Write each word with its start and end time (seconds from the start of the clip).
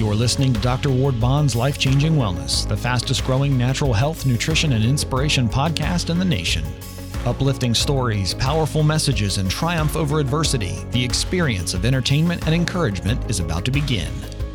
You're 0.00 0.14
listening 0.14 0.54
to 0.54 0.60
Dr. 0.60 0.88
Ward 0.88 1.20
Bond's 1.20 1.54
Life 1.54 1.76
Changing 1.76 2.14
Wellness, 2.14 2.66
the 2.66 2.74
fastest 2.74 3.22
growing 3.22 3.58
natural 3.58 3.92
health, 3.92 4.24
nutrition, 4.24 4.72
and 4.72 4.82
inspiration 4.82 5.46
podcast 5.46 6.08
in 6.08 6.18
the 6.18 6.24
nation. 6.24 6.64
Uplifting 7.26 7.74
stories, 7.74 8.32
powerful 8.32 8.82
messages, 8.82 9.36
and 9.36 9.50
triumph 9.50 9.96
over 9.96 10.18
adversity, 10.18 10.78
the 10.92 11.04
experience 11.04 11.74
of 11.74 11.84
entertainment 11.84 12.46
and 12.46 12.54
encouragement 12.54 13.30
is 13.30 13.40
about 13.40 13.62
to 13.66 13.70
begin. 13.70 14.10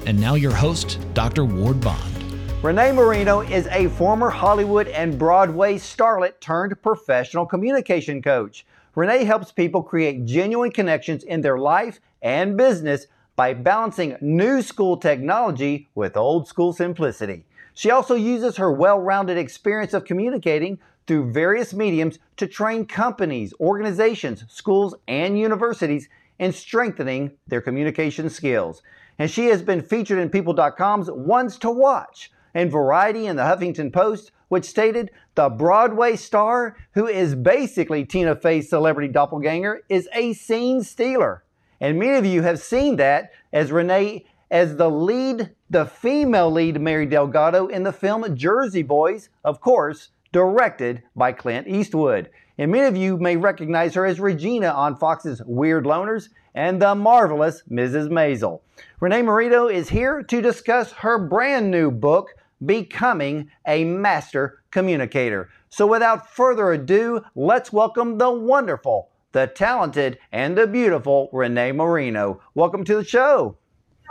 And 0.07 0.19
now, 0.19 0.33
your 0.33 0.51
host, 0.51 0.97
Dr. 1.13 1.45
Ward 1.45 1.79
Bond. 1.79 2.15
Renee 2.63 2.93
Marino 2.93 3.41
is 3.41 3.67
a 3.67 3.89
former 3.89 4.31
Hollywood 4.31 4.87
and 4.87 5.15
Broadway 5.19 5.75
starlet 5.75 6.39
turned 6.39 6.81
professional 6.81 7.45
communication 7.45 8.19
coach. 8.19 8.65
Renee 8.95 9.25
helps 9.25 9.51
people 9.51 9.83
create 9.83 10.25
genuine 10.25 10.71
connections 10.71 11.23
in 11.23 11.41
their 11.41 11.59
life 11.59 11.99
and 12.23 12.57
business 12.57 13.05
by 13.35 13.53
balancing 13.53 14.17
new 14.21 14.61
school 14.61 14.97
technology 14.97 15.89
with 15.95 16.15
old 16.15 16.47
school 16.47 16.73
simplicity. 16.73 17.45
She 17.73 17.91
also 17.91 18.15
uses 18.15 18.57
her 18.57 18.71
well 18.71 18.99
rounded 18.99 19.37
experience 19.37 19.93
of 19.93 20.05
communicating 20.05 20.79
through 21.07 21.31
various 21.31 21.73
mediums 21.73 22.19
to 22.37 22.47
train 22.47 22.85
companies, 22.85 23.53
organizations, 23.59 24.45
schools, 24.47 24.95
and 25.07 25.37
universities 25.37 26.09
in 26.39 26.51
strengthening 26.51 27.31
their 27.47 27.61
communication 27.61 28.29
skills. 28.29 28.81
And 29.17 29.29
she 29.29 29.47
has 29.47 29.61
been 29.61 29.81
featured 29.81 30.19
in 30.19 30.29
People.com's 30.29 31.09
Ones 31.09 31.57
to 31.59 31.69
Watch 31.69 32.31
and 32.53 32.71
Variety 32.71 33.27
and 33.27 33.37
the 33.37 33.43
Huffington 33.43 33.93
Post, 33.93 34.31
which 34.47 34.65
stated 34.65 35.11
the 35.35 35.49
Broadway 35.49 36.15
star, 36.15 36.75
who 36.93 37.07
is 37.07 37.35
basically 37.35 38.05
Tina 38.05 38.35
Fey's 38.35 38.69
celebrity 38.69 39.11
doppelganger, 39.11 39.83
is 39.89 40.09
a 40.13 40.33
scene 40.33 40.81
stealer. 40.83 41.43
And 41.81 41.99
many 41.99 42.17
of 42.17 42.25
you 42.25 42.41
have 42.41 42.59
seen 42.59 42.95
that 42.97 43.31
as 43.51 43.71
Renee 43.71 44.25
as 44.51 44.77
the 44.77 44.89
lead, 44.89 45.51
the 45.69 45.85
female 45.85 46.51
lead 46.51 46.79
Mary 46.79 47.05
Delgado 47.05 47.67
in 47.67 47.83
the 47.83 47.91
film 47.91 48.35
Jersey 48.35 48.83
Boys, 48.83 49.29
of 49.43 49.59
course, 49.59 50.09
directed 50.31 51.01
by 51.15 51.31
Clint 51.31 51.67
Eastwood. 51.67 52.29
And 52.57 52.71
many 52.71 52.85
of 52.85 52.95
you 52.95 53.17
may 53.17 53.35
recognize 53.35 53.93
her 53.95 54.05
as 54.05 54.19
Regina 54.19 54.67
on 54.67 54.95
Fox's 54.95 55.41
Weird 55.45 55.85
Loners 55.85 56.29
and 56.53 56.81
the 56.81 56.95
marvelous 56.95 57.63
Mrs. 57.69 58.09
Maisel. 58.09 58.61
Renee 59.01 59.23
Marino 59.23 59.67
is 59.67 59.89
here 59.89 60.23
to 60.23 60.41
discuss 60.41 60.93
her 60.93 61.17
brand 61.17 61.69
new 61.69 61.91
book, 61.91 62.35
Becoming 62.65 63.51
a 63.67 63.83
Master 63.83 64.63
Communicator. 64.71 65.49
So 65.69 65.85
without 65.85 66.29
further 66.29 66.71
ado, 66.71 67.21
let's 67.35 67.73
welcome 67.73 68.17
the 68.17 68.31
wonderful, 68.31 69.09
the 69.35 69.45
talented, 69.45 70.17
and 70.31 70.57
the 70.57 70.65
beautiful 70.65 71.29
Renee 71.33 71.73
Marino. 71.73 72.39
Welcome 72.53 72.85
to 72.85 72.95
the 72.95 73.03
show. 73.03 73.57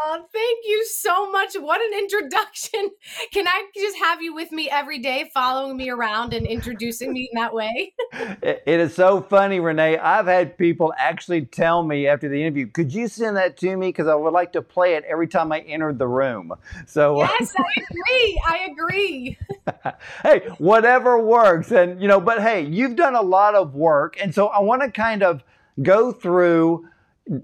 Oh, 0.03 0.25
thank 0.33 0.65
you 0.67 0.85
so 0.87 1.31
much. 1.31 1.55
What 1.55 1.81
an 1.81 1.99
introduction. 1.99 2.91
Can 3.33 3.47
I 3.47 3.67
just 3.75 3.97
have 3.99 4.21
you 4.21 4.35
with 4.35 4.51
me 4.51 4.69
every 4.69 4.99
day, 4.99 5.31
following 5.33 5.77
me 5.77 5.89
around 5.91 6.35
and 6.35 6.47
introducing 6.47 7.13
me 7.13 7.29
in 7.33 7.41
that 7.41 7.55
way? 7.55 7.93
it 8.13 8.63
is 8.67 8.95
so 8.95 9.23
funny, 9.23 9.61
Renee. 9.61 9.99
I've 9.99 10.27
had 10.27 10.59
people 10.59 10.93
actually 10.99 11.47
tell 11.47 11.83
me 11.83 12.07
after 12.09 12.29
the 12.29 12.41
interview, 12.41 12.67
could 12.67 12.93
you 12.93 13.09
send 13.09 13.37
that 13.37 13.57
to 13.59 13.77
me? 13.77 13.89
Because 13.89 14.09
I 14.09 14.15
would 14.15 14.33
like 14.33 14.53
to 14.53 14.63
play 14.63 14.95
it 14.95 15.05
every 15.05 15.29
time 15.29 15.53
I 15.53 15.61
enter 15.61 15.93
the 15.93 16.09
room. 16.09 16.53
So, 16.87 17.21
uh, 17.21 17.29
yes, 17.39 17.55
I 17.57 17.83
agree. 17.91 18.43
I 18.47 18.69
agree. 18.71 19.39
hey, 20.23 20.49
whatever 20.59 21.19
works. 21.19 21.71
And, 21.71 22.01
you 22.01 22.09
know, 22.09 22.21
but 22.21 22.43
hey, 22.43 22.63
you've 22.63 22.97
done 22.97 23.15
a 23.15 23.23
lot 23.23 23.55
of 23.55 23.75
work. 23.75 24.17
And 24.21 24.35
so 24.35 24.49
I 24.49 24.61
want 24.61 24.83
to 24.83 24.91
kind 24.91 25.23
of 25.23 25.45
go 25.83 26.13
through 26.13 26.89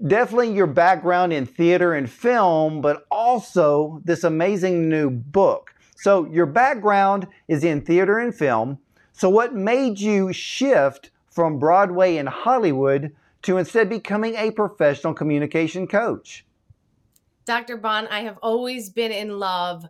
definitely 0.07 0.53
your 0.53 0.67
background 0.67 1.33
in 1.33 1.45
theater 1.45 1.93
and 1.93 2.09
film, 2.09 2.81
but 2.81 3.05
also 3.09 4.01
this 4.03 4.23
amazing 4.23 4.89
new 4.89 5.09
book. 5.09 5.73
So, 5.95 6.25
your 6.25 6.47
background 6.47 7.27
is 7.47 7.63
in 7.63 7.81
theater 7.81 8.17
and 8.19 8.33
film. 8.33 8.79
So, 9.13 9.29
what 9.29 9.53
made 9.53 9.99
you 9.99 10.33
shift 10.33 11.11
from 11.29 11.59
Broadway 11.59 12.17
and 12.17 12.27
Hollywood 12.27 13.15
to 13.43 13.57
instead 13.57 13.89
becoming 13.89 14.35
a 14.35 14.51
professional 14.51 15.13
communication 15.13 15.87
coach? 15.87 16.45
Dr. 17.45 17.77
Bond, 17.77 18.07
I 18.09 18.21
have 18.21 18.37
always 18.41 18.89
been 18.89 19.11
in 19.11 19.39
love 19.39 19.85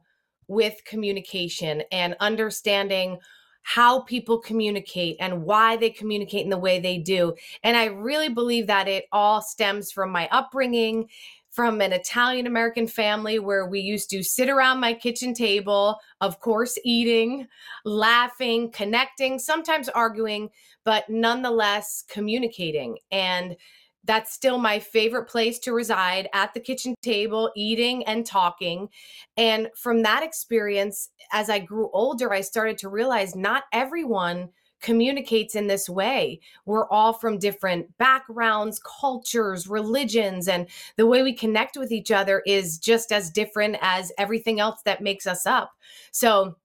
with 0.48 0.84
communication 0.86 1.84
and 1.92 2.16
understanding 2.20 3.18
how 3.64 4.02
people 4.02 4.40
communicate 4.40 5.18
and 5.20 5.44
why 5.44 5.78
they 5.78 5.90
communicate 5.90 6.44
in 6.44 6.50
the 6.50 6.58
way 6.58 6.80
they 6.80 6.98
do. 6.98 7.34
And 7.64 7.78
I 7.78 7.86
really 7.86 8.30
believe 8.30 8.68
that 8.68 8.88
it 8.88 9.06
all 9.12 9.42
stems 9.42 9.92
from 9.92 10.12
my 10.12 10.28
upbringing, 10.32 11.10
from 11.52 11.82
an 11.82 11.92
Italian 11.92 12.48
American 12.48 12.88
family 12.88 13.38
where 13.38 13.68
we 13.68 13.82
used 13.82 14.10
to 14.10 14.24
sit 14.24 14.50
around 14.50 14.80
my 14.80 14.94
kitchen 14.94 15.34
table, 15.34 16.00
of 16.22 16.40
course, 16.40 16.78
eating, 16.86 17.48
laughing, 17.84 18.72
connecting, 18.72 19.38
sometimes 19.38 19.90
arguing, 19.90 20.50
but 20.86 21.10
nonetheless 21.10 22.06
communicating. 22.10 22.98
And 23.12 23.58
that's 24.04 24.34
still 24.34 24.58
my 24.58 24.80
favorite 24.80 25.26
place 25.26 25.60
to 25.60 25.74
reside 25.74 26.28
at 26.34 26.54
the 26.54 26.60
kitchen 26.60 26.96
table, 27.02 27.52
eating 27.56 28.04
and 28.06 28.26
talking. 28.26 28.90
And 29.38 29.70
from 29.76 30.04
that 30.04 30.24
experience, 30.24 31.10
as 31.32 31.50
I 31.50 31.60
grew 31.60 31.90
older, 31.94 32.34
I 32.34 32.42
started 32.42 32.78
to 32.80 32.90
realize 32.90 33.36
not 33.36 33.64
everyone 33.72 34.50
communicates 34.82 35.56
in 35.56 35.68
this 35.68 35.88
way. 35.88 36.40
We're 36.66 36.90
all 36.90 37.14
from 37.14 37.38
different 37.38 37.98
backgrounds, 37.98 38.82
cultures, 39.00 39.68
religions, 39.68 40.48
and 40.48 40.68
the 40.98 41.06
way 41.06 41.22
we 41.24 41.34
connect 41.34 41.78
with 41.78 41.92
each 41.92 42.12
other 42.12 42.42
is 42.46 42.78
just 42.80 43.12
as 43.12 43.30
different 43.30 43.78
as 43.82 44.12
everything 44.18 44.60
else 44.60 44.82
that 44.86 45.02
makes 45.02 45.28
us 45.28 45.46
up. 45.46 45.74
So, 46.12 46.56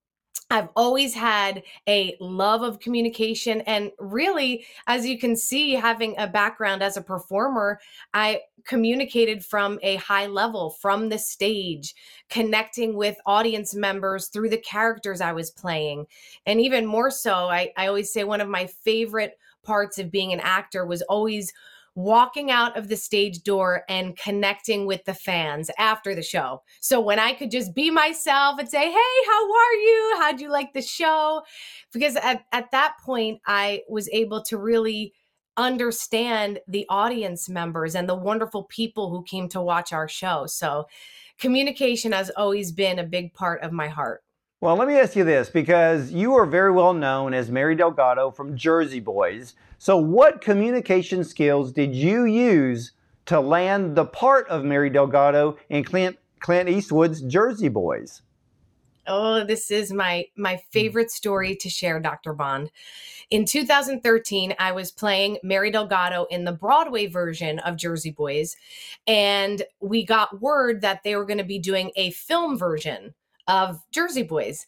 I've 0.50 0.68
always 0.76 1.14
had 1.14 1.62
a 1.88 2.16
love 2.20 2.62
of 2.62 2.80
communication. 2.80 3.60
And 3.62 3.90
really, 3.98 4.66
as 4.86 5.06
you 5.06 5.18
can 5.18 5.36
see, 5.36 5.72
having 5.72 6.14
a 6.18 6.26
background 6.26 6.82
as 6.82 6.96
a 6.96 7.02
performer, 7.02 7.80
I 8.14 8.42
communicated 8.64 9.44
from 9.44 9.78
a 9.82 9.96
high 9.96 10.26
level, 10.26 10.70
from 10.70 11.08
the 11.08 11.18
stage, 11.18 11.94
connecting 12.28 12.96
with 12.96 13.16
audience 13.26 13.74
members 13.74 14.28
through 14.28 14.50
the 14.50 14.58
characters 14.58 15.20
I 15.20 15.32
was 15.32 15.50
playing. 15.50 16.06
And 16.46 16.60
even 16.60 16.86
more 16.86 17.10
so, 17.10 17.48
I, 17.48 17.72
I 17.76 17.86
always 17.86 18.12
say 18.12 18.24
one 18.24 18.40
of 18.40 18.48
my 18.48 18.66
favorite 18.66 19.38
parts 19.62 19.98
of 19.98 20.10
being 20.10 20.32
an 20.32 20.40
actor 20.40 20.86
was 20.86 21.02
always 21.02 21.52
walking 21.96 22.50
out 22.50 22.76
of 22.76 22.88
the 22.88 22.96
stage 22.96 23.42
door 23.42 23.82
and 23.88 24.16
connecting 24.16 24.86
with 24.86 25.02
the 25.06 25.14
fans 25.14 25.70
after 25.78 26.14
the 26.14 26.22
show. 26.22 26.62
So 26.80 27.00
when 27.00 27.18
I 27.18 27.32
could 27.32 27.50
just 27.50 27.74
be 27.74 27.90
myself 27.90 28.60
and 28.60 28.68
say, 28.68 28.84
Hey, 28.84 29.14
how 29.26 29.52
are 29.52 29.72
you? 29.72 30.14
How'd 30.18 30.40
you 30.40 30.50
like 30.50 30.74
the 30.74 30.82
show? 30.82 31.42
Because 31.92 32.14
at, 32.16 32.44
at 32.52 32.70
that 32.70 32.96
point, 33.04 33.40
I 33.46 33.82
was 33.88 34.08
able 34.10 34.42
to 34.44 34.58
really 34.58 35.14
understand 35.56 36.60
the 36.68 36.84
audience 36.90 37.48
members 37.48 37.94
and 37.94 38.06
the 38.06 38.14
wonderful 38.14 38.64
people 38.64 39.08
who 39.08 39.24
came 39.24 39.48
to 39.48 39.62
watch 39.62 39.90
our 39.94 40.06
show. 40.06 40.44
So 40.44 40.86
communication 41.38 42.12
has 42.12 42.28
always 42.36 42.72
been 42.72 42.98
a 42.98 43.04
big 43.04 43.32
part 43.32 43.62
of 43.62 43.72
my 43.72 43.88
heart. 43.88 44.22
Well, 44.60 44.76
let 44.76 44.86
me 44.86 44.98
ask 44.98 45.16
you 45.16 45.24
this 45.24 45.48
because 45.48 46.12
you 46.12 46.34
are 46.34 46.44
very 46.44 46.72
well 46.72 46.92
known 46.92 47.32
as 47.32 47.50
Mary 47.50 47.74
Delgado 47.74 48.30
from 48.30 48.56
Jersey 48.56 49.00
Boys. 49.00 49.54
So, 49.78 49.96
what 49.96 50.40
communication 50.40 51.22
skills 51.24 51.72
did 51.72 51.94
you 51.94 52.24
use 52.24 52.92
to 53.26 53.40
land 53.40 53.96
the 53.96 54.06
part 54.06 54.48
of 54.48 54.64
Mary 54.64 54.90
Delgado 54.90 55.56
in 55.68 55.84
Clint, 55.84 56.16
Clint 56.40 56.68
Eastwood's 56.68 57.20
Jersey 57.22 57.68
Boys? 57.68 58.22
Oh, 59.06 59.44
this 59.44 59.70
is 59.70 59.92
my 59.92 60.26
my 60.36 60.54
hmm. 60.54 60.60
favorite 60.70 61.10
story 61.10 61.54
to 61.56 61.68
share, 61.68 62.00
Dr. 62.00 62.32
Bond. 62.32 62.70
In 63.30 63.44
2013, 63.44 64.54
I 64.58 64.72
was 64.72 64.92
playing 64.92 65.38
Mary 65.42 65.70
Delgado 65.70 66.26
in 66.30 66.44
the 66.44 66.52
Broadway 66.52 67.06
version 67.06 67.58
of 67.60 67.76
Jersey 67.76 68.12
Boys, 68.12 68.56
and 69.06 69.62
we 69.80 70.04
got 70.04 70.40
word 70.40 70.80
that 70.80 71.02
they 71.02 71.16
were 71.16 71.26
going 71.26 71.38
to 71.38 71.44
be 71.44 71.58
doing 71.58 71.90
a 71.96 72.12
film 72.12 72.56
version 72.56 73.14
of 73.48 73.80
Jersey 73.90 74.22
Boys. 74.22 74.66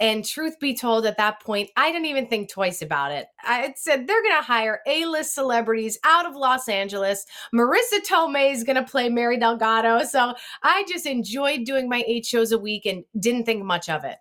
And 0.00 0.24
truth 0.24 0.58
be 0.58 0.74
told, 0.74 1.04
at 1.04 1.18
that 1.18 1.40
point, 1.40 1.70
I 1.76 1.92
didn't 1.92 2.06
even 2.06 2.26
think 2.26 2.48
twice 2.48 2.80
about 2.80 3.12
it. 3.12 3.26
I 3.42 3.74
said 3.76 4.06
they're 4.06 4.22
going 4.22 4.36
to 4.36 4.42
hire 4.42 4.80
A 4.86 5.04
list 5.04 5.34
celebrities 5.34 5.98
out 6.04 6.24
of 6.24 6.34
Los 6.34 6.68
Angeles. 6.68 7.26
Marisa 7.54 8.00
Tomei 8.08 8.52
is 8.52 8.64
going 8.64 8.82
to 8.82 8.90
play 8.90 9.10
Mary 9.10 9.38
Delgado. 9.38 10.02
So 10.04 10.34
I 10.62 10.84
just 10.88 11.04
enjoyed 11.04 11.64
doing 11.64 11.88
my 11.88 12.02
eight 12.06 12.24
shows 12.24 12.50
a 12.50 12.58
week 12.58 12.86
and 12.86 13.04
didn't 13.18 13.44
think 13.44 13.62
much 13.62 13.90
of 13.90 14.04
it 14.04 14.16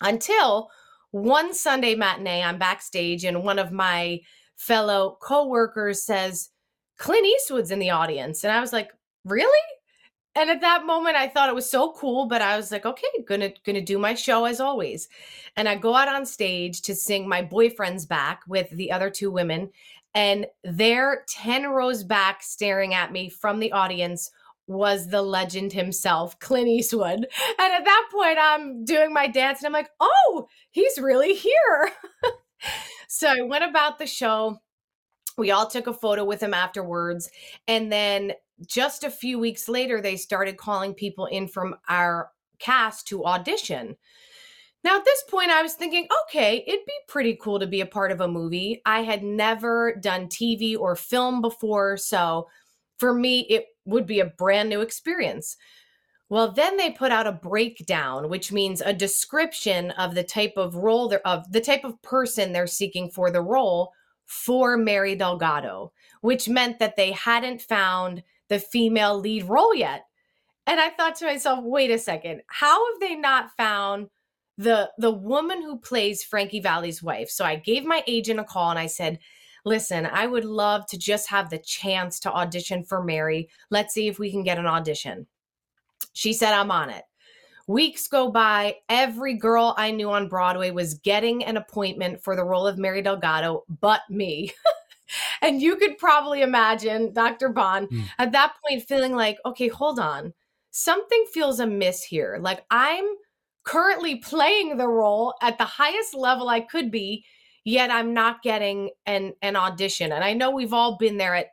until 0.00 0.70
one 1.12 1.54
Sunday 1.54 1.94
matinee. 1.94 2.42
I'm 2.42 2.58
backstage, 2.58 3.24
and 3.24 3.44
one 3.44 3.58
of 3.58 3.70
my 3.70 4.20
fellow 4.56 5.18
coworkers 5.22 6.02
says, 6.02 6.50
Clint 6.98 7.26
Eastwood's 7.26 7.70
in 7.70 7.78
the 7.78 7.90
audience. 7.90 8.44
And 8.44 8.52
I 8.52 8.60
was 8.60 8.72
like, 8.72 8.90
Really? 9.24 9.58
And 10.34 10.50
at 10.50 10.60
that 10.60 10.86
moment 10.86 11.16
i 11.16 11.26
thought 11.26 11.48
it 11.48 11.54
was 11.54 11.68
so 11.68 11.92
cool 11.92 12.26
but 12.26 12.42
i 12.42 12.56
was 12.56 12.70
like 12.70 12.86
okay 12.86 13.06
gonna 13.26 13.52
gonna 13.64 13.80
do 13.80 13.98
my 13.98 14.14
show 14.14 14.44
as 14.44 14.60
always 14.60 15.08
and 15.56 15.68
i 15.68 15.74
go 15.74 15.94
out 15.94 16.08
on 16.08 16.24
stage 16.24 16.82
to 16.82 16.94
sing 16.94 17.28
my 17.28 17.42
boyfriend's 17.42 18.06
back 18.06 18.42
with 18.46 18.70
the 18.70 18.92
other 18.92 19.10
two 19.10 19.30
women 19.30 19.70
and 20.14 20.46
they're 20.64 21.24
10 21.28 21.68
rows 21.68 22.02
back 22.02 22.42
staring 22.42 22.94
at 22.94 23.12
me 23.12 23.28
from 23.28 23.60
the 23.60 23.72
audience 23.72 24.30
was 24.70 25.08
the 25.08 25.22
legend 25.22 25.72
himself, 25.72 26.38
Clint 26.38 26.68
Eastwood. 26.68 27.26
And 27.58 27.72
at 27.72 27.84
that 27.84 28.08
point, 28.12 28.38
I'm 28.40 28.84
doing 28.84 29.12
my 29.12 29.26
dance 29.26 29.58
and 29.58 29.66
I'm 29.66 29.72
like, 29.72 29.90
oh, 29.98 30.46
he's 30.70 30.98
really 30.98 31.34
here. 31.34 31.90
so 33.08 33.28
I 33.28 33.42
went 33.42 33.64
about 33.64 33.98
the 33.98 34.06
show. 34.06 34.58
We 35.36 35.50
all 35.50 35.66
took 35.66 35.86
a 35.86 35.92
photo 35.92 36.24
with 36.24 36.42
him 36.42 36.54
afterwards. 36.54 37.30
And 37.66 37.90
then 37.90 38.32
just 38.66 39.04
a 39.04 39.10
few 39.10 39.38
weeks 39.38 39.68
later, 39.68 40.00
they 40.00 40.16
started 40.16 40.56
calling 40.56 40.94
people 40.94 41.26
in 41.26 41.48
from 41.48 41.76
our 41.88 42.30
cast 42.58 43.08
to 43.08 43.24
audition. 43.24 43.96
Now, 44.82 44.96
at 44.96 45.04
this 45.04 45.22
point, 45.28 45.50
I 45.50 45.62
was 45.62 45.74
thinking, 45.74 46.08
okay, 46.24 46.64
it'd 46.66 46.86
be 46.86 46.92
pretty 47.06 47.38
cool 47.40 47.58
to 47.58 47.66
be 47.66 47.82
a 47.82 47.86
part 47.86 48.12
of 48.12 48.20
a 48.20 48.28
movie. 48.28 48.80
I 48.86 49.02
had 49.02 49.22
never 49.22 49.94
done 49.96 50.28
TV 50.28 50.78
or 50.78 50.96
film 50.96 51.42
before. 51.42 51.96
So 51.98 52.48
for 52.98 53.12
me, 53.12 53.40
it 53.50 53.66
would 53.84 54.06
be 54.06 54.20
a 54.20 54.26
brand 54.26 54.70
new 54.70 54.80
experience. 54.80 55.56
Well, 56.30 56.52
then 56.52 56.76
they 56.76 56.92
put 56.92 57.12
out 57.12 57.26
a 57.26 57.32
breakdown, 57.32 58.30
which 58.30 58.52
means 58.52 58.80
a 58.80 58.92
description 58.92 59.90
of 59.92 60.14
the 60.14 60.22
type 60.22 60.54
of 60.56 60.76
role 60.76 61.12
of 61.24 61.50
the 61.52 61.60
type 61.60 61.84
of 61.84 62.00
person 62.02 62.52
they're 62.52 62.66
seeking 62.66 63.10
for 63.10 63.30
the 63.30 63.42
role 63.42 63.92
for 64.26 64.76
Mary 64.76 65.16
Delgado, 65.16 65.92
which 66.20 66.48
meant 66.48 66.78
that 66.78 66.94
they 66.94 67.10
hadn't 67.10 67.60
found 67.62 68.22
the 68.50 68.58
female 68.58 69.18
lead 69.18 69.48
role 69.48 69.74
yet. 69.74 70.04
And 70.66 70.78
I 70.78 70.90
thought 70.90 71.16
to 71.16 71.24
myself, 71.24 71.64
wait 71.64 71.90
a 71.90 71.98
second, 71.98 72.42
how 72.48 72.92
have 72.92 73.00
they 73.00 73.14
not 73.14 73.50
found 73.56 74.08
the 74.58 74.90
the 74.98 75.10
woman 75.10 75.62
who 75.62 75.78
plays 75.78 76.22
Frankie 76.22 76.60
Valli's 76.60 77.02
wife? 77.02 77.30
So 77.30 77.46
I 77.46 77.56
gave 77.56 77.84
my 77.84 78.04
agent 78.06 78.40
a 78.40 78.44
call 78.44 78.68
and 78.68 78.78
I 78.78 78.86
said, 78.86 79.18
listen, 79.64 80.04
I 80.04 80.26
would 80.26 80.44
love 80.44 80.86
to 80.88 80.98
just 80.98 81.30
have 81.30 81.48
the 81.48 81.58
chance 81.58 82.20
to 82.20 82.32
audition 82.32 82.84
for 82.84 83.02
Mary. 83.02 83.48
Let's 83.70 83.94
see 83.94 84.08
if 84.08 84.18
we 84.18 84.30
can 84.30 84.42
get 84.42 84.58
an 84.58 84.66
audition. 84.66 85.26
She 86.12 86.32
said, 86.32 86.52
I'm 86.52 86.70
on 86.70 86.90
it. 86.90 87.04
Weeks 87.66 88.08
go 88.08 88.30
by. 88.30 88.76
Every 88.88 89.34
girl 89.34 89.74
I 89.78 89.92
knew 89.92 90.10
on 90.10 90.28
Broadway 90.28 90.72
was 90.72 90.94
getting 90.94 91.44
an 91.44 91.56
appointment 91.56 92.22
for 92.22 92.34
the 92.34 92.44
role 92.44 92.66
of 92.66 92.78
Mary 92.78 93.00
Delgado, 93.00 93.64
but 93.80 94.00
me. 94.10 94.52
and 95.42 95.60
you 95.60 95.76
could 95.76 95.98
probably 95.98 96.42
imagine 96.42 97.12
Dr. 97.12 97.48
Bond 97.48 97.88
mm. 97.88 98.04
at 98.18 98.32
that 98.32 98.54
point 98.62 98.82
feeling 98.82 99.14
like, 99.14 99.38
okay, 99.44 99.68
hold 99.68 99.98
on. 99.98 100.32
Something 100.70 101.24
feels 101.32 101.60
amiss 101.60 102.02
here. 102.02 102.38
Like 102.40 102.64
I'm 102.70 103.04
currently 103.64 104.16
playing 104.16 104.76
the 104.76 104.88
role 104.88 105.34
at 105.42 105.58
the 105.58 105.64
highest 105.64 106.14
level 106.14 106.48
I 106.48 106.60
could 106.60 106.90
be 106.90 107.24
yet 107.64 107.90
I'm 107.90 108.14
not 108.14 108.42
getting 108.42 108.90
an 109.06 109.34
an 109.42 109.56
audition. 109.56 110.12
And 110.12 110.24
I 110.24 110.32
know 110.32 110.50
we've 110.50 110.72
all 110.72 110.96
been 110.96 111.16
there 111.16 111.34
at 111.34 111.48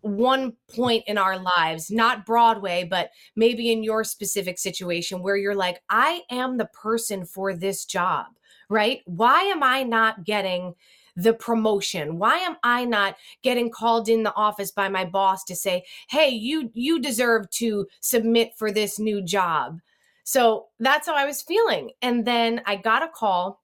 one 0.00 0.52
point 0.74 1.04
in 1.06 1.18
our 1.18 1.38
lives, 1.38 1.90
not 1.90 2.24
Broadway, 2.24 2.86
but 2.88 3.10
maybe 3.34 3.72
in 3.72 3.82
your 3.82 4.04
specific 4.04 4.58
situation 4.58 5.22
where 5.22 5.36
you're 5.36 5.56
like, 5.56 5.80
I 5.90 6.22
am 6.30 6.56
the 6.56 6.66
person 6.66 7.24
for 7.24 7.52
this 7.54 7.84
job, 7.84 8.26
right? 8.70 9.00
Why 9.06 9.42
am 9.42 9.62
I 9.62 9.82
not 9.82 10.24
getting 10.24 10.74
the 11.18 11.34
promotion 11.34 12.18
why 12.18 12.38
am 12.38 12.56
i 12.62 12.84
not 12.84 13.16
getting 13.42 13.70
called 13.70 14.08
in 14.08 14.22
the 14.22 14.34
office 14.34 14.70
by 14.70 14.88
my 14.88 15.04
boss 15.04 15.44
to 15.44 15.54
say 15.54 15.82
hey 16.08 16.28
you 16.28 16.70
you 16.74 17.00
deserve 17.00 17.48
to 17.50 17.86
submit 18.00 18.52
for 18.56 18.70
this 18.70 18.98
new 18.98 19.20
job 19.22 19.78
so 20.24 20.66
that's 20.78 21.06
how 21.06 21.14
i 21.14 21.24
was 21.24 21.42
feeling 21.42 21.90
and 22.02 22.24
then 22.24 22.60
i 22.66 22.76
got 22.76 23.02
a 23.02 23.08
call 23.08 23.60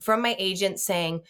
from 0.00 0.22
my 0.22 0.34
agent 0.38 0.80
saying, 0.80 1.20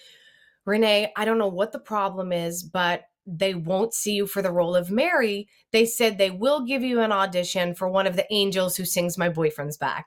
Renee, 0.64 1.12
I 1.16 1.24
don't 1.24 1.38
know 1.38 1.48
what 1.48 1.72
the 1.72 1.78
problem 1.78 2.32
is, 2.32 2.62
but 2.62 3.02
they 3.26 3.54
won't 3.54 3.94
see 3.94 4.12
you 4.12 4.26
for 4.26 4.42
the 4.42 4.52
role 4.52 4.74
of 4.74 4.90
Mary. 4.90 5.48
They 5.72 5.84
said 5.84 6.16
they 6.16 6.30
will 6.30 6.64
give 6.64 6.82
you 6.82 7.00
an 7.00 7.12
audition 7.12 7.74
for 7.74 7.88
one 7.88 8.06
of 8.06 8.16
the 8.16 8.26
angels 8.32 8.76
who 8.76 8.84
sings 8.84 9.18
my 9.18 9.28
boyfriend's 9.28 9.76
back. 9.76 10.06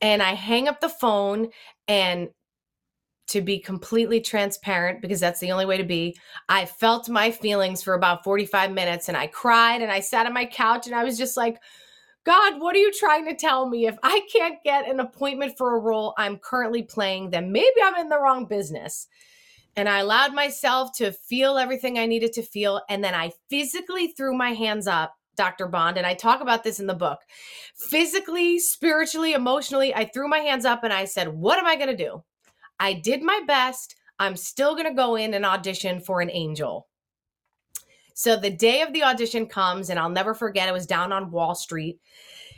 And 0.00 0.22
I 0.22 0.34
hang 0.34 0.68
up 0.68 0.80
the 0.80 0.88
phone 0.88 1.48
and 1.86 2.28
to 3.28 3.40
be 3.40 3.58
completely 3.58 4.20
transparent 4.20 5.00
because 5.00 5.20
that's 5.20 5.40
the 5.40 5.52
only 5.52 5.66
way 5.66 5.76
to 5.76 5.84
be. 5.84 6.16
I 6.48 6.64
felt 6.64 7.08
my 7.08 7.30
feelings 7.30 7.82
for 7.82 7.94
about 7.94 8.24
45 8.24 8.72
minutes 8.72 9.08
and 9.08 9.16
I 9.16 9.26
cried 9.26 9.82
and 9.82 9.92
I 9.92 10.00
sat 10.00 10.26
on 10.26 10.32
my 10.32 10.46
couch 10.46 10.86
and 10.86 10.94
I 10.94 11.04
was 11.04 11.18
just 11.18 11.36
like, 11.36 11.58
God, 12.24 12.60
what 12.60 12.74
are 12.74 12.80
you 12.80 12.92
trying 12.92 13.24
to 13.26 13.34
tell 13.34 13.68
me? 13.68 13.86
If 13.86 13.96
I 14.02 14.20
can't 14.32 14.62
get 14.64 14.88
an 14.88 15.00
appointment 15.00 15.56
for 15.56 15.76
a 15.76 15.80
role 15.80 16.14
I'm 16.18 16.38
currently 16.38 16.82
playing, 16.82 17.30
then 17.30 17.52
maybe 17.52 17.76
I'm 17.82 17.96
in 17.96 18.08
the 18.08 18.20
wrong 18.20 18.46
business. 18.46 19.06
And 19.76 19.88
I 19.88 19.98
allowed 20.00 20.34
myself 20.34 20.90
to 20.96 21.12
feel 21.12 21.56
everything 21.56 21.98
I 21.98 22.06
needed 22.06 22.32
to 22.34 22.42
feel. 22.42 22.82
And 22.88 23.04
then 23.04 23.14
I 23.14 23.32
physically 23.48 24.08
threw 24.08 24.36
my 24.36 24.50
hands 24.50 24.86
up, 24.86 25.14
Dr. 25.36 25.68
Bond. 25.68 25.96
And 25.96 26.06
I 26.06 26.14
talk 26.14 26.40
about 26.40 26.64
this 26.64 26.80
in 26.80 26.86
the 26.86 26.94
book. 26.94 27.20
Physically, 27.76 28.58
spiritually, 28.58 29.34
emotionally, 29.34 29.94
I 29.94 30.04
threw 30.06 30.28
my 30.28 30.40
hands 30.40 30.64
up 30.64 30.82
and 30.82 30.92
I 30.92 31.04
said, 31.04 31.28
What 31.28 31.58
am 31.58 31.66
I 31.66 31.76
going 31.76 31.96
to 31.96 31.96
do? 31.96 32.24
I 32.80 32.94
did 32.94 33.22
my 33.22 33.40
best. 33.46 33.96
I'm 34.18 34.36
still 34.36 34.74
going 34.74 34.88
to 34.88 34.94
go 34.94 35.16
in 35.16 35.34
and 35.34 35.44
audition 35.44 36.00
for 36.00 36.20
an 36.20 36.30
angel. 36.30 36.88
So 38.14 38.36
the 38.36 38.50
day 38.50 38.82
of 38.82 38.92
the 38.92 39.04
audition 39.04 39.46
comes, 39.46 39.90
and 39.90 39.98
I'll 39.98 40.10
never 40.10 40.34
forget, 40.34 40.68
it 40.68 40.72
was 40.72 40.86
down 40.86 41.12
on 41.12 41.30
Wall 41.30 41.54
Street. 41.54 42.00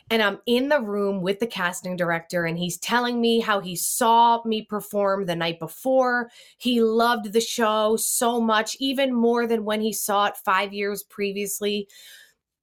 And 0.08 0.22
I'm 0.22 0.38
in 0.46 0.68
the 0.68 0.80
room 0.80 1.20
with 1.20 1.38
the 1.38 1.46
casting 1.46 1.96
director, 1.96 2.46
and 2.46 2.58
he's 2.58 2.78
telling 2.78 3.20
me 3.20 3.40
how 3.40 3.60
he 3.60 3.76
saw 3.76 4.42
me 4.44 4.62
perform 4.62 5.26
the 5.26 5.36
night 5.36 5.60
before. 5.60 6.30
He 6.56 6.80
loved 6.80 7.32
the 7.32 7.40
show 7.40 7.96
so 7.96 8.40
much, 8.40 8.76
even 8.80 9.14
more 9.14 9.46
than 9.46 9.64
when 9.64 9.80
he 9.80 9.92
saw 9.92 10.26
it 10.26 10.36
five 10.38 10.72
years 10.72 11.04
previously. 11.04 11.86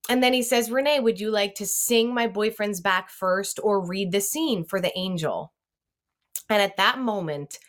And 0.09 0.23
then 0.23 0.33
he 0.33 0.41
says, 0.41 0.71
Renee, 0.71 0.99
would 0.99 1.19
you 1.19 1.31
like 1.31 1.55
to 1.55 1.65
sing 1.65 2.13
my 2.13 2.27
boyfriend's 2.27 2.81
back 2.81 3.09
first 3.09 3.59
or 3.61 3.85
read 3.85 4.11
the 4.11 4.21
scene 4.21 4.65
for 4.65 4.81
the 4.81 4.97
angel? 4.97 5.53
And 6.49 6.61
at 6.61 6.77
that 6.77 6.99
moment, 6.99 7.59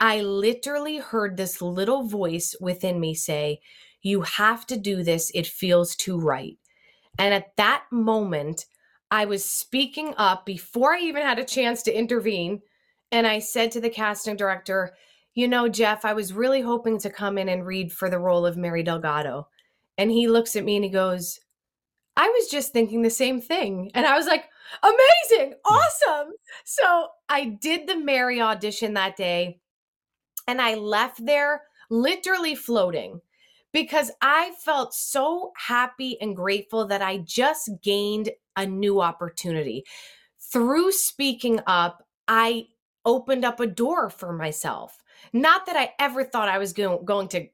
I 0.00 0.20
literally 0.20 0.98
heard 0.98 1.36
this 1.36 1.62
little 1.62 2.04
voice 2.04 2.54
within 2.60 3.00
me 3.00 3.14
say, 3.14 3.60
you 4.06 4.22
have 4.22 4.66
to 4.68 4.76
do 4.76 5.02
this. 5.02 5.32
It 5.34 5.48
feels 5.48 5.96
too 5.96 6.18
right. 6.18 6.56
And 7.18 7.34
at 7.34 7.56
that 7.56 7.84
moment, 7.90 8.66
I 9.10 9.24
was 9.24 9.44
speaking 9.44 10.14
up 10.16 10.46
before 10.46 10.94
I 10.94 11.00
even 11.00 11.22
had 11.22 11.40
a 11.40 11.44
chance 11.44 11.82
to 11.82 11.96
intervene. 11.96 12.60
And 13.10 13.26
I 13.26 13.40
said 13.40 13.72
to 13.72 13.80
the 13.80 13.90
casting 13.90 14.36
director, 14.36 14.94
You 15.34 15.48
know, 15.48 15.68
Jeff, 15.68 16.04
I 16.04 16.12
was 16.12 16.32
really 16.32 16.60
hoping 16.60 16.98
to 17.00 17.10
come 17.10 17.36
in 17.36 17.48
and 17.48 17.66
read 17.66 17.92
for 17.92 18.08
the 18.08 18.20
role 18.20 18.46
of 18.46 18.56
Mary 18.56 18.84
Delgado. 18.84 19.48
And 19.98 20.10
he 20.10 20.28
looks 20.28 20.54
at 20.54 20.64
me 20.64 20.76
and 20.76 20.84
he 20.84 20.90
goes, 20.90 21.40
I 22.16 22.28
was 22.28 22.48
just 22.48 22.72
thinking 22.72 23.02
the 23.02 23.10
same 23.10 23.40
thing. 23.40 23.90
And 23.92 24.06
I 24.06 24.16
was 24.16 24.26
like, 24.26 24.44
Amazing, 24.82 25.54
hmm. 25.64 25.74
awesome. 25.74 26.32
So 26.64 27.08
I 27.28 27.44
did 27.46 27.86
the 27.86 27.96
Mary 27.96 28.40
audition 28.40 28.94
that 28.94 29.16
day 29.16 29.60
and 30.48 30.60
I 30.60 30.74
left 30.74 31.24
there 31.24 31.62
literally 31.90 32.54
floating 32.54 33.20
because 33.72 34.10
I 34.22 34.52
felt 34.64 34.94
so 34.94 35.52
happy 35.56 36.18
and 36.20 36.34
grateful 36.36 36.86
that 36.86 37.02
I 37.02 37.18
just 37.18 37.70
gained 37.82 38.30
a 38.56 38.66
new 38.66 39.00
opportunity. 39.00 39.84
Through 40.40 40.92
speaking 40.92 41.60
up, 41.66 42.06
I 42.26 42.68
opened 43.04 43.44
up 43.44 43.60
a 43.60 43.66
door 43.66 44.08
for 44.10 44.32
myself. 44.32 45.02
Not 45.32 45.66
that 45.66 45.76
I 45.76 45.92
ever 45.98 46.24
thought 46.24 46.48
I 46.48 46.58
was 46.58 46.72
go- 46.72 47.02
going 47.02 47.28
to 47.28 47.48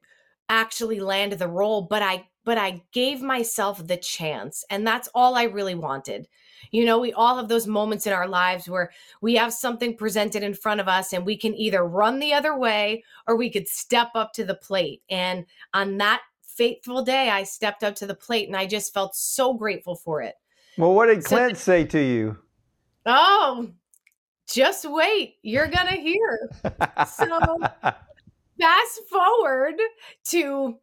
actually 0.49 1.01
land 1.01 1.33
the 1.33 1.49
role, 1.49 1.83
but 1.83 2.03
I 2.03 2.29
but 2.45 2.59
I 2.59 2.83
gave 2.93 3.23
myself 3.23 3.87
the 3.87 3.97
chance 3.97 4.65
and 4.69 4.85
that's 4.85 5.09
all 5.15 5.37
I 5.37 5.45
really 5.45 5.77
wanted. 5.77 6.27
You 6.71 6.85
know, 6.85 6.99
we 6.99 7.13
all 7.13 7.37
have 7.37 7.49
those 7.49 7.67
moments 7.67 8.07
in 8.07 8.13
our 8.13 8.29
lives 8.29 8.69
where 8.69 8.91
we 9.21 9.35
have 9.35 9.53
something 9.53 9.97
presented 9.97 10.43
in 10.43 10.55
front 10.55 10.81
of 10.81 10.89
us 10.89 11.13
and 11.13 11.27
we 11.27 11.37
can 11.37 11.55
either 11.55 11.85
run 11.85 12.19
the 12.19 12.33
other 12.33 12.57
way 12.57 13.05
or 13.27 13.37
we 13.37 13.51
could 13.51 13.69
step 13.69 14.09
up 14.15 14.33
to 14.35 14.45
the 14.45 14.55
plate. 14.55 15.03
And 15.11 15.47
on 15.75 15.99
that 15.99 16.23
fateful 16.41 17.03
day, 17.03 17.31
I 17.31 17.43
stepped 17.43 17.83
up 17.85 17.95
to 17.97 18.07
the 18.07 18.15
plate 18.15 18.49
and 18.49 18.57
I 18.57 18.67
just 18.67 18.95
felt 18.95 19.15
so 19.17 19.55
grateful 19.55 19.97
for 19.97 20.23
it. 20.23 20.35
Well, 20.79 20.95
what 20.95 21.07
did 21.07 21.25
Clint 21.25 21.57
so, 21.57 21.63
say 21.63 21.85
to 21.85 21.99
you? 21.99 22.39
Oh, 23.05 23.71
just 24.47 24.91
wait. 24.91 25.37
You're 25.43 25.69
going 25.69 25.89
to 25.89 26.01
hear. 26.01 26.51
so, 27.07 27.59
fast 28.61 29.01
forward 29.11 29.81
to 30.27 30.79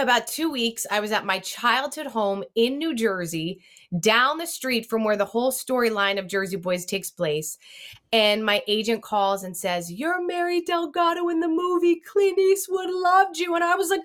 about 0.00 0.26
two 0.26 0.50
weeks, 0.50 0.86
I 0.90 1.00
was 1.00 1.12
at 1.12 1.24
my 1.24 1.38
childhood 1.38 2.06
home 2.06 2.42
in 2.54 2.78
New 2.78 2.94
Jersey, 2.94 3.60
down 4.00 4.38
the 4.38 4.46
street 4.46 4.88
from 4.88 5.04
where 5.04 5.16
the 5.16 5.24
whole 5.24 5.52
storyline 5.52 6.18
of 6.18 6.26
Jersey 6.26 6.56
Boys 6.56 6.84
takes 6.84 7.10
place. 7.10 7.58
And 8.12 8.44
my 8.44 8.62
agent 8.66 9.02
calls 9.02 9.44
and 9.44 9.56
says, 9.56 9.92
You're 9.92 10.24
Mary 10.26 10.62
Delgado 10.62 11.28
in 11.28 11.40
the 11.40 11.48
movie. 11.48 12.00
Clint 12.00 12.38
Eastwood 12.38 12.90
loved 12.90 13.38
you. 13.38 13.54
And 13.54 13.62
I 13.62 13.74
was 13.76 13.90
like, 13.90 14.00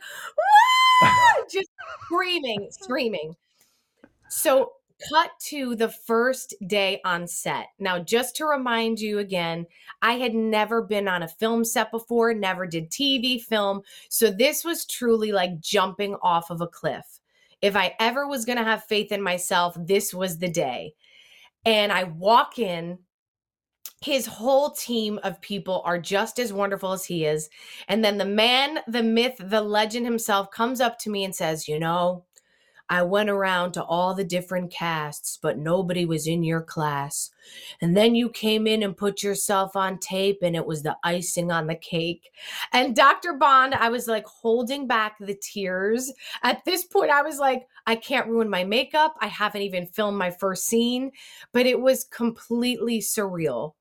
just 1.52 1.70
screaming, 2.04 2.68
screaming. 2.70 3.36
So 4.30 4.74
cut 5.10 5.32
to 5.40 5.76
the 5.76 5.90
first 5.90 6.56
day 6.68 7.02
on 7.06 7.28
set. 7.28 7.68
Now, 7.80 8.00
just 8.00 8.36
to 8.38 8.46
remind 8.46 9.00
you 9.00 9.20
again, 9.20 9.66
I 10.02 10.14
had 10.14 10.34
never 10.34 10.82
been 10.82 11.08
on 11.08 11.24
a 11.24 11.28
film 11.28 11.66
set 11.66 11.92
before, 11.92 12.34
never 12.34 12.66
did 12.66 12.92
TV 12.92 13.42
film. 13.42 13.82
So 14.10 14.32
this 14.32 14.64
was 14.64 14.86
truly 14.86 15.32
like 15.32 15.60
jumping 15.60 16.16
off 16.22 16.50
of 16.50 16.62
a 16.62 16.68
cliff. 16.68 17.20
If 17.62 17.76
I 17.76 17.96
ever 18.00 18.28
was 18.28 18.46
going 18.46 18.58
to 18.58 18.64
have 18.64 18.86
faith 18.86 19.12
in 19.12 19.22
myself, 19.22 19.76
this 19.80 20.14
was 20.14 20.38
the 20.38 20.50
day. 20.50 20.94
And 21.66 21.92
I 21.92 22.04
walk 22.04 22.60
in 22.60 23.00
his 24.02 24.28
whole 24.28 24.70
team 24.72 25.20
of 25.24 25.42
people 25.42 25.82
are 25.84 25.98
just 25.98 26.38
as 26.38 26.54
wonderful 26.54 26.92
as 26.92 27.06
he 27.06 27.26
is. 27.26 27.50
And 27.88 28.06
then 28.06 28.18
the 28.18 28.26
man, 28.26 28.80
the 28.88 29.02
myth, 29.02 29.36
the 29.40 29.62
legend 29.62 30.06
himself 30.06 30.52
comes 30.52 30.80
up 30.80 31.00
to 31.00 31.10
me 31.10 31.24
and 31.24 31.36
says, 31.36 31.68
You 31.68 31.80
know, 31.80 32.26
I 32.90 33.02
went 33.02 33.30
around 33.30 33.72
to 33.74 33.84
all 33.84 34.14
the 34.14 34.24
different 34.24 34.72
casts, 34.72 35.40
but 35.42 35.58
nobody 35.58 36.06
was 36.06 36.28
in 36.28 36.44
your 36.44 36.62
class. 36.62 37.32
And 37.82 37.98
then 37.98 38.14
you 38.14 38.30
came 38.30 38.68
in 38.68 38.84
and 38.84 38.96
put 38.96 39.24
yourself 39.24 39.76
on 39.76 39.98
tape, 39.98 40.40
and 40.42 40.56
it 40.56 40.66
was 40.66 40.84
the 40.84 40.96
icing 41.04 41.52
on 41.52 41.68
the 41.68 41.76
cake. 41.76 42.32
And 42.74 42.96
Dr. 42.96 43.34
Bond, 43.34 43.74
I 43.74 43.90
was 43.90 44.08
like 44.08 44.26
holding 44.26 44.88
back 44.88 45.16
the 45.20 45.36
tears. 45.36 46.14
At 46.44 46.64
this 46.66 46.86
point, 46.86 47.12
I 47.12 47.24
was 47.24 47.40
like, 47.40 47.68
I 47.88 47.96
can't 47.96 48.28
ruin 48.28 48.50
my 48.50 48.64
makeup. 48.64 49.16
I 49.20 49.28
haven't 49.28 49.64
even 49.64 49.88
filmed 49.88 50.18
my 50.18 50.32
first 50.32 50.68
scene, 50.68 51.12
but 51.54 51.66
it 51.66 51.80
was 51.80 52.04
completely 52.04 53.00
surreal. 53.00 53.74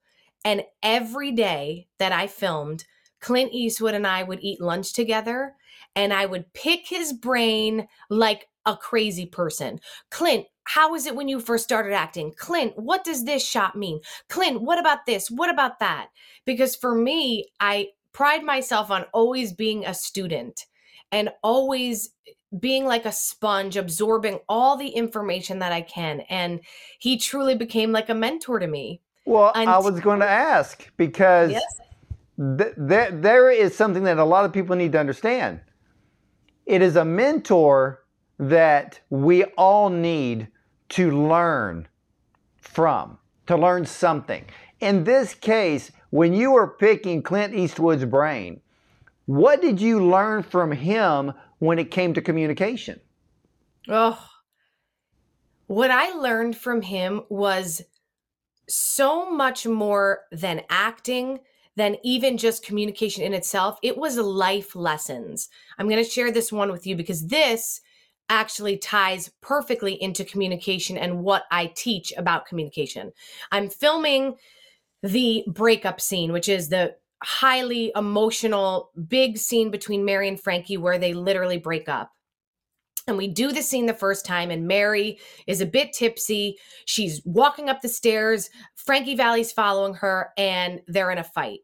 And 0.44 0.62
every 0.82 1.32
day 1.32 1.88
that 1.98 2.12
I 2.12 2.26
filmed, 2.26 2.84
Clint 3.20 3.52
Eastwood 3.52 3.94
and 3.94 4.06
I 4.06 4.22
would 4.22 4.40
eat 4.42 4.60
lunch 4.60 4.92
together 4.92 5.54
and 5.96 6.12
I 6.12 6.26
would 6.26 6.52
pick 6.52 6.86
his 6.86 7.12
brain 7.12 7.88
like 8.10 8.48
a 8.66 8.76
crazy 8.76 9.26
person. 9.26 9.80
Clint, 10.10 10.46
how 10.64 10.94
is 10.94 11.06
it 11.06 11.14
when 11.14 11.28
you 11.28 11.40
first 11.40 11.64
started 11.64 11.92
acting? 11.92 12.32
Clint, 12.36 12.72
what 12.76 13.04
does 13.04 13.24
this 13.24 13.46
shot 13.46 13.76
mean? 13.76 14.00
Clint, 14.28 14.62
what 14.62 14.78
about 14.78 15.06
this? 15.06 15.30
What 15.30 15.50
about 15.50 15.78
that? 15.80 16.08
Because 16.44 16.74
for 16.74 16.94
me, 16.94 17.46
I 17.60 17.88
pride 18.12 18.42
myself 18.42 18.90
on 18.90 19.04
always 19.12 19.52
being 19.52 19.84
a 19.84 19.92
student 19.92 20.66
and 21.12 21.30
always 21.42 22.10
being 22.58 22.86
like 22.86 23.04
a 23.04 23.12
sponge, 23.12 23.76
absorbing 23.76 24.38
all 24.48 24.76
the 24.76 24.88
information 24.88 25.58
that 25.58 25.72
I 25.72 25.82
can. 25.82 26.20
And 26.30 26.60
he 26.98 27.18
truly 27.18 27.54
became 27.56 27.92
like 27.92 28.08
a 28.08 28.14
mentor 28.14 28.58
to 28.58 28.66
me. 28.66 29.00
Well, 29.26 29.52
I 29.54 29.78
was 29.78 30.00
going 30.00 30.20
to 30.20 30.28
ask 30.28 30.90
because 30.96 31.50
yes. 31.50 31.62
th- 32.58 32.74
th- 32.88 33.10
there 33.14 33.50
is 33.50 33.74
something 33.74 34.04
that 34.04 34.18
a 34.18 34.24
lot 34.24 34.44
of 34.44 34.52
people 34.52 34.76
need 34.76 34.92
to 34.92 35.00
understand. 35.00 35.60
It 36.66 36.82
is 36.82 36.96
a 36.96 37.04
mentor 37.04 38.03
that 38.38 39.00
we 39.10 39.44
all 39.56 39.90
need 39.90 40.48
to 40.90 41.10
learn 41.10 41.88
from, 42.58 43.18
to 43.46 43.56
learn 43.56 43.86
something. 43.86 44.44
In 44.80 45.04
this 45.04 45.34
case, 45.34 45.92
when 46.10 46.34
you 46.34 46.52
were 46.52 46.68
picking 46.68 47.22
Clint 47.22 47.54
Eastwood's 47.54 48.04
brain, 48.04 48.60
what 49.26 49.60
did 49.62 49.80
you 49.80 50.04
learn 50.04 50.42
from 50.42 50.72
him 50.72 51.32
when 51.58 51.78
it 51.78 51.90
came 51.90 52.12
to 52.14 52.20
communication? 52.20 53.00
Oh, 53.88 54.18
what 55.66 55.90
I 55.90 56.10
learned 56.10 56.56
from 56.56 56.82
him 56.82 57.22
was 57.28 57.82
so 58.68 59.30
much 59.30 59.66
more 59.66 60.20
than 60.30 60.62
acting, 60.68 61.40
than 61.76 61.96
even 62.02 62.36
just 62.36 62.64
communication 62.64 63.22
in 63.22 63.34
itself. 63.34 63.78
It 63.82 63.96
was 63.96 64.16
life 64.16 64.76
lessons. 64.76 65.48
I'm 65.78 65.88
going 65.88 66.02
to 66.02 66.08
share 66.08 66.30
this 66.30 66.52
one 66.52 66.70
with 66.70 66.86
you 66.86 66.96
because 66.96 67.26
this 67.26 67.80
actually 68.28 68.78
ties 68.78 69.30
perfectly 69.40 70.00
into 70.02 70.24
communication 70.24 70.96
and 70.96 71.22
what 71.22 71.44
I 71.50 71.66
teach 71.66 72.12
about 72.16 72.46
communication. 72.46 73.12
I'm 73.52 73.68
filming 73.68 74.36
the 75.02 75.44
breakup 75.46 76.00
scene, 76.00 76.32
which 76.32 76.48
is 76.48 76.68
the 76.68 76.96
highly 77.22 77.92
emotional, 77.96 78.90
big 79.08 79.38
scene 79.38 79.70
between 79.70 80.04
Mary 80.04 80.28
and 80.28 80.40
Frankie 80.40 80.76
where 80.76 80.98
they 80.98 81.12
literally 81.12 81.58
break 81.58 81.88
up. 81.88 82.10
And 83.06 83.18
we 83.18 83.28
do 83.28 83.52
the 83.52 83.62
scene 83.62 83.84
the 83.84 83.92
first 83.92 84.24
time, 84.24 84.50
and 84.50 84.66
Mary 84.66 85.18
is 85.46 85.60
a 85.60 85.66
bit 85.66 85.92
tipsy. 85.92 86.56
She's 86.86 87.20
walking 87.26 87.68
up 87.68 87.82
the 87.82 87.88
stairs. 87.88 88.48
Frankie 88.76 89.14
Valli's 89.14 89.52
following 89.52 89.92
her, 89.94 90.30
and 90.38 90.80
they're 90.86 91.10
in 91.10 91.18
a 91.18 91.24
fight. 91.24 91.60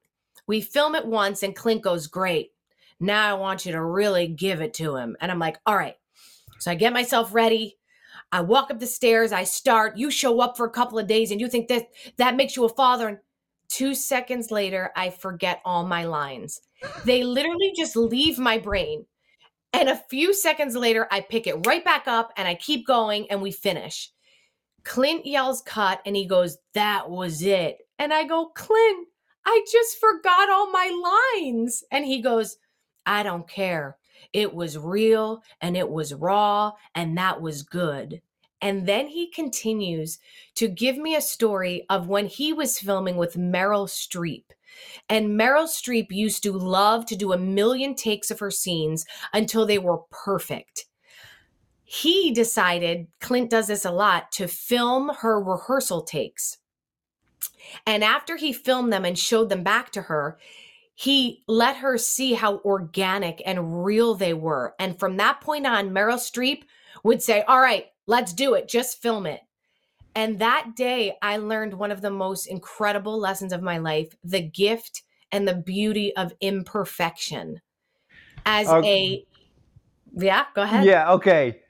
We 0.46 0.60
film 0.60 0.94
it 0.94 1.06
once, 1.06 1.42
and 1.42 1.56
Clint 1.56 1.82
goes, 1.82 2.06
Great. 2.06 2.50
Now 2.98 3.30
I 3.30 3.38
want 3.38 3.64
you 3.64 3.72
to 3.72 3.82
really 3.82 4.28
give 4.28 4.60
it 4.60 4.74
to 4.74 4.96
him. 4.96 5.16
And 5.20 5.32
I'm 5.32 5.38
like, 5.38 5.56
All 5.64 5.76
right. 5.76 5.94
So 6.60 6.70
I 6.70 6.74
get 6.74 6.92
myself 6.92 7.34
ready. 7.34 7.78
I 8.32 8.42
walk 8.42 8.70
up 8.70 8.78
the 8.78 8.86
stairs. 8.86 9.32
I 9.32 9.44
start. 9.44 9.96
You 9.96 10.10
show 10.10 10.40
up 10.40 10.56
for 10.56 10.66
a 10.66 10.70
couple 10.70 10.98
of 10.98 11.06
days, 11.06 11.30
and 11.30 11.40
you 11.40 11.48
think 11.48 11.68
that 11.68 11.88
that 12.16 12.36
makes 12.36 12.54
you 12.54 12.64
a 12.64 12.68
father. 12.68 13.08
And 13.08 13.18
two 13.68 13.94
seconds 13.94 14.50
later, 14.50 14.92
I 14.94 15.10
forget 15.10 15.60
all 15.64 15.84
my 15.84 16.04
lines. 16.04 16.60
They 17.04 17.24
literally 17.24 17.72
just 17.76 17.96
leave 17.96 18.38
my 18.38 18.58
brain. 18.58 19.06
And 19.72 19.88
a 19.88 20.02
few 20.10 20.34
seconds 20.34 20.74
later, 20.76 21.06
I 21.10 21.20
pick 21.20 21.46
it 21.46 21.66
right 21.66 21.84
back 21.84 22.08
up 22.08 22.32
and 22.36 22.46
I 22.46 22.54
keep 22.54 22.86
going 22.86 23.30
and 23.30 23.40
we 23.40 23.52
finish. 23.52 24.10
Clint 24.84 25.26
yells 25.26 25.62
cut 25.62 26.00
and 26.04 26.16
he 26.16 26.26
goes, 26.26 26.58
That 26.74 27.08
was 27.08 27.42
it. 27.42 27.78
And 27.98 28.12
I 28.12 28.24
go, 28.24 28.46
Clint, 28.46 29.08
I 29.46 29.64
just 29.70 29.98
forgot 29.98 30.50
all 30.50 30.70
my 30.70 31.36
lines. 31.36 31.84
And 31.92 32.04
he 32.04 32.20
goes, 32.20 32.56
I 33.06 33.22
don't 33.22 33.48
care. 33.48 33.96
It 34.32 34.54
was 34.54 34.78
real 34.78 35.42
and 35.60 35.76
it 35.76 35.88
was 35.88 36.14
raw 36.14 36.72
and 36.94 37.16
that 37.18 37.40
was 37.40 37.62
good. 37.62 38.22
And 38.62 38.86
then 38.86 39.08
he 39.08 39.30
continues 39.30 40.18
to 40.56 40.68
give 40.68 40.98
me 40.98 41.16
a 41.16 41.22
story 41.22 41.86
of 41.88 42.08
when 42.08 42.26
he 42.26 42.52
was 42.52 42.78
filming 42.78 43.16
with 43.16 43.34
Meryl 43.34 43.88
Streep. 43.88 44.44
And 45.08 45.38
Meryl 45.40 45.66
Streep 45.66 46.08
used 46.10 46.42
to 46.42 46.52
love 46.52 47.06
to 47.06 47.16
do 47.16 47.32
a 47.32 47.38
million 47.38 47.94
takes 47.94 48.30
of 48.30 48.38
her 48.40 48.50
scenes 48.50 49.06
until 49.32 49.66
they 49.66 49.78
were 49.78 49.98
perfect. 50.10 50.86
He 51.84 52.30
decided, 52.30 53.08
Clint 53.20 53.50
does 53.50 53.66
this 53.66 53.84
a 53.84 53.90
lot, 53.90 54.30
to 54.32 54.46
film 54.46 55.10
her 55.20 55.40
rehearsal 55.42 56.02
takes. 56.02 56.58
And 57.86 58.04
after 58.04 58.36
he 58.36 58.52
filmed 58.52 58.92
them 58.92 59.04
and 59.04 59.18
showed 59.18 59.48
them 59.48 59.64
back 59.64 59.90
to 59.92 60.02
her, 60.02 60.38
he 61.00 61.42
let 61.48 61.78
her 61.78 61.96
see 61.96 62.34
how 62.34 62.58
organic 62.58 63.40
and 63.46 63.86
real 63.86 64.14
they 64.14 64.34
were. 64.34 64.74
And 64.78 64.98
from 64.98 65.16
that 65.16 65.40
point 65.40 65.66
on, 65.66 65.92
Meryl 65.92 66.18
Streep 66.18 66.64
would 67.02 67.22
say, 67.22 67.40
All 67.48 67.58
right, 67.58 67.86
let's 68.06 68.34
do 68.34 68.52
it, 68.52 68.68
just 68.68 69.00
film 69.00 69.24
it. 69.24 69.40
And 70.14 70.40
that 70.40 70.76
day, 70.76 71.16
I 71.22 71.38
learned 71.38 71.72
one 71.72 71.90
of 71.90 72.02
the 72.02 72.10
most 72.10 72.44
incredible 72.44 73.18
lessons 73.18 73.54
of 73.54 73.62
my 73.62 73.78
life 73.78 74.14
the 74.22 74.42
gift 74.42 75.00
and 75.32 75.48
the 75.48 75.54
beauty 75.54 76.14
of 76.16 76.34
imperfection. 76.38 77.62
As 78.44 78.68
a, 78.68 79.24
yeah, 80.12 80.44
go 80.54 80.60
ahead. 80.62 80.84
Yeah, 80.84 81.12
okay. 81.12 81.60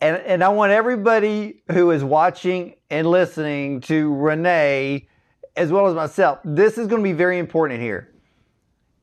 And, 0.00 0.18
and 0.18 0.44
I 0.44 0.50
want 0.50 0.70
everybody 0.70 1.64
who 1.72 1.90
is 1.90 2.04
watching 2.04 2.76
and 2.90 3.10
listening 3.10 3.80
to 3.82 4.14
Renee, 4.14 5.08
as 5.56 5.72
well 5.72 5.88
as 5.88 5.96
myself, 5.96 6.38
this 6.44 6.78
is 6.78 6.86
going 6.86 7.02
to 7.02 7.08
be 7.08 7.12
very 7.12 7.40
important 7.40 7.80
here. 7.80 8.12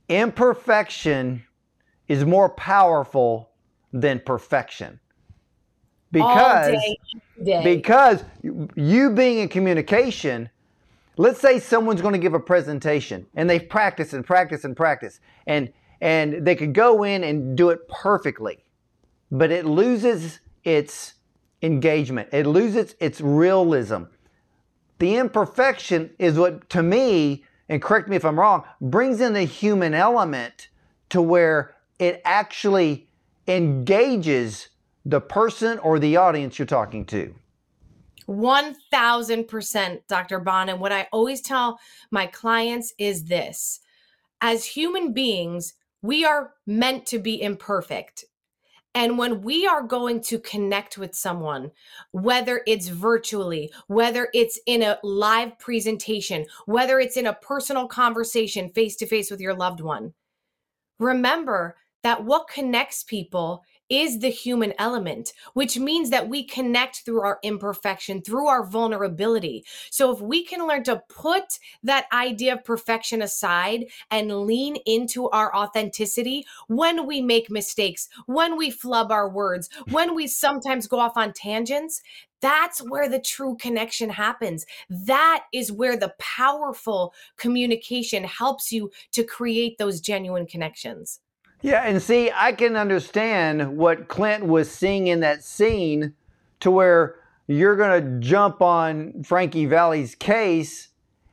Imperfection 0.10 1.44
is 2.08 2.26
more 2.26 2.50
powerful 2.50 3.52
than 3.92 4.20
perfection. 4.20 5.00
Because 6.12 6.72
day, 6.74 6.98
day. 7.44 7.64
because 7.64 8.24
you 8.76 9.10
being 9.12 9.40
in 9.40 9.50
communication 9.50 10.50
let's 11.18 11.40
say 11.40 11.60
someone's 11.60 12.02
going 12.02 12.14
to 12.14 12.20
give 12.20 12.34
a 12.34 12.40
presentation 12.40 13.26
and 13.36 13.48
they've 13.50 13.70
practiced 13.70 14.14
and 14.14 14.26
practiced 14.26 14.64
and 14.66 14.76
practiced 14.76 15.20
and 15.48 15.72
and 16.02 16.46
they 16.46 16.56
could 16.56 16.74
go 16.74 17.04
in 17.04 17.24
and 17.24 17.56
do 17.58 17.70
it 17.70 17.88
perfectly 17.88 18.64
but 19.34 19.52
it 19.52 19.66
loses 19.66 20.40
its 20.64 21.16
engagement. 21.64 22.30
It 22.32 22.46
loses 22.46 22.96
its 23.00 23.20
realism. 23.20 24.04
The 25.00 25.16
imperfection 25.16 26.12
is 26.20 26.38
what 26.38 26.70
to 26.70 26.84
me 26.84 27.44
and 27.70 27.82
correct 27.82 28.08
me 28.08 28.16
if 28.16 28.26
i'm 28.26 28.40
wrong 28.40 28.64
brings 28.82 29.22
in 29.22 29.34
the 29.34 29.44
human 29.44 29.94
element 29.94 30.70
to 31.10 31.22
where 31.22 31.76
it 32.00 32.22
actually 32.26 33.08
engages 33.48 34.70
the 35.06 35.22
person 35.22 35.80
or 35.80 36.00
the 36.00 36.18
audience 36.18 36.58
you're 36.58 36.66
talking 36.66 37.06
to. 37.06 37.36
1000% 38.28 40.02
Dr. 40.08 40.40
Bond. 40.40 40.70
And 40.70 40.80
what 40.80 40.94
I 40.94 41.08
always 41.12 41.42
tell 41.42 41.80
my 42.10 42.26
clients 42.26 42.94
is 42.98 43.26
this 43.26 43.82
as 44.42 44.66
human 44.66 45.14
beings, 45.14 45.74
we 46.02 46.26
are 46.26 46.54
meant 46.66 47.06
to 47.08 47.20
be 47.20 47.42
imperfect. 47.42 48.26
And 48.96 49.18
when 49.18 49.42
we 49.42 49.66
are 49.66 49.82
going 49.82 50.22
to 50.22 50.38
connect 50.40 50.98
with 50.98 51.16
someone, 51.16 51.72
whether 52.12 52.62
it's 52.68 52.90
virtually, 52.90 53.72
whether 53.88 54.30
it's 54.34 54.60
in 54.68 54.84
a 54.84 55.00
live 55.02 55.58
presentation, 55.58 56.46
whether 56.68 57.00
it's 57.00 57.18
in 57.18 57.26
a 57.26 57.34
personal 57.34 57.88
conversation 57.88 58.70
face 58.70 58.96
to 58.98 59.08
face 59.08 59.32
with 59.32 59.42
your 59.42 59.56
loved 59.56 59.82
one, 59.82 60.14
remember 61.00 61.76
that 62.04 62.24
what 62.24 62.48
connects 62.48 63.04
people 63.04 63.64
is 63.90 64.20
the 64.20 64.30
human 64.30 64.74
element, 64.80 65.34
which 65.54 65.78
means 65.78 66.10
that 66.10 66.30
we 66.30 66.44
connect 66.44 67.04
through 67.06 67.22
our 67.22 67.40
imperfection, 67.44 68.22
through 68.22 68.48
our 68.48 68.66
vulnerability. 68.66 69.66
So 69.92 70.12
if 70.12 70.22
we 70.22 70.44
can 70.44 70.68
learn 70.68 70.84
to 70.84 71.04
put 71.10 71.60
that 71.84 72.06
idea 72.12 72.54
of 72.54 72.64
perfection 72.64 73.22
aside 73.22 73.86
and 74.10 74.46
lean 74.46 74.78
into 74.86 75.30
our 75.30 75.56
authenticity 75.56 76.46
when 76.68 77.06
we 77.06 77.22
make 77.22 77.50
mistakes, 77.50 78.10
when 78.26 78.58
we 78.58 78.72
flub 78.72 79.12
our 79.12 79.30
words, 79.30 79.70
when 79.92 80.16
we 80.16 80.28
sometimes 80.28 80.88
go 80.88 81.00
off 81.00 81.18
on 81.18 81.34
tangents, 81.34 82.02
that's 82.42 82.80
where 82.80 83.08
the 83.08 83.22
true 83.22 83.56
connection 83.58 84.10
happens. 84.10 84.66
That 84.90 85.46
is 85.54 85.72
where 85.72 85.96
the 85.96 86.14
powerful 86.20 87.14
communication 87.38 88.26
helps 88.26 88.70
you 88.70 88.92
to 89.14 89.24
create 89.24 89.78
those 89.78 90.02
genuine 90.02 90.46
connections. 90.46 91.22
Yeah, 91.64 91.84
and 91.84 92.02
see, 92.02 92.30
I 92.36 92.52
can 92.52 92.76
understand 92.76 93.78
what 93.78 94.10
Clint 94.10 94.46
was 94.46 94.70
seeing 94.70 95.08
in 95.08 95.22
that 95.22 95.46
scene 95.46 96.14
to 96.60 96.70
where 96.70 97.16
you're 97.48 97.78
going 97.78 98.04
to 98.04 98.20
jump 98.20 98.62
on 98.62 99.24
Frankie 99.24 99.66
Valli's 99.66 100.14
case 100.14 100.90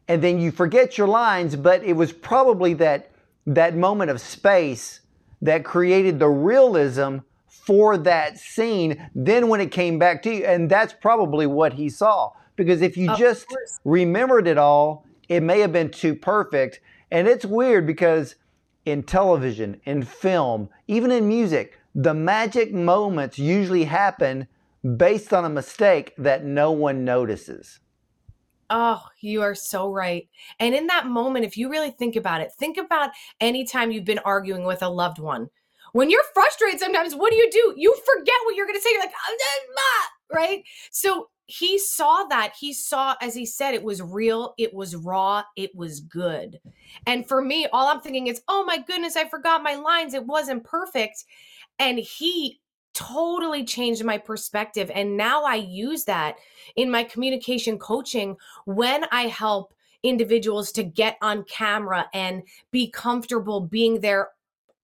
and 0.06 0.22
then 0.22 0.40
you 0.40 0.52
forget 0.52 0.96
your 0.96 1.08
lines, 1.08 1.56
but 1.56 1.82
it 1.84 1.94
was 1.94 2.12
probably 2.12 2.74
that 2.74 3.10
that 3.46 3.76
moment 3.76 4.10
of 4.10 4.20
space 4.20 5.00
that 5.42 5.64
created 5.64 6.18
the 6.20 6.28
realism 6.28 7.18
for 7.48 7.96
that 7.96 8.38
scene. 8.38 9.10
Then 9.14 9.48
when 9.48 9.60
it 9.60 9.72
came 9.72 9.98
back 9.98 10.22
to 10.22 10.34
you, 10.34 10.44
and 10.44 10.70
that's 10.70 10.92
probably 10.92 11.46
what 11.46 11.72
he 11.72 11.88
saw. 11.88 12.32
Because 12.54 12.82
if 12.82 12.96
you 12.96 13.10
of 13.10 13.18
just 13.18 13.48
course. 13.48 13.80
remembered 13.84 14.46
it 14.46 14.58
all, 14.58 15.06
it 15.28 15.42
may 15.42 15.60
have 15.60 15.72
been 15.72 15.90
too 15.90 16.14
perfect. 16.14 16.80
And 17.10 17.26
it's 17.26 17.44
weird 17.44 17.86
because 17.86 18.36
in 18.84 19.02
television, 19.02 19.80
in 19.84 20.02
film, 20.02 20.68
even 20.88 21.10
in 21.10 21.28
music, 21.28 21.78
the 21.94 22.14
magic 22.14 22.72
moments 22.72 23.38
usually 23.38 23.84
happen 23.84 24.46
based 24.96 25.32
on 25.32 25.44
a 25.44 25.50
mistake 25.50 26.14
that 26.16 26.44
no 26.44 26.72
one 26.72 27.04
notices. 27.04 27.80
Oh, 28.70 29.02
you 29.20 29.42
are 29.42 29.54
so 29.54 29.90
right. 29.90 30.28
And 30.60 30.74
in 30.74 30.86
that 30.86 31.06
moment, 31.06 31.44
if 31.44 31.56
you 31.56 31.68
really 31.68 31.90
think 31.90 32.14
about 32.14 32.40
it, 32.40 32.52
think 32.52 32.78
about 32.78 33.10
any 33.40 33.64
time 33.64 33.90
you've 33.90 34.04
been 34.04 34.20
arguing 34.20 34.64
with 34.64 34.82
a 34.82 34.88
loved 34.88 35.18
one. 35.18 35.50
When 35.92 36.08
you're 36.08 36.22
frustrated, 36.32 36.78
sometimes 36.78 37.14
what 37.16 37.32
do 37.32 37.36
you 37.36 37.50
do? 37.50 37.74
You 37.76 37.92
forget 37.92 38.34
what 38.44 38.54
you're 38.54 38.66
going 38.66 38.78
to 38.78 38.82
say. 38.82 38.92
You're 38.92 39.00
like, 39.00 39.12
right? 40.32 40.62
So 40.92 41.30
he 41.50 41.78
saw 41.78 42.24
that. 42.24 42.54
He 42.58 42.72
saw, 42.72 43.16
as 43.20 43.34
he 43.34 43.44
said, 43.44 43.74
it 43.74 43.82
was 43.82 44.00
real, 44.00 44.54
it 44.56 44.72
was 44.72 44.94
raw, 44.94 45.42
it 45.56 45.74
was 45.74 46.00
good. 46.00 46.60
And 47.06 47.26
for 47.26 47.42
me, 47.42 47.66
all 47.72 47.88
I'm 47.88 48.00
thinking 48.00 48.28
is, 48.28 48.42
oh 48.46 48.64
my 48.64 48.78
goodness, 48.78 49.16
I 49.16 49.28
forgot 49.28 49.62
my 49.62 49.74
lines. 49.74 50.14
It 50.14 50.24
wasn't 50.24 50.62
perfect. 50.62 51.24
And 51.80 51.98
he 51.98 52.60
totally 52.94 53.64
changed 53.64 54.04
my 54.04 54.16
perspective. 54.16 54.90
And 54.94 55.16
now 55.16 55.42
I 55.42 55.56
use 55.56 56.04
that 56.04 56.36
in 56.76 56.90
my 56.90 57.02
communication 57.02 57.78
coaching 57.78 58.36
when 58.66 59.04
I 59.10 59.22
help 59.22 59.74
individuals 60.02 60.70
to 60.72 60.84
get 60.84 61.16
on 61.20 61.44
camera 61.44 62.06
and 62.14 62.42
be 62.70 62.90
comfortable 62.90 63.60
being 63.60 64.00
their 64.00 64.28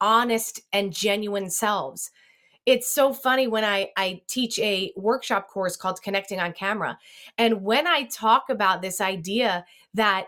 honest 0.00 0.60
and 0.72 0.92
genuine 0.92 1.48
selves 1.48 2.10
it's 2.66 2.90
so 2.92 3.12
funny 3.12 3.46
when 3.46 3.64
I, 3.64 3.90
I 3.96 4.22
teach 4.26 4.58
a 4.58 4.92
workshop 4.96 5.48
course 5.48 5.76
called 5.76 6.02
Connecting 6.02 6.40
on 6.40 6.52
Camera. 6.52 6.98
And 7.38 7.62
when 7.62 7.86
I 7.86 8.04
talk 8.04 8.50
about 8.50 8.82
this 8.82 9.00
idea 9.00 9.64
that 9.94 10.26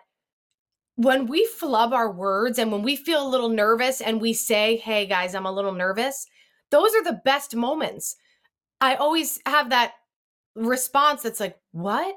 when 0.95 1.27
we 1.27 1.45
flub 1.47 1.93
our 1.93 2.11
words 2.11 2.59
and 2.59 2.73
when 2.73 2.83
we 2.83 2.97
feel 2.97 3.27
a 3.27 3.29
little 3.29 3.49
nervous 3.49 4.01
and 4.01 4.21
we 4.21 4.33
say, 4.33 4.77
hey 4.77 5.07
guys, 5.07 5.35
I'm 5.35 5.47
a 5.47 5.53
little 5.53 5.73
nervous, 5.73 6.27
those 6.71 6.95
are 6.95 7.05
the 7.05 7.21
best 7.25 7.57
moments. 7.57 8.17
I 8.81 8.95
always 8.95 9.41
have 9.45 9.71
that 9.71 9.95
response 10.55 11.23
that's 11.23 11.41
like, 11.41 11.59
what? 11.73 12.15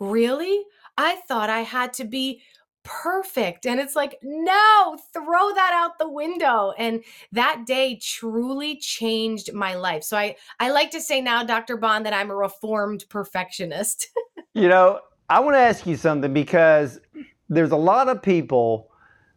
Really? 0.00 0.64
I 0.98 1.16
thought 1.28 1.48
I 1.48 1.60
had 1.60 1.94
to 1.94 2.04
be 2.04 2.42
perfect. 2.84 3.66
And 3.66 3.80
it's 3.80 3.96
like, 3.96 4.18
no, 4.22 4.96
throw 5.12 5.54
that 5.54 5.72
out 5.72 5.98
the 5.98 6.08
window. 6.08 6.72
And 6.76 7.02
that 7.32 7.64
day 7.66 7.98
truly 8.02 8.76
changed 8.76 9.52
my 9.52 9.74
life. 9.74 10.02
So 10.02 10.16
I, 10.16 10.36
I 10.58 10.70
like 10.70 10.90
to 10.92 11.00
say 11.00 11.20
now, 11.20 11.44
Dr. 11.44 11.76
Bond, 11.76 12.06
that 12.06 12.12
I'm 12.12 12.30
a 12.30 12.36
reformed 12.36 13.04
perfectionist. 13.08 14.08
you 14.54 14.68
know, 14.68 15.00
I 15.28 15.40
want 15.40 15.54
to 15.54 15.60
ask 15.60 15.86
you 15.86 15.96
something 15.96 16.32
because 16.32 17.00
there's 17.48 17.70
a 17.70 17.76
lot 17.76 18.08
of 18.08 18.22
people 18.22 18.90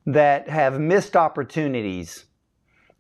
that 0.06 0.50
have 0.50 0.80
missed 0.80 1.16
opportunities. 1.16 2.26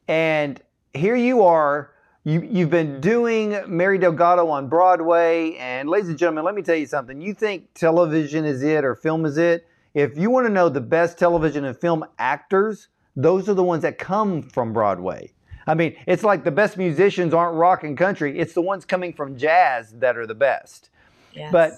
And 0.08 0.62
here 0.93 1.15
you 1.15 1.43
are. 1.43 1.91
You, 2.24 2.41
you've 2.41 2.72
been 2.72 3.02
doing 3.02 3.60
Mary 3.67 4.00
Delgado 4.00 4.48
on 4.48 4.67
Broadway. 4.67 5.56
And 5.58 5.89
ladies 5.89 6.10
and 6.10 6.17
gentlemen, 6.17 6.43
let 6.43 6.56
me 6.56 6.63
tell 6.63 6.76
you 6.76 6.88
something. 6.88 7.22
You 7.22 7.34
think 7.34 7.74
television 7.76 8.46
is 8.46 8.63
it 8.63 8.84
or 8.84 8.96
film 8.96 9.26
is 9.26 9.38
it? 9.38 9.67
If 9.96 10.18
you 10.18 10.30
want 10.30 10.46
to 10.46 10.52
know 10.52 10.68
the 10.68 10.82
best 10.82 11.18
television 11.18 11.64
and 11.64 11.76
film 11.76 12.04
actors, 12.20 12.90
those 13.16 13.48
are 13.48 13.54
the 13.54 13.64
ones 13.64 13.82
that 13.84 13.98
come 13.98 14.44
from 14.44 14.74
Broadway. 14.74 15.32
I 15.66 15.74
mean, 15.74 15.96
it's 16.06 16.22
like 16.22 16.44
the 16.44 16.52
best 16.52 16.78
musicians 16.78 17.34
aren't 17.34 17.56
rock 17.56 17.86
and 17.86 17.98
country, 17.98 18.38
it's 18.38 18.54
the 18.54 18.62
ones 18.62 18.84
coming 18.84 19.14
from 19.14 19.38
jazz 19.38 19.94
that 19.94 20.18
are 20.18 20.28
the 20.28 20.36
best. 20.36 20.90
Yes. 21.34 21.50
But 21.52 21.74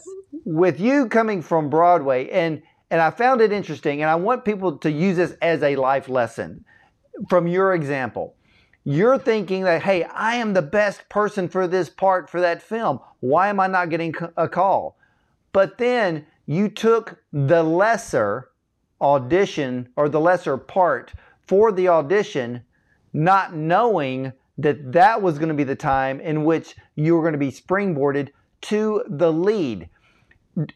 with 0.45 0.79
you 0.79 1.07
coming 1.07 1.43
from 1.43 1.69
Broadway, 1.69 2.27
and 2.29 2.63
and 2.89 3.01
I 3.01 3.11
found 3.11 3.39
it 3.41 3.51
interesting, 3.51 4.01
and 4.01 4.09
I 4.09 4.15
want 4.15 4.45
people 4.45 4.77
to 4.79 4.91
use 4.91 5.17
this 5.17 5.35
as 5.41 5.61
a 5.61 5.75
life 5.75 6.09
lesson 6.09 6.65
from 7.29 7.47
your 7.47 7.75
example. 7.75 8.35
You're 8.83 9.19
thinking 9.19 9.63
that, 9.63 9.83
hey, 9.83 10.05
I 10.05 10.35
am 10.35 10.53
the 10.53 10.61
best 10.61 11.07
person 11.09 11.49
for 11.49 11.67
this 11.67 11.89
part 11.89 12.29
for 12.29 12.39
that 12.41 12.61
film. 12.61 12.99
Why 13.19 13.49
am 13.49 13.59
I 13.59 13.67
not 13.67 13.89
getting 13.89 14.15
a 14.37 14.47
call? 14.47 14.97
But 15.51 15.77
then 15.77 16.25
you 16.47 16.69
took 16.69 17.21
the 17.31 17.61
lesser 17.61 18.49
audition 18.99 19.89
or 19.95 20.09
the 20.09 20.19
lesser 20.19 20.57
part 20.57 21.13
for 21.45 21.71
the 21.71 21.87
audition, 21.87 22.63
not 23.13 23.53
knowing 23.53 24.31
that 24.57 24.91
that 24.91 25.21
was 25.21 25.37
going 25.37 25.49
to 25.49 25.53
be 25.53 25.63
the 25.63 25.75
time 25.75 26.19
in 26.19 26.43
which 26.43 26.75
you 26.95 27.15
were 27.15 27.21
going 27.21 27.33
to 27.33 27.37
be 27.37 27.51
springboarded 27.51 28.29
to 28.61 29.03
the 29.07 29.31
lead. 29.31 29.87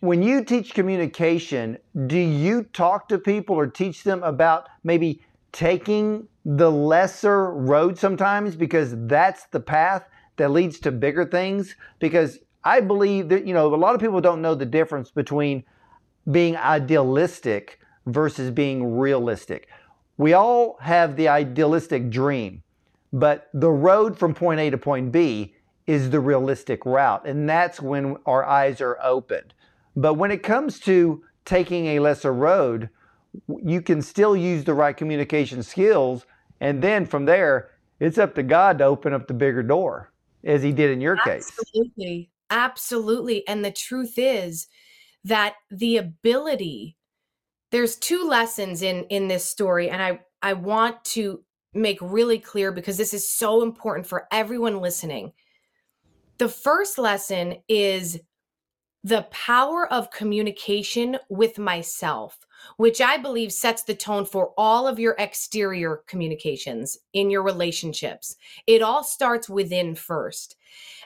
When 0.02 0.22
you 0.22 0.44
teach 0.44 0.76
communication, 0.76 1.78
do 2.06 2.20
you 2.20 2.64
talk 2.64 3.10
to 3.10 3.18
people 3.18 3.56
or 3.56 3.66
teach 3.66 4.04
them 4.04 4.22
about 4.22 4.68
maybe 4.84 5.24
taking 5.52 6.28
the 6.46 6.70
lesser 6.70 7.52
road 7.52 7.98
sometimes 7.98 8.56
because 8.56 8.94
that's 9.08 9.46
the 9.46 9.60
path 9.60 10.06
that 10.38 10.52
leads 10.52 10.80
to 10.82 10.92
bigger 10.92 11.26
things? 11.26 11.76
Because 11.98 12.40
I 12.63 12.82
believe 12.82 13.30
that, 13.30 13.45
you 13.47 13.54
know, 13.54 13.74
a 13.74 13.76
lot 13.76 13.95
of 13.95 14.02
people 14.02 14.21
don't 14.21 14.41
know 14.41 14.56
the 14.56 14.65
difference 14.65 15.12
between 15.12 15.63
being 16.30 16.56
idealistic 16.58 17.80
versus 18.06 18.52
being 18.52 18.97
realistic. 18.97 19.67
We 20.17 20.34
all 20.34 20.78
have 20.82 21.15
the 21.15 21.28
idealistic 21.28 22.10
dream, 22.10 22.62
but 23.12 23.50
the 23.54 23.71
road 23.71 24.17
from 24.17 24.34
point 24.34 24.60
A 24.60 24.69
to 24.69 24.78
point 24.78 25.12
B 25.12 25.56
is 25.88 26.12
the 26.12 26.19
realistic 26.19 26.86
route. 26.86 27.26
And 27.28 27.50
that's 27.50 27.82
when 27.82 28.17
our 28.26 28.45
eyes 28.45 28.82
are 28.82 29.00
opened. 29.02 29.54
But 29.95 30.13
when 30.13 30.32
it 30.32 30.43
comes 30.43 30.80
to 30.82 31.24
taking 31.43 31.88
a 31.88 32.00
lesser 32.00 32.34
road, 32.34 32.89
you 33.63 33.82
can 33.82 34.02
still 34.02 34.36
use 34.36 34.63
the 34.63 34.74
right 34.74 34.95
communication 34.95 35.63
skills. 35.63 36.26
And 36.60 36.82
then 36.84 37.06
from 37.06 37.26
there, 37.26 37.71
it's 38.00 38.17
up 38.17 38.36
to 38.36 38.43
God 38.43 38.78
to 38.78 38.86
open 38.86 39.13
up 39.13 39.28
the 39.28 39.34
bigger 39.34 39.63
door, 39.63 40.12
as 40.43 40.62
He 40.63 40.71
did 40.71 40.91
in 40.91 41.02
your 41.02 41.17
Absolutely. 41.17 41.34
case. 41.34 41.52
Absolutely. 41.60 42.31
Absolutely. 42.52 43.48
And 43.48 43.66
the 43.66 43.72
truth 43.72 44.16
is 44.18 44.68
that 45.24 45.56
the 45.72 45.98
ability, 45.98 46.98
there's 47.72 47.98
two 47.98 48.26
lessons 48.28 48.82
in 48.84 49.06
in 49.06 49.28
this 49.28 49.46
story, 49.46 49.90
and 49.90 50.02
I 50.02 50.22
I 50.42 50.54
want 50.54 51.04
to 51.06 51.44
make 51.74 52.00
really 52.02 52.40
clear 52.40 52.72
because 52.72 52.98
this 52.98 53.14
is 53.14 53.30
so 53.30 53.64
important 53.64 54.08
for 54.08 54.28
everyone 54.32 54.82
listening. 54.82 55.34
The 56.40 56.50
first 56.50 56.98
lesson 56.98 57.58
is 57.68 58.20
the 59.04 59.28
power 59.32 59.92
of 59.92 60.12
communication 60.12 61.18
with 61.30 61.60
myself, 61.60 62.40
which 62.78 63.02
I 63.02 63.17
believe 63.17 63.52
sets 63.52 63.84
the 63.84 63.95
tone 63.95 64.26
for 64.26 64.54
all 64.58 64.88
of 64.88 65.00
your 65.00 65.15
exterior 65.17 66.04
communications 66.08 66.97
in 67.13 67.30
your 67.30 67.43
relationships. 67.43 68.36
It 68.67 68.82
all 68.82 69.04
starts 69.04 69.50
within 69.50 69.95
first. 69.95 70.56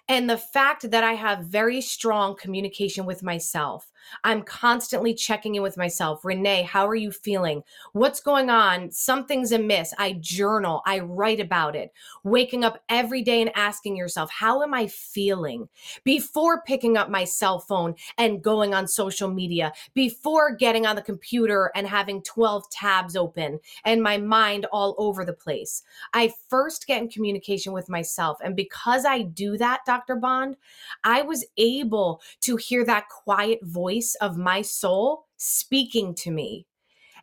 And 0.07 0.29
the 0.29 0.37
fact 0.37 0.91
that 0.91 1.03
I 1.03 1.13
have 1.13 1.45
very 1.45 1.81
strong 1.81 2.35
communication 2.35 3.05
with 3.05 3.23
myself, 3.23 3.91
I'm 4.23 4.43
constantly 4.43 5.13
checking 5.13 5.55
in 5.55 5.63
with 5.63 5.77
myself. 5.77 6.23
Renee, 6.23 6.63
how 6.63 6.87
are 6.87 6.95
you 6.95 7.11
feeling? 7.11 7.63
What's 7.93 8.19
going 8.19 8.49
on? 8.49 8.91
Something's 8.91 9.51
amiss. 9.51 9.93
I 9.97 10.13
journal, 10.19 10.81
I 10.85 10.99
write 10.99 11.39
about 11.39 11.75
it. 11.75 11.91
Waking 12.23 12.63
up 12.63 12.83
every 12.89 13.21
day 13.21 13.41
and 13.41 13.51
asking 13.55 13.95
yourself, 13.95 14.31
how 14.31 14.61
am 14.61 14.73
I 14.73 14.87
feeling? 14.87 15.67
Before 16.03 16.61
picking 16.61 16.97
up 16.97 17.09
my 17.09 17.23
cell 17.23 17.59
phone 17.59 17.95
and 18.17 18.43
going 18.43 18.73
on 18.73 18.87
social 18.87 19.29
media, 19.29 19.73
before 19.93 20.55
getting 20.55 20.85
on 20.85 20.95
the 20.95 21.01
computer 21.01 21.71
and 21.75 21.87
having 21.87 22.21
12 22.21 22.69
tabs 22.69 23.15
open 23.15 23.59
and 23.83 24.01
my 24.01 24.17
mind 24.17 24.65
all 24.71 24.95
over 24.97 25.25
the 25.25 25.33
place. 25.33 25.83
I 26.13 26.33
first 26.49 26.87
get 26.87 27.01
in 27.01 27.09
communication 27.09 27.73
with 27.73 27.89
myself. 27.89 28.37
And 28.43 28.55
because 28.55 29.05
I 29.05 29.23
do 29.23 29.57
that, 29.57 29.81
Dr. 29.85 30.15
Bond, 30.15 30.57
I 31.03 31.21
was 31.21 31.45
able 31.57 32.21
to 32.41 32.55
hear 32.55 32.85
that 32.85 33.09
quiet 33.09 33.59
voice 33.63 33.94
of 34.21 34.37
my 34.37 34.61
soul 34.61 35.25
speaking 35.37 36.15
to 36.15 36.31
me. 36.31 36.65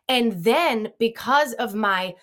And 0.07 0.43
then 0.43 0.91
because 0.99 1.53
of 1.53 1.73
my 1.75 2.13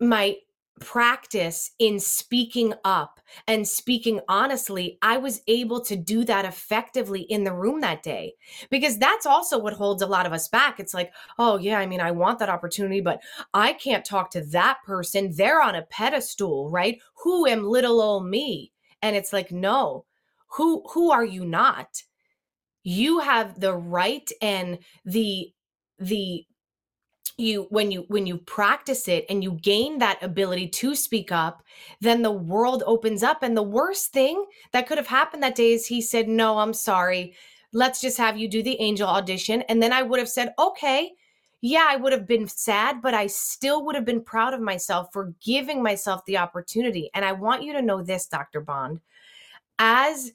my 0.00 0.36
practice 0.80 1.70
in 1.78 2.00
speaking 2.00 2.74
up 2.84 3.20
and 3.46 3.68
speaking 3.68 4.20
honestly, 4.28 4.98
I 5.00 5.16
was 5.16 5.40
able 5.46 5.80
to 5.82 5.94
do 5.94 6.24
that 6.24 6.44
effectively 6.44 7.20
in 7.20 7.44
the 7.44 7.52
room 7.52 7.80
that 7.82 8.02
day. 8.02 8.34
Because 8.68 8.98
that's 8.98 9.24
also 9.24 9.60
what 9.60 9.74
holds 9.74 10.02
a 10.02 10.06
lot 10.06 10.26
of 10.26 10.32
us 10.32 10.48
back. 10.48 10.80
It's 10.80 10.92
like, 10.92 11.12
oh, 11.38 11.56
yeah, 11.58 11.78
I 11.78 11.86
mean, 11.86 12.00
I 12.00 12.10
want 12.10 12.40
that 12.40 12.48
opportunity, 12.48 13.00
but 13.00 13.20
I 13.54 13.74
can't 13.74 14.04
talk 14.04 14.30
to 14.32 14.44
that 14.46 14.78
person. 14.84 15.32
They're 15.36 15.62
on 15.62 15.76
a 15.76 15.82
pedestal, 15.82 16.68
right? 16.68 16.98
Who 17.22 17.46
am 17.46 17.62
little 17.62 18.00
old 18.00 18.26
me? 18.26 18.72
and 19.02 19.16
it's 19.16 19.32
like 19.32 19.52
no 19.52 20.04
who 20.56 20.82
who 20.90 21.10
are 21.10 21.24
you 21.24 21.44
not 21.44 22.02
you 22.82 23.20
have 23.20 23.60
the 23.60 23.74
right 23.74 24.30
and 24.40 24.78
the 25.04 25.52
the 25.98 26.44
you 27.38 27.66
when 27.70 27.90
you 27.90 28.04
when 28.08 28.26
you 28.26 28.36
practice 28.38 29.08
it 29.08 29.24
and 29.28 29.42
you 29.42 29.52
gain 29.52 29.98
that 29.98 30.22
ability 30.22 30.68
to 30.68 30.94
speak 30.94 31.32
up 31.32 31.62
then 32.00 32.22
the 32.22 32.30
world 32.30 32.82
opens 32.86 33.22
up. 33.22 33.42
And 33.42 33.56
the 33.56 33.62
worst 33.62 34.12
thing 34.12 34.44
that 34.72 34.86
could 34.86 34.98
have 34.98 35.06
happened 35.06 35.42
that 35.42 35.54
day 35.54 35.72
is 35.72 35.86
he 35.86 36.00
said 36.00 36.28
no 36.28 36.58
i'm 36.58 36.74
sorry. 36.74 37.34
Let's 37.72 38.00
just 38.02 38.18
have 38.18 38.36
you 38.36 38.48
do 38.48 38.62
the 38.62 38.78
angel 38.80 39.08
audition. 39.08 39.62
And 39.62 39.82
then 39.82 39.92
i 39.92 40.02
would 40.02 40.18
have 40.18 40.28
said 40.28 40.54
okay. 40.58 41.12
Yeah 41.60 41.86
i 41.88 41.96
would 41.96 42.12
have 42.12 42.26
been 42.26 42.48
sad 42.48 43.00
but 43.00 43.14
i 43.14 43.26
still 43.26 43.84
would 43.84 43.94
have 43.94 44.04
been 44.04 44.22
proud 44.22 44.52
of 44.52 44.60
myself 44.60 45.08
for 45.12 45.34
giving 45.42 45.82
myself 45.82 46.24
the 46.26 46.38
opportunity. 46.38 47.10
And 47.14 47.24
i 47.24 47.32
want 47.32 47.62
you 47.62 47.72
to 47.72 47.82
know 47.82 48.02
this 48.02 48.26
dr 48.26 48.60
bond. 48.60 49.00
As 49.78 50.32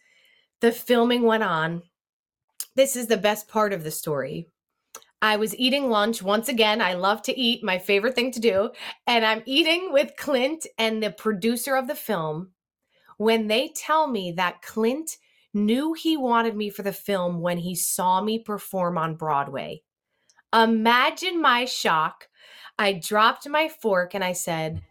the 0.62 0.72
filming 0.72 1.22
went 1.24 1.44
on 1.44 1.84
this 2.78 2.96
is 2.96 3.08
the 3.08 3.18
best 3.18 3.50
part 3.50 3.74
of 3.74 3.84
the 3.84 3.92
story 3.92 4.48
I 5.22 5.38
was 5.38 5.56
eating 5.58 5.90
lunch 5.90 6.22
once 6.22 6.48
again. 6.48 6.80
I 6.80 6.94
love 6.94 7.24
to 7.24 7.38
eat, 7.38 7.64
my 7.64 7.80
favorite 7.80 8.14
thing 8.14 8.32
to 8.34 8.40
do. 8.40 8.70
And 9.08 9.26
I'm 9.26 9.42
eating 9.46 9.92
with 9.92 10.16
Clint 10.16 10.68
and 10.78 11.02
the 11.02 11.12
producer 11.12 11.76
of 11.76 11.88
the 11.88 11.96
film 11.96 12.52
when 13.18 13.48
they 13.48 13.70
tell 13.70 14.08
me 14.08 14.34
that 14.34 14.62
Clint 14.62 15.18
knew 15.54 15.94
he 15.94 16.18
wanted 16.18 16.56
me 16.56 16.70
for 16.70 16.84
the 16.84 16.94
film 16.94 17.42
when 17.42 17.58
he 17.58 17.74
saw 17.74 18.22
me 18.22 18.38
perform 18.38 18.98
on 18.98 19.16
Broadway. 19.16 19.82
Imagine 20.54 21.42
my 21.42 21.66
shock. 21.66 22.28
I 22.78 22.94
dropped 22.94 23.50
my 23.50 23.70
fork 23.70 24.14
and 24.14 24.24
I 24.24 24.34
said, 24.34 24.84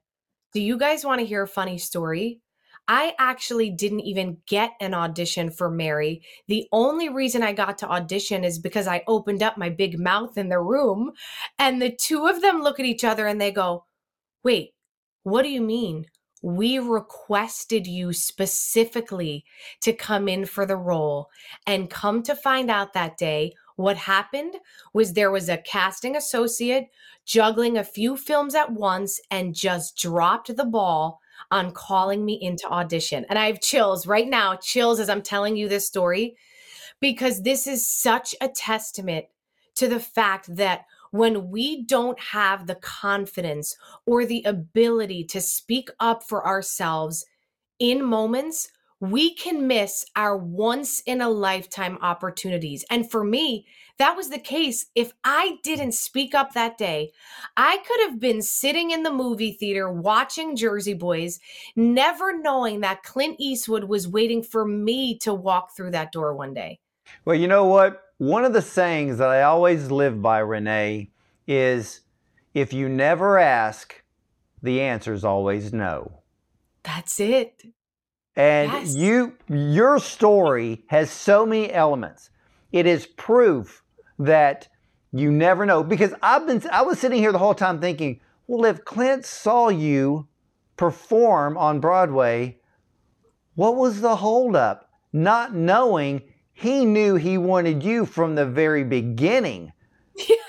Do 0.52 0.60
you 0.60 0.76
guys 0.76 1.04
want 1.04 1.20
to 1.20 1.26
hear 1.26 1.44
a 1.44 1.48
funny 1.48 1.78
story? 1.78 2.40
I 2.88 3.14
actually 3.18 3.70
didn't 3.70 4.00
even 4.00 4.38
get 4.46 4.72
an 4.80 4.94
audition 4.94 5.50
for 5.50 5.68
Mary. 5.68 6.22
The 6.46 6.66
only 6.70 7.08
reason 7.08 7.42
I 7.42 7.52
got 7.52 7.78
to 7.78 7.88
audition 7.88 8.44
is 8.44 8.58
because 8.58 8.86
I 8.86 9.02
opened 9.08 9.42
up 9.42 9.58
my 9.58 9.70
big 9.70 9.98
mouth 9.98 10.38
in 10.38 10.48
the 10.48 10.60
room 10.60 11.12
and 11.58 11.82
the 11.82 11.90
two 11.90 12.26
of 12.26 12.42
them 12.42 12.62
look 12.62 12.78
at 12.78 12.86
each 12.86 13.02
other 13.02 13.26
and 13.26 13.40
they 13.40 13.50
go, 13.50 13.84
Wait, 14.44 14.74
what 15.24 15.42
do 15.42 15.48
you 15.48 15.60
mean? 15.60 16.06
We 16.42 16.78
requested 16.78 17.88
you 17.88 18.12
specifically 18.12 19.44
to 19.80 19.92
come 19.92 20.28
in 20.28 20.44
for 20.44 20.64
the 20.64 20.76
role. 20.76 21.28
And 21.66 21.90
come 21.90 22.22
to 22.22 22.36
find 22.36 22.70
out 22.70 22.92
that 22.92 23.16
day, 23.16 23.54
what 23.74 23.96
happened 23.96 24.54
was 24.92 25.12
there 25.12 25.32
was 25.32 25.48
a 25.48 25.58
casting 25.58 26.14
associate 26.14 26.86
juggling 27.24 27.76
a 27.76 27.84
few 27.84 28.16
films 28.16 28.54
at 28.54 28.70
once 28.70 29.20
and 29.30 29.54
just 29.54 29.96
dropped 29.98 30.56
the 30.56 30.64
ball 30.64 31.20
on 31.50 31.72
calling 31.72 32.24
me 32.24 32.38
into 32.40 32.68
audition. 32.68 33.24
And 33.28 33.38
I 33.38 33.46
have 33.46 33.60
chills 33.60 34.06
right 34.06 34.28
now, 34.28 34.56
chills 34.56 35.00
as 35.00 35.08
I'm 35.08 35.22
telling 35.22 35.56
you 35.56 35.68
this 35.68 35.86
story, 35.86 36.36
because 37.00 37.42
this 37.42 37.66
is 37.66 37.88
such 37.88 38.34
a 38.40 38.48
testament 38.48 39.26
to 39.76 39.88
the 39.88 40.00
fact 40.00 40.54
that 40.56 40.86
when 41.10 41.50
we 41.50 41.84
don't 41.84 42.18
have 42.18 42.66
the 42.66 42.74
confidence 42.76 43.76
or 44.06 44.24
the 44.24 44.42
ability 44.44 45.24
to 45.24 45.40
speak 45.40 45.90
up 46.00 46.22
for 46.22 46.46
ourselves 46.46 47.24
in 47.78 48.02
moments 48.02 48.68
we 49.10 49.34
can 49.34 49.66
miss 49.66 50.04
our 50.14 50.36
once 50.36 51.00
in 51.00 51.20
a 51.20 51.28
lifetime 51.28 51.98
opportunities. 52.00 52.84
And 52.90 53.10
for 53.10 53.24
me, 53.24 53.66
that 53.98 54.16
was 54.16 54.28
the 54.28 54.38
case. 54.38 54.86
If 54.94 55.12
I 55.24 55.58
didn't 55.62 55.92
speak 55.92 56.34
up 56.34 56.52
that 56.52 56.76
day, 56.76 57.12
I 57.56 57.78
could 57.78 58.00
have 58.08 58.20
been 58.20 58.42
sitting 58.42 58.90
in 58.90 59.02
the 59.02 59.12
movie 59.12 59.52
theater 59.52 59.90
watching 59.90 60.56
Jersey 60.56 60.94
Boys, 60.94 61.40
never 61.74 62.38
knowing 62.38 62.80
that 62.80 63.02
Clint 63.02 63.36
Eastwood 63.38 63.84
was 63.84 64.06
waiting 64.06 64.42
for 64.42 64.66
me 64.66 65.16
to 65.18 65.32
walk 65.32 65.74
through 65.74 65.92
that 65.92 66.12
door 66.12 66.34
one 66.34 66.54
day. 66.54 66.80
Well, 67.24 67.36
you 67.36 67.48
know 67.48 67.64
what? 67.64 68.02
One 68.18 68.44
of 68.44 68.52
the 68.52 68.62
sayings 68.62 69.18
that 69.18 69.28
I 69.28 69.42
always 69.42 69.90
live 69.90 70.20
by, 70.20 70.38
Renee, 70.38 71.10
is 71.46 72.00
if 72.54 72.72
you 72.72 72.88
never 72.88 73.38
ask, 73.38 74.02
the 74.62 74.80
answer 74.80 75.12
is 75.12 75.24
always 75.24 75.72
no. 75.72 76.22
That's 76.82 77.20
it. 77.20 77.62
And 78.36 78.70
yes. 78.70 78.94
you 78.94 79.32
your 79.48 79.98
story 79.98 80.84
has 80.88 81.10
so 81.10 81.46
many 81.46 81.72
elements. 81.72 82.30
It 82.70 82.86
is 82.86 83.06
proof 83.06 83.82
that 84.18 84.68
you 85.12 85.32
never 85.32 85.64
know 85.64 85.82
because 85.82 86.12
I've 86.22 86.46
been 86.46 86.62
I 86.70 86.82
was 86.82 86.98
sitting 86.98 87.18
here 87.18 87.32
the 87.32 87.38
whole 87.38 87.54
time 87.54 87.80
thinking, 87.80 88.20
well 88.46 88.66
if 88.66 88.84
Clint 88.84 89.24
saw 89.24 89.68
you 89.68 90.28
perform 90.76 91.56
on 91.56 91.80
Broadway, 91.80 92.58
what 93.54 93.76
was 93.76 94.02
the 94.02 94.16
holdup? 94.16 94.90
Not 95.14 95.54
knowing 95.54 96.22
he 96.52 96.84
knew 96.84 97.16
he 97.16 97.38
wanted 97.38 97.82
you 97.82 98.04
from 98.04 98.34
the 98.34 98.46
very 98.46 98.84
beginning. 98.84 99.72
Yes. 100.16 100.38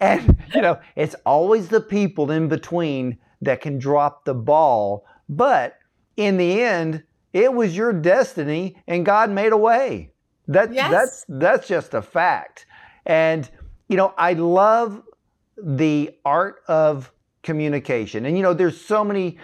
And 0.00 0.36
you 0.52 0.60
know, 0.60 0.80
it's 0.96 1.14
always 1.24 1.68
the 1.68 1.80
people 1.80 2.32
in 2.32 2.48
between 2.48 3.18
that 3.40 3.60
can 3.60 3.78
drop 3.78 4.24
the 4.24 4.34
ball, 4.34 5.06
but 5.28 5.78
in 6.16 6.38
the 6.38 6.60
end, 6.60 7.04
it 7.32 7.52
was 7.52 7.76
your 7.76 7.92
destiny 7.92 8.76
and 8.86 9.04
God 9.06 9.30
made 9.30 9.52
a 9.52 9.56
way. 9.56 10.12
That, 10.48 10.72
yes. 10.72 10.90
That's, 10.90 11.24
that's 11.28 11.68
just 11.68 11.94
a 11.94 12.02
fact. 12.02 12.66
And, 13.06 13.48
you 13.88 13.96
know, 13.96 14.14
I 14.16 14.34
love 14.34 15.02
the 15.56 16.10
art 16.24 16.62
of 16.68 17.12
communication. 17.42 18.26
And, 18.26 18.36
you 18.36 18.42
know, 18.42 18.54
there's 18.54 18.80
so 18.80 19.04
many, 19.04 19.38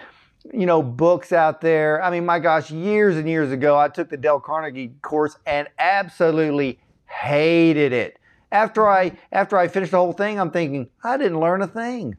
you 0.53 0.65
know, 0.65 0.81
books 0.81 1.31
out 1.31 1.61
there. 1.61 2.01
I 2.03 2.09
mean, 2.09 2.25
my 2.25 2.39
gosh, 2.39 2.71
years 2.71 3.17
and 3.17 3.27
years 3.27 3.51
ago, 3.51 3.77
I 3.77 3.87
took 3.87 4.09
the 4.09 4.17
Dale 4.17 4.39
Carnegie 4.39 4.95
course 5.01 5.37
and 5.45 5.67
absolutely 5.77 6.79
hated 7.05 7.93
it. 7.93 8.17
After 8.51 8.89
I 8.89 9.17
after 9.31 9.57
I 9.57 9.67
finished 9.67 9.91
the 9.91 9.97
whole 9.97 10.13
thing, 10.13 10.39
I'm 10.39 10.49
thinking, 10.49 10.89
I 11.03 11.17
didn't 11.17 11.39
learn 11.39 11.61
a 11.61 11.67
thing. 11.67 12.17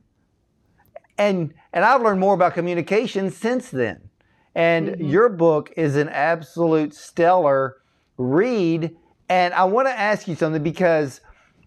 And 1.18 1.54
and 1.72 1.84
I've 1.84 2.02
learned 2.02 2.20
more 2.20 2.34
about 2.34 2.54
communication 2.54 3.30
since 3.30 3.70
then. 3.70 4.09
And 4.54 4.88
mm-hmm. 4.88 5.06
your 5.06 5.28
book 5.28 5.72
is 5.76 5.96
an 5.96 6.08
absolute 6.08 6.94
stellar 6.94 7.76
read. 8.18 8.96
And 9.28 9.54
I 9.54 9.64
want 9.64 9.88
to 9.88 9.98
ask 9.98 10.26
you 10.26 10.34
something 10.34 10.62
because, 10.62 11.20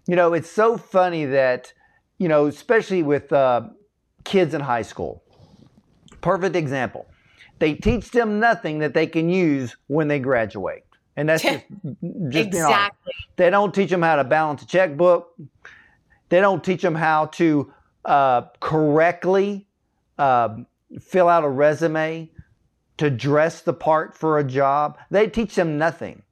you 0.06 0.16
know, 0.16 0.34
it's 0.34 0.50
so 0.50 0.76
funny 0.76 1.24
that, 1.26 1.72
you 2.18 2.28
know, 2.28 2.46
especially 2.46 3.02
with 3.02 3.32
uh, 3.32 3.68
kids 4.24 4.54
in 4.54 4.60
high 4.60 4.82
school. 4.82 5.22
Perfect 6.20 6.56
example. 6.56 7.06
They 7.58 7.74
teach 7.74 8.10
them 8.10 8.40
nothing 8.40 8.80
that 8.80 8.94
they 8.94 9.06
can 9.06 9.28
use 9.28 9.76
when 9.86 10.08
they 10.08 10.18
graduate. 10.18 10.84
And 11.16 11.28
that's 11.28 11.42
just, 11.42 11.64
just 12.28 12.48
exactly. 12.48 13.12
They 13.36 13.50
don't 13.50 13.74
teach 13.74 13.90
them 13.90 14.02
how 14.02 14.16
to 14.16 14.24
balance 14.24 14.62
a 14.62 14.66
checkbook. 14.66 15.34
They 16.28 16.40
don't 16.40 16.62
teach 16.62 16.82
them 16.82 16.94
how 16.94 17.26
to 17.26 17.72
uh, 18.04 18.42
correctly 18.60 19.66
uh, 20.18 20.56
fill 21.00 21.28
out 21.28 21.44
a 21.44 21.48
resume 21.48 22.30
to 22.96 23.10
dress 23.10 23.60
the 23.60 23.72
part 23.72 24.16
for 24.16 24.38
a 24.38 24.44
job. 24.44 24.98
They 25.10 25.28
teach 25.28 25.54
them 25.54 25.78
nothing. 25.78 26.22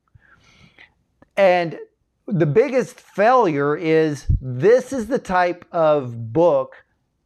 And 1.37 1.79
the 2.27 2.47
biggest 2.47 3.01
failure 3.01 3.77
is 3.77 4.27
this 4.41 4.93
is 4.93 5.07
the 5.07 5.19
type 5.19 5.65
of 5.73 6.33
book 6.33 6.85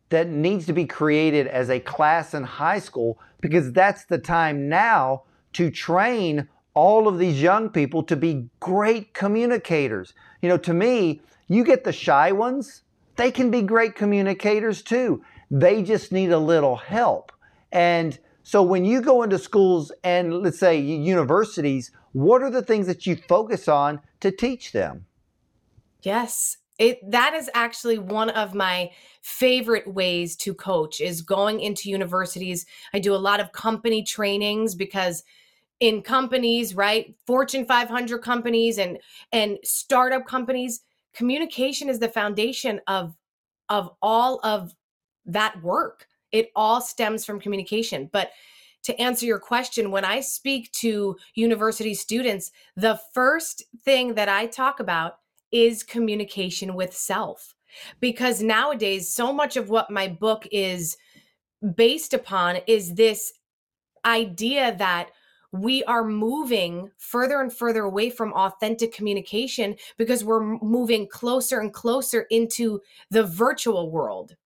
that 0.08 0.28
needs 0.28 0.66
to 0.66 0.72
be 0.72 0.86
created 0.86 1.46
as 1.46 1.68
a 1.68 1.80
class 1.80 2.32
in 2.32 2.44
high 2.44 2.78
school 2.78 3.18
because 3.40 3.72
that's 3.72 4.04
the 4.04 4.18
time 4.18 4.68
now 4.68 5.22
to 5.52 5.70
train 5.70 6.48
all 6.74 7.08
of 7.08 7.18
these 7.18 7.40
young 7.40 7.68
people 7.68 8.02
to 8.04 8.16
be 8.16 8.48
great 8.60 9.12
communicators. 9.14 10.14
You 10.42 10.48
know, 10.48 10.58
to 10.58 10.74
me, 10.74 11.22
you 11.48 11.64
get 11.64 11.84
the 11.84 11.92
shy 11.92 12.32
ones, 12.32 12.82
they 13.16 13.30
can 13.30 13.50
be 13.50 13.62
great 13.62 13.94
communicators 13.94 14.82
too. 14.82 15.22
They 15.50 15.82
just 15.82 16.12
need 16.12 16.32
a 16.32 16.38
little 16.38 16.76
help. 16.76 17.32
And 17.72 18.18
so 18.46 18.62
when 18.62 18.84
you 18.84 19.00
go 19.00 19.24
into 19.24 19.40
schools 19.40 19.90
and 20.04 20.32
let's 20.32 20.60
say 20.60 20.78
universities, 20.78 21.90
what 22.12 22.42
are 22.44 22.50
the 22.50 22.62
things 22.62 22.86
that 22.86 23.04
you 23.04 23.16
focus 23.16 23.66
on 23.66 24.00
to 24.20 24.30
teach 24.30 24.70
them? 24.70 25.06
Yes. 26.02 26.58
It 26.78 27.00
that 27.10 27.34
is 27.34 27.50
actually 27.54 27.98
one 27.98 28.30
of 28.30 28.54
my 28.54 28.92
favorite 29.20 29.92
ways 29.92 30.36
to 30.36 30.54
coach 30.54 31.00
is 31.00 31.22
going 31.22 31.58
into 31.58 31.90
universities. 31.90 32.66
I 32.94 33.00
do 33.00 33.16
a 33.16 33.16
lot 33.16 33.40
of 33.40 33.50
company 33.50 34.04
trainings 34.04 34.76
because 34.76 35.24
in 35.80 36.02
companies, 36.02 36.72
right? 36.72 37.16
Fortune 37.26 37.66
500 37.66 38.18
companies 38.18 38.78
and 38.78 38.98
and 39.32 39.58
startup 39.64 40.24
companies, 40.24 40.82
communication 41.12 41.88
is 41.88 41.98
the 41.98 42.08
foundation 42.08 42.80
of 42.86 43.16
of 43.68 43.90
all 44.00 44.38
of 44.44 44.72
that 45.24 45.60
work. 45.64 46.06
It 46.32 46.50
all 46.54 46.80
stems 46.80 47.24
from 47.24 47.40
communication. 47.40 48.08
But 48.12 48.30
to 48.84 49.00
answer 49.00 49.26
your 49.26 49.40
question, 49.40 49.90
when 49.90 50.04
I 50.04 50.20
speak 50.20 50.70
to 50.72 51.16
university 51.34 51.94
students, 51.94 52.52
the 52.76 53.00
first 53.12 53.64
thing 53.84 54.14
that 54.14 54.28
I 54.28 54.46
talk 54.46 54.80
about 54.80 55.18
is 55.50 55.82
communication 55.82 56.74
with 56.74 56.94
self. 56.94 57.54
Because 58.00 58.42
nowadays, 58.42 59.12
so 59.12 59.32
much 59.32 59.56
of 59.56 59.70
what 59.70 59.90
my 59.90 60.08
book 60.08 60.46
is 60.52 60.96
based 61.74 62.14
upon 62.14 62.58
is 62.66 62.94
this 62.94 63.32
idea 64.04 64.76
that 64.78 65.10
we 65.52 65.82
are 65.84 66.04
moving 66.04 66.90
further 66.98 67.40
and 67.40 67.52
further 67.52 67.82
away 67.82 68.10
from 68.10 68.32
authentic 68.34 68.92
communication 68.92 69.74
because 69.96 70.24
we're 70.24 70.58
moving 70.60 71.08
closer 71.08 71.60
and 71.60 71.72
closer 71.72 72.22
into 72.30 72.80
the 73.10 73.24
virtual 73.24 73.90
world 73.90 74.36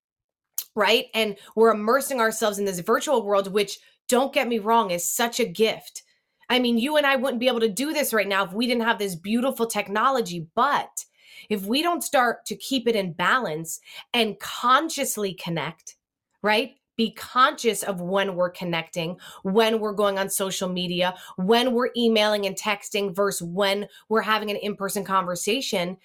right? 0.75 1.07
And 1.15 1.37
we're 1.57 1.73
immersing 1.73 2.21
ourselves 2.21 2.59
in 2.59 2.65
this 2.65 2.81
virtual 2.81 3.25
world, 3.25 3.53
which, 3.53 3.79
don't 4.09 4.33
get 4.33 4.49
me 4.49 4.59
wrong, 4.59 4.91
is 4.91 5.09
such 5.09 5.41
a 5.41 5.45
gift. 5.45 6.03
I 6.49 6.59
mean, 6.59 6.79
you 6.79 6.97
and 6.97 7.07
I 7.07 7.17
wouldn't 7.17 7.41
be 7.41 7.47
able 7.47 7.61
to 7.61 7.69
do 7.69 7.93
this 7.93 8.13
right 8.13 8.27
now 8.27 8.45
if 8.45 8.53
we 8.53 8.67
didn't 8.67 8.83
have 8.83 8.99
this 8.99 9.15
beautiful 9.15 9.67
technology. 9.67 10.49
But 10.57 11.05
if 11.49 11.65
we 11.65 11.83
don't 11.83 12.03
start 12.03 12.45
to 12.47 12.57
keep 12.57 12.89
it 12.89 12.97
in 12.97 13.13
balance 13.13 13.81
and 14.13 14.39
consciously 14.41 15.33
connect, 15.35 15.97
right? 16.43 16.73
Be 16.97 17.13
conscious 17.13 17.83
of 17.83 18.01
when 18.01 18.35
we're 18.35 18.51
connecting, 18.51 19.17
when 19.43 19.81
we're 19.81 19.93
going 19.93 20.19
on 20.19 20.29
social 20.29 20.69
media, 20.69 21.15
when 21.37 21.73
we're 21.73 21.91
emailing 21.97 22.47
and 22.47 22.57
texting 22.57 23.15
versus 23.15 23.47
when 23.47 23.87
we're 24.09 24.21
having 24.21 24.51
an 24.51 24.57
in 24.57 24.77
person 24.77 25.05
conversation, 25.05 25.97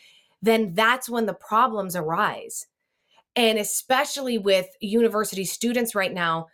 then 0.42 0.74
that's 0.74 1.10
when 1.10 1.26
the 1.26 1.34
problems 1.34 1.96
arise. 1.96 2.68
And 3.36 3.60
especially 3.60 4.38
with 4.38 4.68
university 4.80 5.46
students 5.46 5.94
right 5.94 6.14
now, 6.14 6.48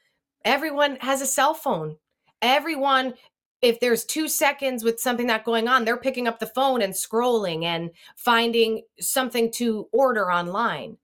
everyone 0.43 0.97
has 1.01 1.21
a 1.21 1.27
cell 1.27 1.53
phone. 1.53 1.97
Everyone, 2.41 3.13
if 3.61 3.79
there's 3.79 4.03
two 4.03 4.27
seconds 4.27 4.83
with 4.83 4.99
something 4.99 5.27
not 5.27 5.45
going 5.45 5.67
on, 5.67 5.85
they're 5.85 5.97
picking 5.97 6.27
up 6.27 6.39
the 6.39 6.47
phone 6.47 6.81
and 6.81 6.93
scrolling 6.93 7.65
and 7.65 7.91
finding 8.15 8.81
something 8.99 9.51
to 9.51 9.87
order 9.91 10.31
online. 10.31 10.97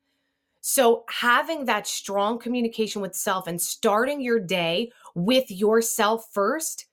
So, 0.62 1.06
having 1.10 1.66
that 1.66 1.88
strong 1.88 2.40
communication 2.40 3.02
with 3.02 3.16
self 3.16 3.48
and 3.48 3.62
starting 3.62 4.20
your 4.20 4.40
day 4.40 4.92
with 5.16 5.50
yourself 5.50 6.28
first 6.34 6.87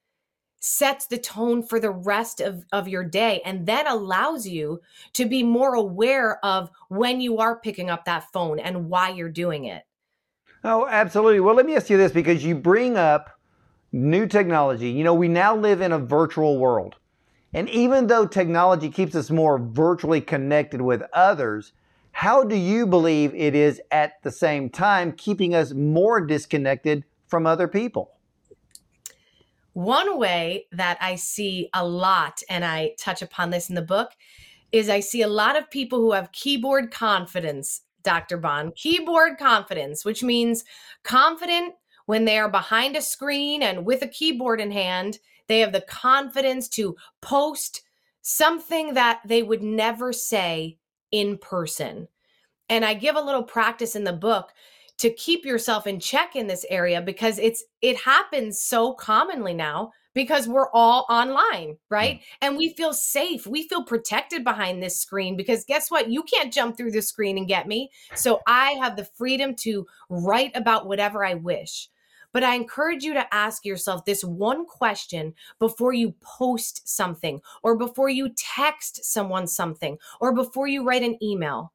sets 0.65 1.07
the 1.07 1.19
tone 1.19 1.63
for 1.63 1.79
the 1.79 1.91
rest 1.91 2.41
of, 2.41 2.65
of 2.73 2.89
your 2.89 3.05
day 3.05 3.43
and 3.45 3.67
then 3.67 3.87
allows 3.87 4.49
you 4.49 4.81
to 5.13 5.27
be 5.27 5.43
more 5.43 5.75
aware 5.75 6.43
of 6.43 6.71
when 6.89 7.21
you 7.21 7.37
are 7.37 7.61
picking 7.61 7.91
up 7.91 8.07
that 8.07 8.25
phone 8.33 8.59
and 8.59 8.89
why 8.89 9.11
you're 9.11 9.29
doing 9.29 9.67
it. 9.67 9.85
Oh, 10.65 10.87
absolutely. 10.89 11.41
Well, 11.41 11.55
let 11.55 11.67
me 11.67 11.77
ask 11.77 11.91
you 11.91 11.99
this 11.99 12.13
because 12.13 12.43
you 12.43 12.55
bring 12.55 12.97
up 12.97 13.39
new 13.93 14.27
technology. 14.27 14.89
You 14.89 15.05
know, 15.05 15.13
we 15.13 15.29
now 15.29 15.55
live 15.55 15.83
in 15.83 15.93
a 15.93 15.99
virtual 15.99 16.59
world. 16.59 16.97
And 17.53 17.69
even 17.69 18.07
though 18.07 18.27
technology 18.27 18.89
keeps 18.89 19.15
us 19.15 19.31
more 19.31 19.59
virtually 19.59 20.23
connected 20.23 20.81
with 20.81 21.03
others, 21.13 21.75
how 22.13 22.43
do 22.43 22.57
you 22.57 22.87
believe 22.87 23.35
it 23.35 23.55
is 23.55 23.83
at 23.91 24.23
the 24.23 24.31
same 24.31 24.71
time 24.71 25.13
keeping 25.13 25.55
us 25.55 25.75
more 25.75 26.23
disconnected 26.23 27.05
from 27.27 27.47
other 27.47 27.69
people? 27.69 28.14
One 29.75 30.19
way 30.19 30.67
that 30.73 30.99
I 31.01 31.17
see 31.17 31.69
a 31.75 31.87
lot, 31.87 32.43
and 32.49 32.65
I 32.65 32.95
touch 32.99 33.23
upon 33.23 33.51
this 33.51 33.69
in 33.69 33.75
the 33.75 33.83
book, 33.83 34.13
is 34.71 34.89
I 34.89 35.01
see 35.01 35.23
a 35.23 35.29
lot 35.29 35.57
of 35.57 35.71
people 35.71 36.01
who 36.01 36.13
have 36.13 36.33
keyboard 36.33 36.93
confidence, 36.93 37.83
Dr. 38.03 38.37
Bond, 38.37 38.77
keyboard 38.77 39.37
confidence, 39.37 40.05
which 40.05 40.23
means 40.23 40.65
confident 41.03 41.75
when 42.07 42.25
they 42.25 42.39
are 42.39 42.49
behind 42.49 42.97
a 42.97 43.03
screen 43.03 43.63
and 43.63 43.85
with 43.85 44.03
a 44.03 44.09
keyboard 44.09 44.61
in 44.61 44.71
hand. 44.71 45.19
They 45.49 45.59
have 45.61 45.73
the 45.73 45.81
confidence 45.81 46.69
to 46.71 46.97
post 47.21 47.83
something 48.23 48.95
that 48.95 49.23
they 49.27 49.43
would 49.43 49.63
never 49.63 50.13
say 50.13 50.79
in 51.11 51.37
person. 51.37 52.07
And 52.69 52.85
I 52.85 52.95
give 52.95 53.17
a 53.17 53.21
little 53.21 53.43
practice 53.43 53.97
in 53.97 54.05
the 54.05 54.13
book 54.13 54.53
to 54.99 55.11
keep 55.11 55.45
yourself 55.45 55.87
in 55.87 56.01
check 56.01 56.37
in 56.37 56.47
this 56.47 56.65
area 56.71 57.01
because 57.01 57.39
it's 57.39 57.65
it 57.83 57.97
happens 57.97 58.61
so 58.61 58.95
commonly 58.95 59.55
now 59.55 59.93
because 60.15 60.47
we're 60.47 60.71
all 60.71 61.07
online, 61.11 61.77
right? 61.91 62.17
Mm. 62.17 62.23
And 62.43 62.57
we 62.57 62.73
feel 62.75 62.93
safe. 62.93 63.47
We 63.47 63.69
feel 63.69 63.85
protected 63.85 64.45
behind 64.45 64.83
this 64.83 64.99
screen 64.99 65.37
because 65.37 65.65
guess 65.65 65.91
what? 65.91 66.09
You 66.09 66.23
can't 66.23 66.53
jump 66.53 66.77
through 66.77 66.93
the 66.93 67.03
screen 67.03 67.37
and 67.37 67.49
get 67.49 67.67
me. 67.67 67.91
So 68.15 68.41
I 68.47 68.73
have 68.81 68.97
the 68.97 69.09
freedom 69.17 69.55
to 69.57 69.87
write 70.09 70.53
about 70.55 70.87
whatever 70.87 71.25
I 71.25 71.35
wish. 71.35 71.89
But 72.33 72.43
I 72.43 72.55
encourage 72.57 73.05
you 73.05 73.15
to 73.15 73.33
ask 73.33 73.65
yourself 73.65 74.05
this 74.05 74.25
one 74.25 74.67
question 74.67 75.35
before 75.61 75.93
you 75.93 76.15
post 76.21 76.89
something, 76.89 77.41
or 77.63 77.77
before 77.77 78.09
you 78.09 78.31
text 78.37 79.05
someone 79.05 79.47
something, 79.47 79.99
or 80.21 80.35
before 80.35 80.67
you 80.67 80.85
write 80.85 81.05
an 81.05 81.17
email 81.23 81.73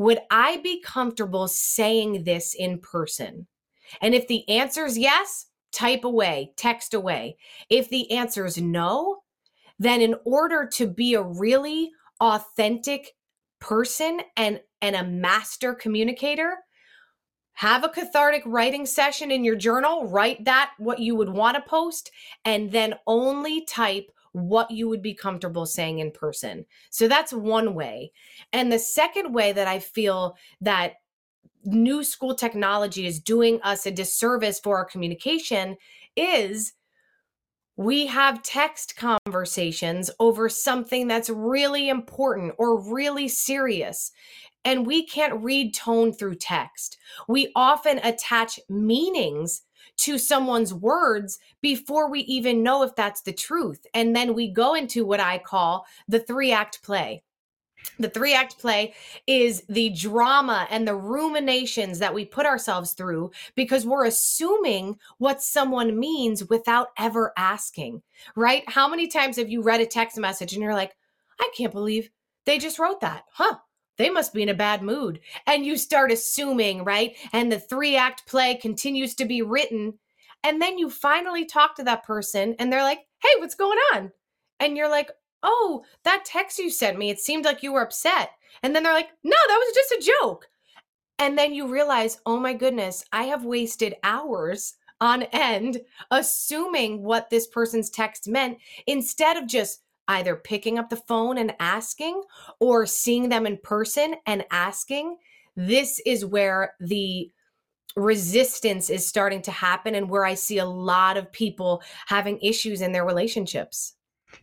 would 0.00 0.18
I 0.30 0.56
be 0.62 0.80
comfortable 0.80 1.46
saying 1.46 2.24
this 2.24 2.54
in 2.54 2.78
person? 2.78 3.46
And 4.00 4.14
if 4.14 4.26
the 4.28 4.48
answer 4.48 4.86
is 4.86 4.96
yes, 4.96 5.44
type 5.72 6.04
away, 6.04 6.54
text 6.56 6.94
away. 6.94 7.36
If 7.68 7.90
the 7.90 8.10
answer 8.10 8.46
is 8.46 8.56
no, 8.56 9.18
then 9.78 10.00
in 10.00 10.14
order 10.24 10.66
to 10.72 10.86
be 10.86 11.12
a 11.12 11.22
really 11.22 11.90
authentic 12.18 13.12
person 13.60 14.22
and 14.38 14.60
and 14.80 14.96
a 14.96 15.04
master 15.04 15.74
communicator, 15.74 16.56
have 17.52 17.84
a 17.84 17.90
cathartic 17.90 18.42
writing 18.46 18.86
session 18.86 19.30
in 19.30 19.44
your 19.44 19.56
journal, 19.56 20.06
write 20.06 20.46
that 20.46 20.70
what 20.78 21.00
you 21.00 21.14
would 21.14 21.28
want 21.28 21.56
to 21.56 21.68
post 21.68 22.10
and 22.46 22.72
then 22.72 22.94
only 23.06 23.66
type 23.66 24.10
what 24.32 24.70
you 24.70 24.88
would 24.88 25.02
be 25.02 25.14
comfortable 25.14 25.66
saying 25.66 25.98
in 25.98 26.10
person. 26.10 26.64
So 26.90 27.08
that's 27.08 27.32
one 27.32 27.74
way. 27.74 28.12
And 28.52 28.72
the 28.72 28.78
second 28.78 29.32
way 29.32 29.52
that 29.52 29.66
I 29.66 29.78
feel 29.78 30.36
that 30.60 30.94
new 31.64 32.04
school 32.04 32.34
technology 32.34 33.06
is 33.06 33.20
doing 33.20 33.60
us 33.62 33.86
a 33.86 33.90
disservice 33.90 34.60
for 34.60 34.76
our 34.76 34.84
communication 34.84 35.76
is 36.16 36.72
we 37.76 38.06
have 38.06 38.42
text 38.42 38.96
conversations 38.96 40.10
over 40.20 40.48
something 40.48 41.08
that's 41.08 41.30
really 41.30 41.88
important 41.88 42.54
or 42.58 42.78
really 42.78 43.26
serious. 43.26 44.12
And 44.64 44.86
we 44.86 45.06
can't 45.06 45.42
read 45.42 45.72
tone 45.72 46.12
through 46.12 46.34
text. 46.34 46.98
We 47.26 47.50
often 47.56 47.98
attach 48.04 48.60
meanings 48.68 49.62
to 50.00 50.18
someone's 50.18 50.74
words 50.74 51.38
before 51.60 52.10
we 52.10 52.20
even 52.20 52.62
know 52.62 52.82
if 52.82 52.94
that's 52.96 53.22
the 53.22 53.32
truth. 53.32 53.86
And 53.94 54.14
then 54.14 54.34
we 54.34 54.48
go 54.48 54.74
into 54.74 55.04
what 55.04 55.20
I 55.20 55.38
call 55.38 55.86
the 56.08 56.20
three 56.20 56.52
act 56.52 56.82
play. 56.82 57.22
The 57.98 58.10
three 58.10 58.34
act 58.34 58.58
play 58.58 58.94
is 59.26 59.62
the 59.68 59.90
drama 59.90 60.66
and 60.70 60.86
the 60.86 60.94
ruminations 60.94 61.98
that 61.98 62.14
we 62.14 62.24
put 62.24 62.46
ourselves 62.46 62.92
through 62.92 63.30
because 63.54 63.86
we're 63.86 64.06
assuming 64.06 64.98
what 65.18 65.42
someone 65.42 65.98
means 65.98 66.48
without 66.48 66.88
ever 66.98 67.32
asking, 67.36 68.02
right? 68.36 68.64
How 68.68 68.88
many 68.88 69.06
times 69.06 69.36
have 69.36 69.48
you 69.48 69.62
read 69.62 69.80
a 69.80 69.86
text 69.86 70.18
message 70.18 70.52
and 70.52 70.62
you're 70.62 70.74
like, 70.74 70.94
I 71.38 71.50
can't 71.56 71.72
believe 71.72 72.10
they 72.44 72.58
just 72.58 72.78
wrote 72.78 73.00
that, 73.00 73.24
huh? 73.32 73.56
They 74.00 74.10
must 74.10 74.32
be 74.32 74.42
in 74.42 74.48
a 74.48 74.54
bad 74.54 74.82
mood. 74.82 75.20
And 75.46 75.64
you 75.64 75.76
start 75.76 76.10
assuming, 76.10 76.84
right? 76.84 77.16
And 77.32 77.52
the 77.52 77.60
three 77.60 77.96
act 77.96 78.26
play 78.26 78.54
continues 78.54 79.14
to 79.16 79.26
be 79.26 79.42
written. 79.42 79.94
And 80.42 80.60
then 80.60 80.78
you 80.78 80.88
finally 80.88 81.44
talk 81.44 81.76
to 81.76 81.84
that 81.84 82.04
person 82.04 82.56
and 82.58 82.72
they're 82.72 82.82
like, 82.82 83.00
hey, 83.22 83.38
what's 83.38 83.54
going 83.54 83.78
on? 83.94 84.10
And 84.58 84.76
you're 84.76 84.88
like, 84.88 85.10
oh, 85.42 85.84
that 86.04 86.24
text 86.24 86.58
you 86.58 86.70
sent 86.70 86.98
me, 86.98 87.10
it 87.10 87.20
seemed 87.20 87.44
like 87.44 87.62
you 87.62 87.72
were 87.72 87.82
upset. 87.82 88.30
And 88.62 88.74
then 88.74 88.82
they're 88.82 88.94
like, 88.94 89.10
no, 89.22 89.36
that 89.48 89.64
was 89.66 89.74
just 89.74 90.08
a 90.08 90.12
joke. 90.22 90.48
And 91.18 91.36
then 91.36 91.52
you 91.52 91.68
realize, 91.68 92.20
oh 92.24 92.40
my 92.40 92.54
goodness, 92.54 93.04
I 93.12 93.24
have 93.24 93.44
wasted 93.44 93.96
hours 94.02 94.74
on 95.02 95.24
end, 95.24 95.80
assuming 96.10 97.02
what 97.02 97.28
this 97.28 97.46
person's 97.46 97.90
text 97.90 98.28
meant 98.28 98.58
instead 98.86 99.36
of 99.36 99.46
just 99.46 99.82
either 100.10 100.34
picking 100.34 100.78
up 100.78 100.90
the 100.90 100.96
phone 100.96 101.38
and 101.38 101.54
asking 101.60 102.22
or 102.58 102.84
seeing 102.84 103.28
them 103.28 103.46
in 103.46 103.58
person 103.58 104.16
and 104.26 104.44
asking. 104.50 105.16
This 105.56 106.00
is 106.04 106.24
where 106.24 106.74
the 106.80 107.30
resistance 107.96 108.90
is 108.90 109.06
starting 109.06 109.42
to 109.42 109.50
happen 109.50 109.94
and 109.94 110.10
where 110.10 110.24
I 110.24 110.34
see 110.34 110.58
a 110.58 110.64
lot 110.64 111.16
of 111.16 111.30
people 111.32 111.82
having 112.06 112.38
issues 112.40 112.80
in 112.80 112.92
their 112.92 113.04
relationships. 113.04 113.94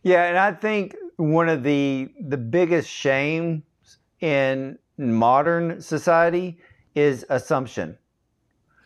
Yeah, 0.02 0.24
and 0.24 0.38
I 0.38 0.52
think 0.52 0.96
one 1.16 1.48
of 1.48 1.62
the 1.62 2.10
the 2.20 2.36
biggest 2.36 2.90
shames 2.90 3.62
in 4.20 4.78
modern 4.96 5.80
society 5.80 6.58
is 6.94 7.24
assumption. 7.28 7.96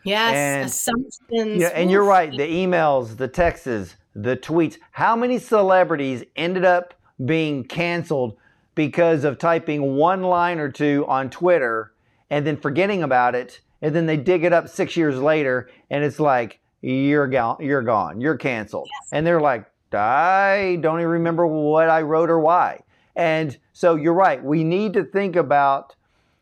Yes, 0.05 0.33
and, 0.35 0.65
assumptions. 0.65 1.61
Yeah, 1.61 1.69
and 1.69 1.89
you're 1.89 2.03
right. 2.03 2.31
The 2.31 2.47
emails, 2.47 3.15
the 3.15 3.27
texts, 3.27 3.95
the 4.15 4.37
tweets. 4.37 4.77
How 4.91 5.15
many 5.15 5.39
celebrities 5.39 6.23
ended 6.35 6.65
up 6.65 6.93
being 7.23 7.63
canceled 7.63 8.37
because 8.75 9.23
of 9.23 9.37
typing 9.37 9.95
one 9.95 10.23
line 10.23 10.59
or 10.59 10.71
two 10.71 11.05
on 11.07 11.29
Twitter 11.29 11.93
and 12.29 12.45
then 12.47 12.57
forgetting 12.57 13.03
about 13.03 13.35
it, 13.35 13.61
and 13.81 13.95
then 13.95 14.05
they 14.05 14.17
dig 14.17 14.43
it 14.43 14.53
up 14.53 14.67
six 14.67 14.97
years 14.97 15.19
later, 15.19 15.69
and 15.89 16.03
it's 16.03 16.19
like 16.19 16.59
you're 16.81 17.27
gone, 17.27 17.57
you're 17.59 17.83
gone, 17.83 18.19
you're 18.19 18.37
canceled, 18.37 18.89
yes. 18.91 19.09
and 19.11 19.27
they're 19.27 19.41
like, 19.41 19.65
I 19.93 20.79
don't 20.81 20.99
even 20.99 21.11
remember 21.11 21.45
what 21.45 21.89
I 21.89 22.01
wrote 22.01 22.29
or 22.29 22.39
why. 22.39 22.79
And 23.15 23.55
so 23.73 23.95
you're 23.95 24.13
right. 24.13 24.43
We 24.43 24.63
need 24.63 24.93
to 24.93 25.03
think 25.03 25.35
about 25.35 25.95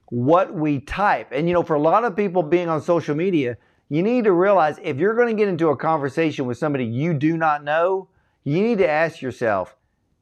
what 0.06 0.54
we 0.54 0.80
type. 0.80 1.30
And 1.32 1.48
you 1.48 1.54
know, 1.54 1.64
for 1.64 1.76
a 1.76 1.82
lot 1.82 2.06
of 2.06 2.16
people 2.16 2.44
being 2.44 2.70
on 2.70 2.82
social 2.82 3.16
media, 3.16 3.58
you 3.92 4.02
need 4.02 4.24
to 4.24 4.32
realize 4.32 4.80
if 4.82 4.96
you're 4.96 5.16
going 5.16 5.28
to 5.28 5.34
get 5.34 5.50
into 5.50 5.68
a 5.68 5.76
conversation 5.76 6.46
with 6.46 6.58
somebody 6.58 6.86
you 6.86 7.14
do 7.14 7.36
not 7.36 7.62
know, 7.62 8.08
you 8.46 8.62
need 8.62 8.78
to 8.78 8.90
ask 8.90 9.22
yourself, 9.22 9.76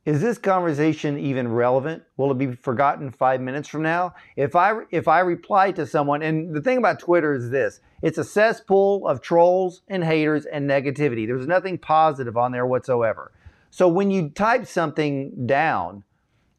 is 0.05 0.21
this 0.21 0.39
conversation 0.39 1.19
even 1.19 1.47
relevant? 1.47 2.01
Will 2.17 2.31
it 2.31 2.39
be 2.39 2.55
forgotten 2.55 3.11
5 3.11 3.41
minutes 3.41 3.69
from 3.69 3.83
now? 3.83 4.15
If 4.35 4.55
I 4.55 4.73
if 4.89 5.07
I 5.07 5.19
reply 5.19 5.71
to 5.73 5.85
someone 5.85 6.23
and 6.23 6.51
the 6.51 6.61
thing 6.61 6.79
about 6.79 6.99
Twitter 6.99 7.35
is 7.35 7.51
this, 7.51 7.79
it's 8.01 8.17
a 8.17 8.23
cesspool 8.23 9.07
of 9.07 9.21
trolls 9.21 9.83
and 9.87 10.03
haters 10.03 10.47
and 10.47 10.67
negativity. 10.67 11.27
There's 11.27 11.45
nothing 11.45 11.77
positive 11.77 12.37
on 12.37 12.51
there 12.51 12.65
whatsoever. 12.65 13.31
So 13.69 13.87
when 13.87 14.09
you 14.09 14.29
type 14.29 14.65
something 14.65 15.45
down, 15.45 16.03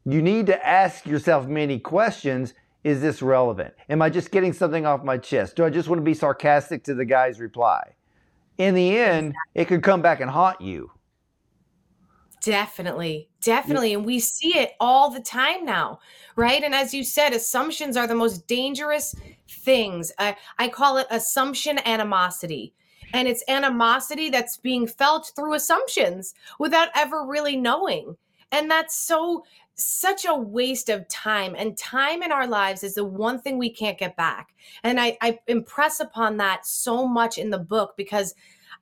you 0.05 0.21
need 0.21 0.45
to 0.45 0.65
ask 0.65 1.05
yourself 1.05 1.45
many 1.45 1.77
questions. 1.77 2.53
Is 2.83 3.01
this 3.01 3.21
relevant? 3.21 3.73
Am 3.89 4.01
I 4.01 4.09
just 4.09 4.31
getting 4.31 4.53
something 4.53 4.85
off 4.85 5.03
my 5.03 5.17
chest? 5.17 5.55
Do 5.55 5.65
I 5.65 5.69
just 5.69 5.87
want 5.87 5.99
to 5.99 6.03
be 6.03 6.13
sarcastic 6.13 6.83
to 6.85 6.95
the 6.95 7.05
guy's 7.05 7.39
reply? 7.39 7.95
In 8.57 8.73
the 8.73 8.97
end, 8.97 9.35
it 9.53 9.65
could 9.65 9.83
come 9.83 10.01
back 10.01 10.19
and 10.19 10.29
haunt 10.29 10.61
you. 10.61 10.91
Definitely. 12.43 13.29
Definitely. 13.41 13.93
And 13.93 14.03
we 14.03 14.19
see 14.19 14.57
it 14.57 14.71
all 14.79 15.11
the 15.11 15.19
time 15.19 15.63
now, 15.63 15.99
right? 16.35 16.63
And 16.63 16.73
as 16.73 16.93
you 16.93 17.03
said, 17.03 17.33
assumptions 17.33 17.95
are 17.95 18.07
the 18.07 18.15
most 18.15 18.47
dangerous 18.47 19.13
things. 19.47 20.11
I, 20.17 20.35
I 20.57 20.67
call 20.67 20.97
it 20.97 21.07
assumption 21.11 21.79
animosity. 21.85 22.73
And 23.13 23.27
it's 23.27 23.43
animosity 23.47 24.29
that's 24.29 24.57
being 24.57 24.87
felt 24.87 25.31
through 25.35 25.53
assumptions 25.53 26.33
without 26.57 26.89
ever 26.95 27.25
really 27.27 27.57
knowing. 27.57 28.15
And 28.51 28.69
that's 28.69 28.95
so 28.95 29.43
such 29.75 30.25
a 30.25 30.35
waste 30.35 30.89
of 30.89 31.07
time 31.07 31.55
and 31.57 31.77
time 31.77 32.21
in 32.23 32.31
our 32.31 32.47
lives 32.47 32.83
is 32.83 32.95
the 32.95 33.05
one 33.05 33.39
thing 33.39 33.57
we 33.57 33.69
can't 33.69 33.97
get 33.97 34.15
back. 34.15 34.53
And 34.83 34.99
I, 34.99 35.17
I 35.21 35.39
impress 35.47 35.99
upon 35.99 36.37
that 36.37 36.65
so 36.65 37.07
much 37.07 37.37
in 37.37 37.49
the 37.49 37.59
book 37.59 37.93
because 37.97 38.33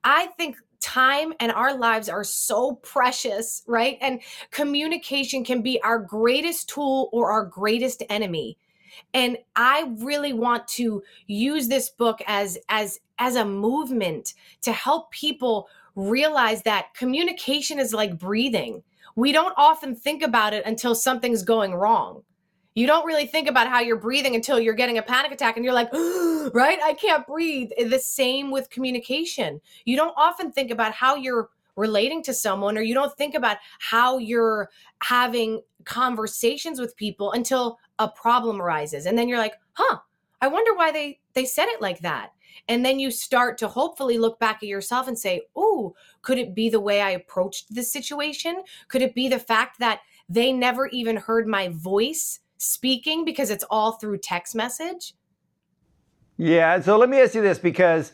i 0.04 0.26
think 0.38 0.56
time 0.80 1.34
and 1.40 1.52
our 1.52 1.76
lives 1.76 2.08
are 2.08 2.24
so 2.24 2.76
precious 2.76 3.62
right? 3.66 3.98
And 4.00 4.20
communication 4.50 5.44
can 5.44 5.60
be 5.60 5.80
our 5.82 5.98
greatest 5.98 6.70
tool 6.70 7.10
or 7.12 7.30
our 7.30 7.44
greatest 7.44 8.02
enemy. 8.08 8.56
And 9.14 9.38
i 9.56 9.92
really 9.98 10.32
want 10.32 10.66
to 10.68 11.02
use 11.26 11.68
this 11.68 11.90
book 11.90 12.20
as 12.26 12.58
as 12.68 12.98
as 13.18 13.36
a 13.36 13.44
movement 13.44 14.34
to 14.62 14.72
help 14.72 15.10
people 15.10 15.68
realize 15.94 16.62
that 16.62 16.94
communication 16.94 17.78
is 17.78 17.92
like 17.92 18.18
breathing 18.18 18.82
we 19.16 19.32
don't 19.32 19.54
often 19.56 19.94
think 19.94 20.22
about 20.22 20.54
it 20.54 20.64
until 20.66 20.94
something's 20.94 21.42
going 21.42 21.74
wrong. 21.74 22.22
You 22.74 22.86
don't 22.86 23.04
really 23.04 23.26
think 23.26 23.48
about 23.48 23.68
how 23.68 23.80
you're 23.80 23.96
breathing 23.96 24.34
until 24.34 24.60
you're 24.60 24.74
getting 24.74 24.98
a 24.98 25.02
panic 25.02 25.32
attack 25.32 25.56
and 25.56 25.64
you're 25.64 25.74
like, 25.74 25.92
right? 26.54 26.78
I 26.82 26.96
can't 26.98 27.26
breathe. 27.26 27.70
The 27.78 27.98
same 27.98 28.50
with 28.50 28.70
communication. 28.70 29.60
You 29.84 29.96
don't 29.96 30.14
often 30.16 30.52
think 30.52 30.70
about 30.70 30.92
how 30.92 31.16
you're 31.16 31.50
relating 31.76 32.22
to 32.22 32.34
someone 32.34 32.78
or 32.78 32.82
you 32.82 32.94
don't 32.94 33.16
think 33.16 33.34
about 33.34 33.56
how 33.80 34.18
you're 34.18 34.70
having 35.02 35.62
conversations 35.84 36.78
with 36.78 36.96
people 36.96 37.32
until 37.32 37.78
a 37.98 38.08
problem 38.08 38.60
arises. 38.60 39.06
And 39.06 39.18
then 39.18 39.28
you're 39.28 39.38
like, 39.38 39.54
huh, 39.72 39.98
I 40.40 40.48
wonder 40.48 40.74
why 40.74 40.92
they 40.92 41.20
they 41.34 41.44
said 41.44 41.66
it 41.66 41.80
like 41.80 42.00
that. 42.00 42.32
And 42.68 42.84
then 42.84 42.98
you 42.98 43.10
start 43.10 43.58
to 43.58 43.68
hopefully 43.68 44.18
look 44.18 44.38
back 44.38 44.56
at 44.62 44.68
yourself 44.68 45.08
and 45.08 45.18
say, 45.18 45.42
oh, 45.56 45.94
could 46.22 46.38
it 46.38 46.54
be 46.54 46.68
the 46.68 46.80
way 46.80 47.00
I 47.00 47.10
approached 47.10 47.74
this 47.74 47.92
situation? 47.92 48.62
Could 48.88 49.02
it 49.02 49.14
be 49.14 49.28
the 49.28 49.38
fact 49.38 49.78
that 49.80 50.00
they 50.28 50.52
never 50.52 50.86
even 50.88 51.16
heard 51.16 51.46
my 51.46 51.68
voice 51.68 52.40
speaking 52.58 53.24
because 53.24 53.50
it's 53.50 53.64
all 53.70 53.92
through 53.92 54.18
text 54.18 54.54
message? 54.54 55.14
Yeah. 56.36 56.80
So 56.80 56.96
let 56.96 57.08
me 57.08 57.20
ask 57.20 57.34
you 57.34 57.42
this 57.42 57.58
because 57.58 58.12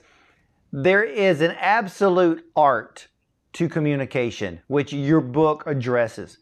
there 0.72 1.04
is 1.04 1.40
an 1.40 1.52
absolute 1.52 2.44
art 2.56 3.08
to 3.54 3.68
communication, 3.68 4.60
which 4.66 4.92
your 4.92 5.20
book 5.20 5.64
addresses. 5.66 6.38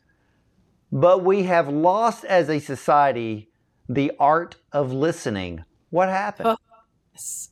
But 0.90 1.24
we 1.24 1.44
have 1.44 1.68
lost 1.68 2.24
as 2.24 2.48
a 2.48 2.58
society 2.58 3.50
the 3.88 4.12
art 4.18 4.56
of 4.72 4.92
listening. 4.92 5.64
What 5.90 6.08
happened? 6.08 6.48
Oh, 6.48 6.56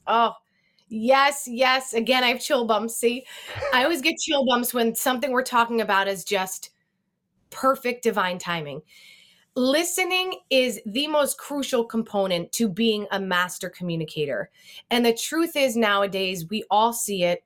oh 0.07 0.33
Yes, 0.95 1.49
yes. 1.51 1.95
Again, 1.95 2.23
I 2.23 2.29
have 2.29 2.41
chill 2.43 2.67
bumps. 2.67 2.95
See, 2.95 3.25
I 3.73 3.83
always 3.83 4.03
get 4.03 4.19
chill 4.19 4.45
bumps 4.45 4.75
when 4.75 4.95
something 4.95 5.33
we're 5.33 5.43
talking 5.43 5.81
about 5.81 6.07
is 6.07 6.23
just 6.23 6.69
perfect 7.49 8.03
divine 8.03 8.39
timing. 8.39 8.83
Listening 9.55 10.35
is 10.51 10.83
the 10.85 11.09
most 11.09 11.39
crucial 11.39 11.83
component 11.83 12.53
to 12.53 12.69
being 12.69 13.07
a 13.11 13.19
master 13.19 13.71
communicator. 13.71 14.51
And 14.91 15.07
the 15.07 15.15
truth 15.15 15.57
is, 15.57 15.77
nowadays, 15.77 16.51
we 16.51 16.63
all 16.71 16.93
see 16.93 17.25
it. 17.25 17.43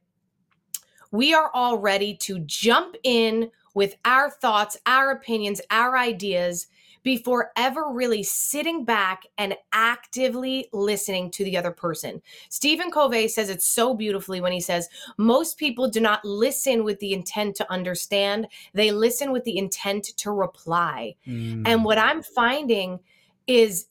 We 1.12 1.32
are 1.32 1.52
all 1.54 1.78
ready 1.78 2.16
to 2.22 2.40
jump 2.40 2.96
in 3.04 3.52
with 3.74 3.94
our 4.04 4.28
thoughts, 4.28 4.76
our 4.86 5.12
opinions, 5.12 5.60
our 5.70 5.96
ideas 5.96 6.66
before 7.06 7.52
ever 7.54 7.84
really 7.92 8.24
sitting 8.24 8.84
back 8.84 9.26
and 9.38 9.54
actively 9.72 10.68
listening 10.72 11.30
to 11.30 11.44
the 11.44 11.56
other 11.56 11.70
person. 11.70 12.20
Stephen 12.48 12.90
Covey 12.90 13.28
says 13.28 13.48
it 13.48 13.62
so 13.62 13.94
beautifully 13.94 14.40
when 14.40 14.50
he 14.50 14.60
says, 14.60 14.88
Most 15.16 15.56
people 15.56 15.88
do 15.88 16.00
not 16.00 16.24
listen 16.24 16.82
with 16.82 16.98
the 16.98 17.12
intent 17.12 17.54
to 17.58 17.72
understand, 17.72 18.48
they 18.74 18.90
listen 18.90 19.30
with 19.30 19.44
the 19.44 19.56
intent 19.56 20.06
to 20.16 20.32
reply. 20.32 21.14
Mm. 21.28 21.62
And 21.64 21.84
what 21.84 21.96
I'm 21.96 22.24
finding 22.24 22.98
is 23.46 23.86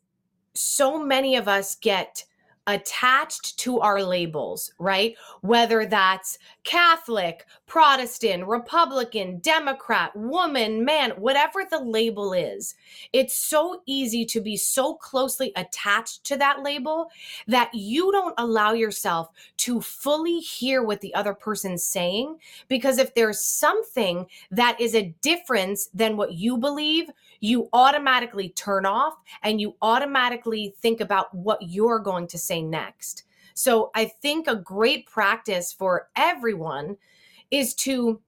so 0.54 1.02
many 1.02 1.38
of 1.38 1.48
us 1.48 1.76
get 1.76 2.26
attached 2.68 3.58
to 3.60 3.80
our 3.80 4.02
labels, 4.02 4.72
right? 4.80 5.16
Whether 5.42 5.86
that's 5.86 6.40
Catholic, 6.64 7.46
Protestant, 7.68 8.48
Republican, 8.48 9.40
Democrat, 9.40 10.16
woman, 10.16 10.84
man, 10.84 11.12
whatever 11.12 11.64
the 11.70 11.80
label 11.80 12.34
is, 12.34 12.76
it's 13.14 13.36
so 13.36 13.82
easy 13.86 14.26
to 14.26 14.42
be 14.42 14.58
so 14.58 14.96
closely 14.96 15.52
attached 15.56 16.24
to 16.26 16.38
that 16.38 16.64
label 16.64 17.10
that 17.48 17.74
you 17.74 18.12
don't 18.12 18.36
allow 18.38 18.74
yourself 18.74 19.30
to 19.58 19.80
fully 19.82 20.40
hear 20.40 20.82
what 20.82 21.02
the 21.02 21.14
other 21.14 21.34
person's 21.34 21.84
saying. 21.84 22.38
Because 22.68 22.98
if 22.98 23.14
there's 23.14 23.40
something 23.40 24.26
that 24.52 24.80
is 24.80 24.96
a 24.96 25.14
difference 25.22 25.88
than 25.94 26.18
what 26.18 26.34
you 26.34 26.58
believe, 26.58 27.10
you 27.46 27.70
automatically 27.74 28.50
turn 28.50 28.86
off 28.86 29.16
and 29.44 29.62
you 29.62 29.76
automatically 29.82 30.74
think 30.80 31.00
about 31.00 31.34
what 31.34 31.60
you're 31.62 32.00
going 32.00 32.28
to 32.28 32.38
say 32.38 32.62
next. 32.62 33.24
So 33.54 33.92
I 33.96 34.06
think 34.06 34.48
a 34.48 34.56
great 34.56 35.06
practice 35.06 35.72
for 35.72 36.10
everyone 36.16 36.98
is 37.52 37.74
to, 37.76 38.20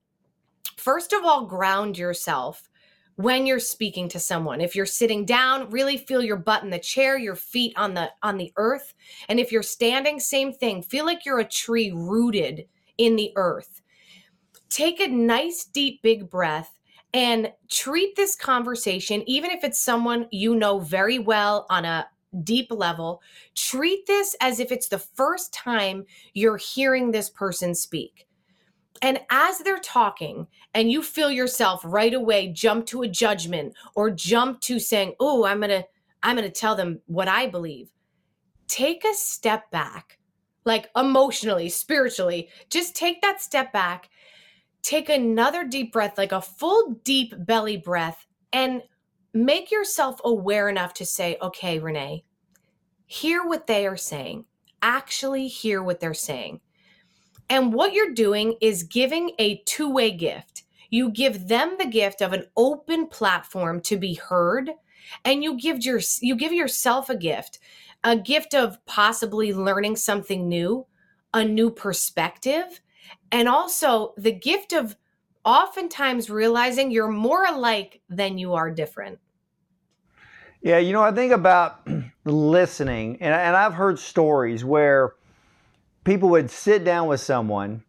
first 0.76 1.12
of 1.12 1.24
all, 1.24 1.44
ground 1.46 1.98
yourself 1.98 2.68
when 3.16 3.44
you're 3.44 3.58
speaking 3.58 4.08
to 4.08 4.20
someone. 4.20 4.60
If 4.60 4.76
you're 4.76 4.86
sitting 4.86 5.26
down 5.26 5.68
really 5.70 5.98
feel 5.98 6.22
your 6.22 6.36
butt 6.36 6.62
in 6.62 6.70
the 6.70 6.78
chair 6.78 7.18
your 7.18 7.34
feet 7.34 7.76
on 7.76 7.92
the 7.92 8.10
on 8.22 8.38
the 8.38 8.52
earth. 8.56 8.94
And 9.28 9.40
if 9.40 9.50
you're 9.50 9.62
standing 9.62 10.20
same 10.20 10.52
thing. 10.52 10.82
Feel 10.82 11.04
like 11.04 11.26
you're 11.26 11.40
a 11.40 11.44
tree 11.44 11.90
rooted 11.90 12.66
in 12.96 13.16
the 13.16 13.32
earth. 13.34 13.82
Take 14.70 15.00
a 15.00 15.08
nice 15.08 15.64
deep 15.64 16.00
big 16.02 16.30
breath 16.30 16.77
and 17.14 17.52
treat 17.70 18.16
this 18.16 18.36
conversation, 18.36 19.22
even 19.26 19.50
if 19.50 19.64
it's 19.64 19.80
someone 19.80 20.26
you 20.30 20.54
know 20.54 20.78
very 20.78 21.18
well 21.18 21.66
on 21.70 21.84
a 21.84 22.06
deep 22.44 22.70
level, 22.70 23.22
treat 23.54 24.06
this 24.06 24.36
as 24.40 24.60
if 24.60 24.70
it's 24.70 24.88
the 24.88 24.98
first 24.98 25.52
time 25.52 26.04
you're 26.34 26.58
hearing 26.58 27.10
this 27.10 27.30
person 27.30 27.74
speak. 27.74 28.26
And 29.00 29.20
as 29.30 29.58
they're 29.58 29.78
talking, 29.78 30.46
and 30.74 30.90
you 30.90 31.02
feel 31.02 31.30
yourself 31.30 31.80
right 31.84 32.12
away 32.12 32.48
jump 32.48 32.86
to 32.86 33.02
a 33.02 33.08
judgment 33.08 33.74
or 33.94 34.10
jump 34.10 34.60
to 34.62 34.78
saying, 34.80 35.14
"Oh, 35.20 35.44
I'm 35.44 35.58
going 35.60 35.70
to 35.70 35.86
I'm 36.22 36.36
going 36.36 36.50
to 36.50 36.60
tell 36.60 36.74
them 36.74 37.00
what 37.06 37.28
I 37.28 37.46
believe." 37.46 37.90
Take 38.66 39.04
a 39.04 39.14
step 39.14 39.70
back. 39.70 40.18
Like 40.64 40.90
emotionally, 40.96 41.68
spiritually, 41.68 42.48
just 42.70 42.94
take 42.94 43.22
that 43.22 43.40
step 43.40 43.72
back. 43.72 44.10
Take 44.82 45.08
another 45.08 45.64
deep 45.64 45.92
breath, 45.92 46.16
like 46.16 46.32
a 46.32 46.40
full 46.40 47.00
deep 47.04 47.34
belly 47.38 47.76
breath 47.76 48.26
and 48.52 48.82
make 49.34 49.70
yourself 49.70 50.20
aware 50.24 50.68
enough 50.68 50.94
to 50.94 51.04
say, 51.04 51.36
"Okay, 51.42 51.78
Renee, 51.78 52.24
hear 53.06 53.44
what 53.44 53.66
they 53.66 53.86
are 53.86 53.96
saying. 53.96 54.46
Actually 54.80 55.48
hear 55.48 55.82
what 55.82 56.00
they're 56.00 56.14
saying." 56.14 56.60
And 57.50 57.72
what 57.72 57.92
you're 57.92 58.12
doing 58.12 58.56
is 58.60 58.82
giving 58.82 59.32
a 59.38 59.56
two 59.64 59.88
way 59.90 60.10
gift. 60.10 60.64
You 60.90 61.10
give 61.10 61.48
them 61.48 61.76
the 61.78 61.86
gift 61.86 62.22
of 62.22 62.32
an 62.32 62.46
open 62.56 63.08
platform 63.08 63.80
to 63.82 63.96
be 63.96 64.14
heard, 64.14 64.70
and 65.24 65.42
you 65.42 65.58
give 65.58 65.84
your 65.84 66.00
you 66.20 66.34
give 66.34 66.52
yourself 66.52 67.10
a 67.10 67.16
gift, 67.16 67.58
a 68.04 68.16
gift 68.16 68.54
of 68.54 68.84
possibly 68.86 69.52
learning 69.52 69.96
something 69.96 70.48
new, 70.48 70.86
a 71.34 71.44
new 71.44 71.70
perspective, 71.70 72.80
and 73.30 73.48
also 73.48 74.14
the 74.16 74.32
gift 74.32 74.72
of 74.72 74.96
oftentimes 75.44 76.28
realizing 76.28 76.90
you're 76.90 77.08
more 77.08 77.44
alike 77.44 78.00
than 78.08 78.38
you 78.38 78.54
are 78.54 78.70
different. 78.70 79.18
Yeah, 80.60 80.78
you 80.78 80.92
know, 80.92 81.02
I 81.02 81.12
think 81.12 81.32
about 81.32 81.86
listening, 82.24 83.18
and, 83.20 83.34
and 83.34 83.56
I've 83.56 83.74
heard 83.74 83.98
stories 83.98 84.64
where 84.64 85.14
people 86.04 86.30
would 86.30 86.50
sit 86.50 86.84
down 86.84 87.06
with 87.06 87.20
someone 87.20 87.84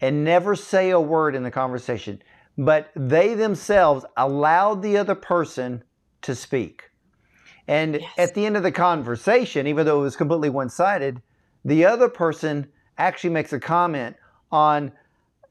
and 0.00 0.24
never 0.24 0.54
say 0.54 0.90
a 0.90 1.00
word 1.00 1.34
in 1.34 1.42
the 1.42 1.50
conversation, 1.50 2.22
but 2.58 2.90
they 2.94 3.34
themselves 3.34 4.04
allowed 4.16 4.82
the 4.82 4.98
other 4.98 5.14
person 5.14 5.82
to 6.22 6.34
speak. 6.34 6.90
And 7.66 7.94
yes. 8.00 8.12
at 8.18 8.34
the 8.34 8.46
end 8.46 8.56
of 8.56 8.62
the 8.62 8.72
conversation, 8.72 9.66
even 9.66 9.86
though 9.86 10.00
it 10.00 10.02
was 10.02 10.16
completely 10.16 10.50
one 10.50 10.68
sided, 10.68 11.22
the 11.64 11.84
other 11.84 12.08
person 12.08 12.68
actually 12.98 13.30
makes 13.30 13.52
a 13.52 13.58
comment 13.58 14.16
on 14.56 14.90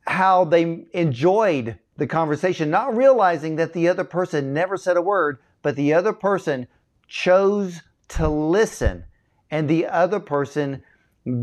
how 0.08 0.46
they 0.46 0.84
enjoyed 0.94 1.78
the 1.98 2.08
conversation, 2.08 2.72
not 2.72 2.98
realizing 2.98 3.56
that 3.58 3.72
the 3.74 3.88
other 3.88 4.04
person 4.04 4.52
never 4.52 4.78
said 4.78 4.98
a 4.98 5.02
word, 5.02 5.38
but 5.62 5.76
the 5.76 5.94
other 5.94 6.12
person 6.12 6.68
chose 7.08 7.84
to 8.08 8.28
listen. 8.28 9.06
And 9.52 9.70
the 9.70 9.86
other 9.86 10.20
person 10.20 10.82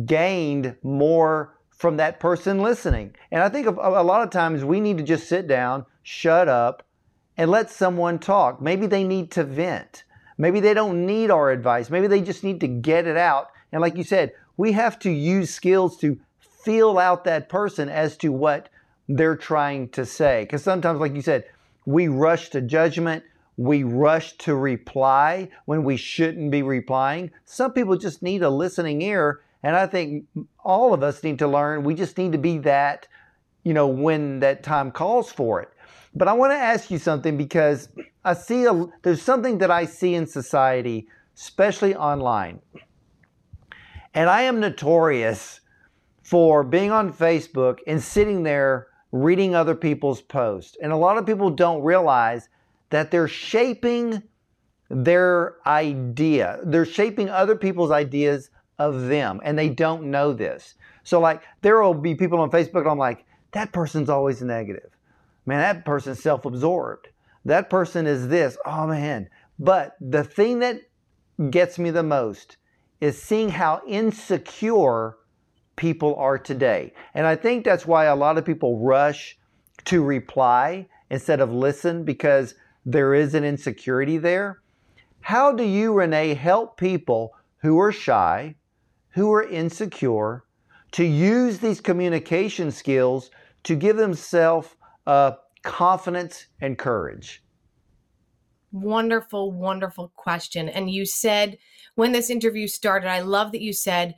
gained 0.07 0.75
more 0.83 1.57
from 1.71 1.99
that 1.99 2.19
person 2.19 2.61
listening. 2.61 3.15
And 3.31 3.45
I 3.45 3.49
think 3.49 3.69
a, 3.69 4.03
lot 4.03 4.25
of 4.25 4.31
times 4.31 4.65
we 4.65 4.81
need 4.81 4.99
to 4.99 5.05
just 5.05 5.29
sit 5.29 5.47
down, 5.47 5.87
shut 6.03 6.49
up, 6.49 6.83
and 7.37 7.49
let 7.49 7.71
someone 7.71 8.19
talk. 8.19 8.61
Maybe 8.61 8.89
they 8.89 9.05
need 9.05 9.31
to 9.33 9.45
vent. 9.45 10.03
Maybe 10.37 10.59
they 10.59 10.75
don't 10.75 11.07
need 11.07 11.31
our 11.31 11.53
advice. 11.53 11.91
Maybe 11.91 12.09
they 12.09 12.23
just 12.23 12.43
need 12.43 12.59
to 12.61 12.69
get 12.69 13.07
it 13.07 13.17
out. 13.17 13.51
And 13.71 13.81
like 13.81 13.97
you 13.97 14.05
said, 14.05 14.33
we 14.57 14.73
have 14.73 14.99
to 15.01 15.11
use 15.11 15.55
skills 15.55 15.97
to 15.99 16.19
feel 16.65 16.99
out 16.99 17.25
that 17.25 17.49
person 17.49 17.89
as 17.89 18.17
to 18.19 18.31
what 18.31 18.69
they're 19.09 19.37
trying 19.37 19.89
to 19.91 20.07
say. 20.07 20.43
Because 20.43 20.63
sometimes, 20.63 21.01
like 21.01 21.15
you 21.15 21.23
said, 21.23 21.45
we 21.87 22.09
rush 22.09 22.51
to 22.51 22.61
judgment. 22.61 23.25
We 23.57 23.83
rush 23.83 24.33
to 24.39 24.55
reply 24.55 25.51
when 25.67 25.85
we 25.85 25.97
shouldn't 25.97 26.51
be 26.51 26.63
replying. 26.63 27.31
Some 27.45 27.73
people 27.73 27.97
just 27.97 28.23
need 28.23 28.43
a 28.43 28.51
listening 28.51 29.03
ear 29.03 29.43
and 29.63 29.77
I 29.77 29.87
think 29.87 30.27
all 30.65 30.93
of 30.93 31.03
us 31.03 31.23
need 31.23 31.39
to 31.39 31.47
learn. 31.47 31.85
We 31.85 31.95
just 31.95 32.19
need 32.19 32.33
to 32.33 32.39
be 32.39 32.59
that, 32.59 33.07
you 33.63 33.73
know, 33.73 33.87
when 33.87 34.41
that 34.41 34.63
time 34.63 34.91
calls 34.91 35.31
for 35.31 35.63
it. 35.63 35.69
But 36.15 36.29
I 36.29 36.33
want 36.33 36.53
to 36.53 36.57
ask 36.57 36.91
you 36.91 36.99
something 36.99 37.37
because 37.37 37.89
I 38.25 38.35
see 38.35 38.65
a, 38.65 38.87
there's 39.03 39.23
something 39.23 39.59
that 39.59 39.71
I 39.71 39.87
see 39.87 40.15
in 40.15 40.27
society, 40.27 41.09
especially 41.37 41.95
online. 41.95 42.61
And 44.15 44.29
I 44.29 44.43
am 44.43 44.61
notorious 44.61 45.61
for 46.23 46.63
being 46.63 46.91
on 46.91 47.13
Facebook 47.13 47.79
and 47.87 48.03
sitting 48.03 48.43
there 48.43 48.89
reading 49.11 49.55
other 49.55 49.75
people's 49.75 50.23
posts. 50.23 50.77
And 50.83 50.93
a 50.93 50.97
lot 50.97 51.19
of 51.19 51.27
people 51.27 51.51
don't 51.51 51.83
realize 51.83 52.49
that 52.91 53.11
they're 53.11 53.29
shaping 53.29 54.23
their 54.89 55.57
idea. 55.67 56.61
They're 56.65 56.85
shaping 56.85 57.29
other 57.29 57.57
people's 57.57 57.91
ideas 57.91 58.51
of 58.79 59.03
them 59.09 59.41
and 59.45 59.59
they 59.59 59.69
don't 59.69 60.05
know 60.11 60.33
this. 60.33 60.75
So 61.03 61.21
like 61.21 61.43
there 61.63 61.81
will 61.81 61.95
be 61.95 62.15
people 62.15 62.41
on 62.41 62.51
Facebook 62.51 62.91
I'm 62.91 62.99
like, 62.99 63.25
that 63.53 63.73
person's 63.73 64.09
always 64.09 64.43
negative. 64.43 64.91
Man, 65.45 65.61
that 65.61 65.85
person's 65.85 66.23
self-absorbed. 66.23 67.09
That 67.45 67.69
person 67.69 68.07
is 68.07 68.29
this. 68.29 68.57
Oh 68.65 68.87
man. 68.87 69.29
But 69.59 69.97
the 70.01 70.25
thing 70.25 70.61
that 70.61 70.81
gets 71.51 71.79
me 71.79 71.91
the 71.91 72.03
most 72.03 72.57
is 73.01 73.21
seeing 73.21 73.49
how 73.49 73.83
insecure 73.87 75.17
people 75.77 76.15
are 76.17 76.39
today. 76.39 76.93
And 77.15 77.27
I 77.27 77.37
think 77.37 77.65
that's 77.65 77.87
why 77.87 78.07
a 78.07 78.17
lot 78.17 78.39
of 78.39 78.45
people 78.45 78.79
rush 78.79 79.39
to 79.85 80.03
reply 80.03 80.87
instead 81.11 81.41
of 81.41 81.53
listen 81.53 82.05
because 82.05 82.55
there 82.85 83.15
is 83.15 83.35
an 83.35 83.45
insecurity 83.45 84.19
there. 84.19 84.61
How 85.21 85.53
do 85.53 85.63
you, 85.63 85.93
Renee, 85.93 86.35
help 86.35 86.77
people 86.77 87.35
who 87.59 87.79
are 87.79 87.93
shy, 87.93 88.57
who 89.11 89.33
are 89.33 89.43
insecure 89.49 90.45
to 90.93 91.05
use 91.05 91.59
these 91.59 91.81
communication 91.81 92.71
skills 92.71 93.31
to 93.65 93.77
give 93.77 93.97
themselves 93.97 94.69
uh, 95.07 95.33
confidence 95.63 96.47
and 96.61 96.77
courage? 96.77 97.43
Wonderful, 98.73 99.53
wonderful 99.53 100.13
question. 100.17 100.69
And 100.69 100.91
you 100.91 101.05
said 101.05 101.59
when 101.95 102.13
this 102.13 102.31
interview 102.31 102.67
started, 102.67 103.09
I 103.09 103.21
love 103.21 103.53
that 103.53 103.61
you 103.61 103.73
said, 103.73 104.15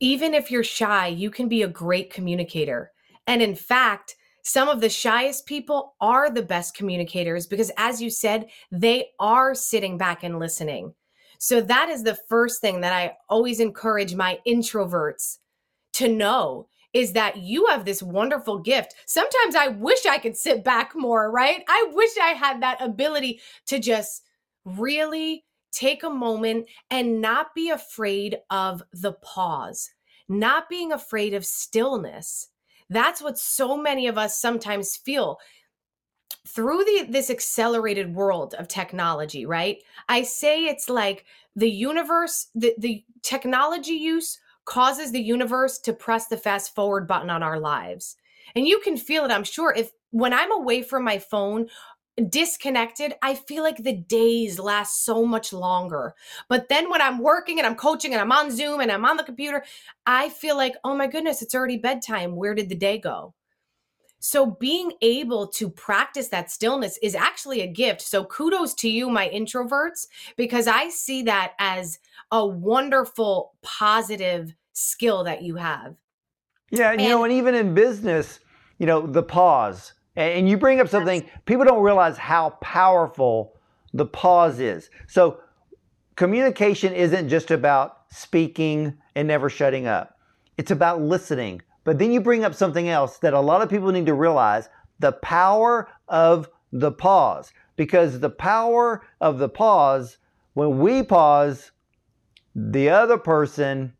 even 0.00 0.34
if 0.34 0.50
you're 0.50 0.64
shy, 0.64 1.08
you 1.08 1.30
can 1.30 1.48
be 1.48 1.62
a 1.62 1.68
great 1.68 2.12
communicator. 2.12 2.92
And 3.26 3.42
in 3.42 3.54
fact, 3.54 4.16
some 4.42 4.68
of 4.68 4.80
the 4.80 4.88
shyest 4.88 5.46
people 5.46 5.94
are 6.00 6.30
the 6.30 6.42
best 6.42 6.74
communicators 6.74 7.46
because, 7.46 7.70
as 7.76 8.00
you 8.00 8.08
said, 8.08 8.48
they 8.70 9.08
are 9.20 9.54
sitting 9.54 9.98
back 9.98 10.22
and 10.22 10.38
listening. 10.38 10.94
So 11.38 11.60
that 11.60 11.88
is 11.88 12.02
the 12.02 12.18
first 12.28 12.60
thing 12.60 12.80
that 12.80 12.92
I 12.92 13.16
always 13.28 13.60
encourage 13.60 14.14
my 14.14 14.38
introverts 14.46 15.38
to 15.94 16.08
know 16.08 16.68
is 16.94 17.12
that 17.12 17.36
you 17.36 17.66
have 17.66 17.84
this 17.84 18.02
wonderful 18.02 18.58
gift. 18.58 18.94
Sometimes 19.06 19.54
I 19.54 19.68
wish 19.68 20.06
I 20.06 20.18
could 20.18 20.36
sit 20.36 20.64
back 20.64 20.92
more, 20.96 21.30
right? 21.30 21.62
I 21.68 21.90
wish 21.92 22.10
I 22.20 22.30
had 22.30 22.62
that 22.62 22.82
ability 22.82 23.40
to 23.66 23.78
just 23.78 24.22
really 24.64 25.44
take 25.72 26.02
a 26.02 26.10
moment 26.10 26.66
and 26.90 27.20
not 27.20 27.54
be 27.54 27.70
afraid 27.70 28.38
of 28.50 28.82
the 28.92 29.12
pause, 29.12 29.90
not 30.28 30.68
being 30.68 30.92
afraid 30.92 31.34
of 31.34 31.44
stillness. 31.44 32.48
That's 32.90 33.22
what 33.22 33.38
so 33.38 33.76
many 33.76 34.06
of 34.06 34.16
us 34.16 34.40
sometimes 34.40 34.96
feel 34.96 35.38
through 36.46 36.84
the 36.84 37.06
this 37.10 37.30
accelerated 37.30 38.14
world 38.14 38.54
of 38.54 38.68
technology, 38.68 39.44
right? 39.44 39.78
I 40.08 40.22
say 40.22 40.64
it's 40.64 40.88
like 40.88 41.26
the 41.54 41.70
universe, 41.70 42.48
the, 42.54 42.74
the 42.78 43.04
technology 43.22 43.92
use 43.92 44.38
causes 44.64 45.12
the 45.12 45.20
universe 45.20 45.78
to 45.80 45.92
press 45.92 46.28
the 46.28 46.36
fast 46.36 46.74
forward 46.74 47.06
button 47.06 47.30
on 47.30 47.42
our 47.42 47.58
lives. 47.58 48.16
And 48.54 48.66
you 48.66 48.80
can 48.80 48.96
feel 48.96 49.24
it, 49.24 49.30
I'm 49.30 49.44
sure. 49.44 49.74
If 49.76 49.92
when 50.10 50.32
I'm 50.32 50.52
away 50.52 50.82
from 50.82 51.04
my 51.04 51.18
phone, 51.18 51.68
disconnected, 52.20 53.14
I 53.22 53.34
feel 53.34 53.62
like 53.62 53.82
the 53.82 53.96
days 53.96 54.58
last 54.58 55.04
so 55.04 55.24
much 55.24 55.52
longer. 55.52 56.14
But 56.48 56.68
then 56.68 56.90
when 56.90 57.00
I'm 57.00 57.18
working 57.18 57.58
and 57.58 57.66
I'm 57.66 57.74
coaching 57.74 58.12
and 58.12 58.20
I'm 58.20 58.32
on 58.32 58.50
Zoom 58.50 58.80
and 58.80 58.90
I'm 58.90 59.04
on 59.04 59.16
the 59.16 59.24
computer, 59.24 59.64
I 60.06 60.28
feel 60.28 60.56
like, 60.56 60.74
oh 60.84 60.96
my 60.96 61.06
goodness, 61.06 61.42
it's 61.42 61.54
already 61.54 61.78
bedtime. 61.78 62.36
Where 62.36 62.54
did 62.54 62.68
the 62.68 62.74
day 62.74 62.98
go? 62.98 63.34
So 64.20 64.46
being 64.46 64.92
able 65.00 65.46
to 65.48 65.70
practice 65.70 66.28
that 66.28 66.50
stillness 66.50 66.98
is 67.02 67.14
actually 67.14 67.60
a 67.60 67.68
gift. 67.68 68.02
So 68.02 68.24
kudos 68.24 68.74
to 68.74 68.88
you, 68.88 69.08
my 69.08 69.28
introverts, 69.28 70.08
because 70.36 70.66
I 70.66 70.88
see 70.88 71.22
that 71.22 71.52
as 71.58 72.00
a 72.32 72.44
wonderful, 72.44 73.54
positive 73.62 74.54
skill 74.72 75.24
that 75.24 75.42
you 75.42 75.56
have. 75.56 75.94
Yeah, 76.70 76.92
and, 76.92 77.00
you 77.00 77.08
know, 77.08 77.24
and 77.24 77.32
even 77.32 77.54
in 77.54 77.74
business, 77.74 78.40
you 78.78 78.86
know, 78.86 79.06
the 79.06 79.22
pause. 79.22 79.92
And 80.18 80.48
you 80.48 80.58
bring 80.58 80.80
up 80.80 80.88
something 80.88 81.24
people 81.46 81.64
don't 81.64 81.82
realize 81.82 82.18
how 82.18 82.50
powerful 82.60 83.56
the 83.94 84.04
pause 84.04 84.60
is. 84.60 84.90
So 85.06 85.40
communication 86.16 86.92
isn't 86.92 87.28
just 87.28 87.50
about 87.50 88.02
speaking 88.10 88.98
and 89.14 89.28
never 89.28 89.48
shutting 89.48 89.86
up. 89.86 90.18
It's 90.58 90.70
about 90.70 91.00
listening 91.00 91.62
but 91.88 91.98
then 91.98 92.12
you 92.12 92.20
bring 92.20 92.44
up 92.44 92.54
something 92.54 92.90
else 92.90 93.16
that 93.20 93.32
a 93.32 93.40
lot 93.40 93.62
of 93.62 93.70
people 93.70 93.90
need 93.90 94.04
to 94.04 94.12
realize 94.12 94.68
the 94.98 95.12
power 95.12 95.88
of 96.06 96.50
the 96.70 96.92
pause. 96.92 97.50
Because 97.76 98.20
the 98.20 98.28
power 98.28 99.06
of 99.22 99.38
the 99.38 99.48
pause 99.48 100.18
When 100.52 100.80
we 100.80 101.02
pause, 101.02 101.70
the 102.54 102.90
other 102.90 103.16
person 103.16 103.94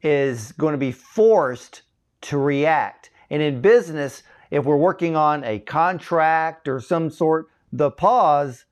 is 0.00 0.52
going 0.52 0.72
to 0.72 0.78
be 0.78 0.90
forced 0.90 1.82
to 2.22 2.38
react. 2.38 3.10
And 3.28 3.42
in 3.42 3.60
business, 3.60 4.22
if 4.50 4.64
we're 4.64 4.76
working 4.76 5.16
on 5.16 5.44
a 5.44 5.58
contract 5.58 6.68
or 6.68 6.80
some 6.80 7.10
sort, 7.10 7.48
the 7.72 7.90
pause, 7.90 8.64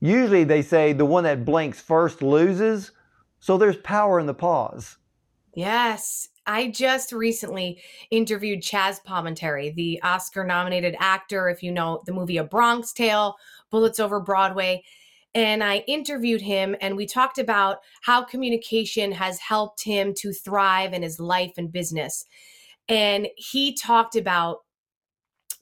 usually 0.00 0.44
they 0.44 0.62
say 0.62 0.92
the 0.92 1.04
one 1.04 1.24
that 1.24 1.44
blinks 1.44 1.80
first 1.80 2.22
loses. 2.22 2.92
So 3.38 3.56
there's 3.56 3.76
power 3.76 4.20
in 4.20 4.26
the 4.26 4.34
pause. 4.34 4.96
Yes. 5.54 6.28
I 6.46 6.68
just 6.68 7.12
recently 7.12 7.80
interviewed 8.10 8.62
Chazz 8.62 9.02
Palminteri, 9.04 9.74
the 9.74 10.00
Oscar 10.02 10.42
nominated 10.42 10.96
actor, 10.98 11.48
if 11.48 11.62
you 11.62 11.70
know 11.70 12.02
the 12.06 12.12
movie 12.12 12.38
A 12.38 12.44
Bronx 12.44 12.92
Tale, 12.92 13.36
Bullets 13.70 14.00
Over 14.00 14.20
Broadway. 14.20 14.82
And 15.34 15.62
I 15.62 15.78
interviewed 15.86 16.40
him 16.40 16.74
and 16.80 16.96
we 16.96 17.06
talked 17.06 17.38
about 17.38 17.78
how 18.02 18.24
communication 18.24 19.12
has 19.12 19.38
helped 19.38 19.84
him 19.84 20.12
to 20.14 20.32
thrive 20.32 20.92
in 20.92 21.02
his 21.02 21.20
life 21.20 21.52
and 21.56 21.70
business. 21.70 22.24
And 22.88 23.28
he 23.36 23.74
talked 23.74 24.16
about 24.16 24.64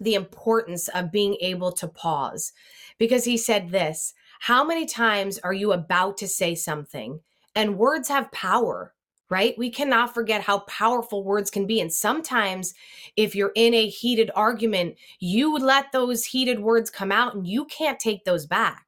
the 0.00 0.14
importance 0.14 0.88
of 0.88 1.12
being 1.12 1.36
able 1.40 1.72
to 1.72 1.88
pause 1.88 2.52
because 2.98 3.24
he 3.24 3.36
said 3.36 3.70
this 3.70 4.14
How 4.40 4.64
many 4.64 4.86
times 4.86 5.38
are 5.38 5.52
you 5.52 5.72
about 5.72 6.16
to 6.18 6.28
say 6.28 6.54
something? 6.54 7.20
And 7.54 7.78
words 7.78 8.08
have 8.08 8.30
power 8.30 8.94
right? 9.30 9.56
We 9.58 9.70
cannot 9.70 10.14
forget 10.14 10.42
how 10.42 10.60
powerful 10.60 11.22
words 11.22 11.50
can 11.50 11.66
be. 11.66 11.80
And 11.80 11.92
sometimes, 11.92 12.74
if 13.16 13.34
you're 13.34 13.52
in 13.54 13.74
a 13.74 13.88
heated 13.88 14.30
argument, 14.34 14.96
you 15.20 15.56
let 15.58 15.92
those 15.92 16.24
heated 16.24 16.60
words 16.60 16.90
come 16.90 17.12
out 17.12 17.34
and 17.34 17.46
you 17.46 17.66
can't 17.66 18.00
take 18.00 18.24
those 18.24 18.46
back. 18.46 18.86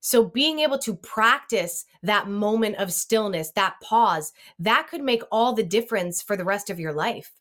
So, 0.00 0.24
being 0.24 0.60
able 0.60 0.78
to 0.78 0.94
practice 0.94 1.84
that 2.02 2.26
moment 2.26 2.76
of 2.76 2.92
stillness, 2.92 3.50
that 3.50 3.74
pause, 3.82 4.32
that 4.58 4.88
could 4.88 5.02
make 5.02 5.22
all 5.30 5.52
the 5.52 5.62
difference 5.62 6.22
for 6.22 6.36
the 6.36 6.44
rest 6.44 6.70
of 6.70 6.80
your 6.80 6.94
life. 6.94 7.32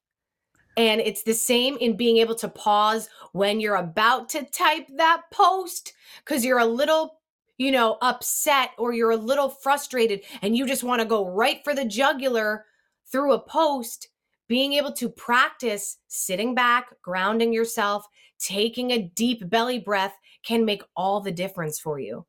And 0.79 1.01
it's 1.01 1.23
the 1.23 1.33
same 1.33 1.75
in 1.77 1.97
being 1.97 2.17
able 2.17 2.35
to 2.35 2.47
pause 2.47 3.09
when 3.33 3.59
you're 3.59 3.75
about 3.75 4.29
to 4.29 4.45
type 4.45 4.87
that 4.95 5.23
post 5.29 5.91
because 6.23 6.45
you're 6.45 6.59
a 6.59 6.65
little 6.65 7.19
you 7.57 7.73
know, 7.73 7.97
upset 8.01 8.69
or 8.77 8.93
you're 8.93 9.11
a 9.11 9.17
little 9.17 9.49
frustrated 9.49 10.21
and 10.41 10.55
you 10.55 10.65
just 10.65 10.81
want 10.81 11.01
to 11.01 11.05
go 11.05 11.27
right 11.27 11.59
for 11.65 11.75
the 11.75 11.83
jugular 11.83 12.65
through 13.11 13.33
a 13.33 13.39
post, 13.39 14.07
being 14.47 14.71
able 14.73 14.93
to 14.93 15.09
practice 15.09 15.97
sitting 16.07 16.55
back, 16.55 16.95
grounding 17.01 17.51
yourself, 17.51 18.07
taking 18.39 18.91
a 18.91 19.11
deep 19.13 19.49
belly 19.49 19.77
breath 19.77 20.13
can 20.41 20.63
make 20.63 20.81
all 20.95 21.19
the 21.19 21.33
difference 21.33 21.77
for 21.77 21.99
you. 21.99 22.25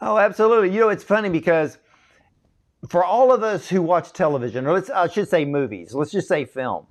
Oh, 0.00 0.18
absolutely. 0.18 0.74
You 0.74 0.80
know, 0.80 0.88
it's 0.88 1.04
funny 1.04 1.28
because 1.28 1.78
for 2.88 3.04
all 3.04 3.32
of 3.32 3.44
us 3.44 3.68
who 3.68 3.80
watch 3.80 4.12
television, 4.12 4.66
or 4.66 4.72
let's 4.72 4.90
I 4.90 5.06
should 5.06 5.28
say 5.28 5.44
movies, 5.44 5.94
let's 5.94 6.10
just 6.10 6.26
say 6.26 6.44
film, 6.44 6.88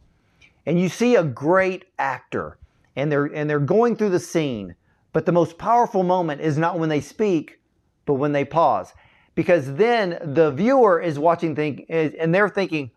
and 0.66 0.80
you 0.80 0.90
see 0.90 1.16
a 1.16 1.24
great 1.24 1.86
actor 2.00 2.58
and 2.96 3.12
they're 3.12 3.26
and 3.26 3.50
they're 3.50 3.60
going 3.60 3.96
through 3.96 4.10
the 4.10 4.20
scene, 4.20 4.76
but 5.14 5.26
the 5.26 5.32
most 5.32 5.58
powerful 5.58 6.04
moment 6.04 6.42
is 6.42 6.58
not 6.58 6.80
when 6.80 6.90
they 6.90 7.02
speak, 7.02 7.60
but 8.06 8.16
when 8.16 8.32
they 8.32 8.46
pause. 8.46 8.94
Because 9.36 9.74
then 9.76 10.18
the 10.22 10.52
viewer 10.52 11.02
is 11.02 11.20
watching 11.20 11.56
think 11.56 11.86
and 11.90 12.34
they're 12.34 12.50
thinking, 12.50 12.92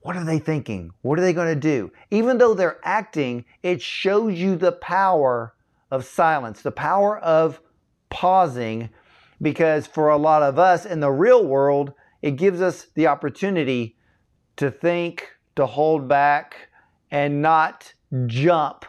what 0.00 0.16
are 0.16 0.24
they 0.24 0.38
thinking? 0.38 0.90
What 1.02 1.18
are 1.18 1.22
they 1.22 1.32
going 1.32 1.54
to 1.54 1.60
do? 1.60 1.90
Even 2.10 2.38
though 2.38 2.54
they're 2.54 2.80
acting, 2.84 3.44
it 3.62 3.82
shows 3.82 4.38
you 4.38 4.56
the 4.56 4.72
power 4.72 5.54
of 5.90 6.04
silence, 6.04 6.62
the 6.62 6.70
power 6.70 7.18
of 7.18 7.60
pausing, 8.08 8.90
because 9.42 9.86
for 9.86 10.10
a 10.10 10.16
lot 10.16 10.42
of 10.42 10.58
us 10.58 10.84
in 10.84 11.00
the 11.00 11.10
real 11.10 11.46
world, 11.46 11.92
it 12.22 12.32
gives 12.32 12.60
us 12.60 12.86
the 12.94 13.06
opportunity 13.06 13.96
to 14.56 14.70
think, 14.70 15.28
to 15.56 15.64
hold 15.66 16.08
back, 16.08 16.69
and 17.10 17.42
not 17.42 17.92
jump 18.26 18.84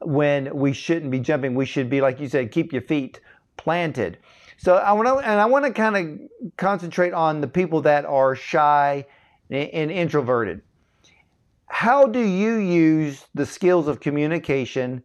when 0.00 0.54
we 0.54 0.72
shouldn't 0.72 1.10
be 1.10 1.20
jumping. 1.20 1.54
We 1.54 1.66
should 1.66 1.88
be, 1.88 2.00
like 2.00 2.20
you 2.20 2.28
said, 2.28 2.52
keep 2.52 2.72
your 2.72 2.82
feet 2.82 3.20
planted. 3.56 4.18
So 4.58 4.76
I 4.76 4.92
want 4.92 5.08
to, 5.08 5.16
and 5.16 5.40
I 5.40 5.46
want 5.46 5.64
to 5.64 5.72
kind 5.72 5.96
of 5.96 6.56
concentrate 6.56 7.12
on 7.12 7.40
the 7.40 7.48
people 7.48 7.82
that 7.82 8.04
are 8.04 8.34
shy 8.34 9.06
and 9.50 9.90
introverted. 9.90 10.62
How 11.66 12.06
do 12.06 12.20
you 12.20 12.56
use 12.56 13.26
the 13.34 13.46
skills 13.46 13.88
of 13.88 14.00
communication 14.00 15.02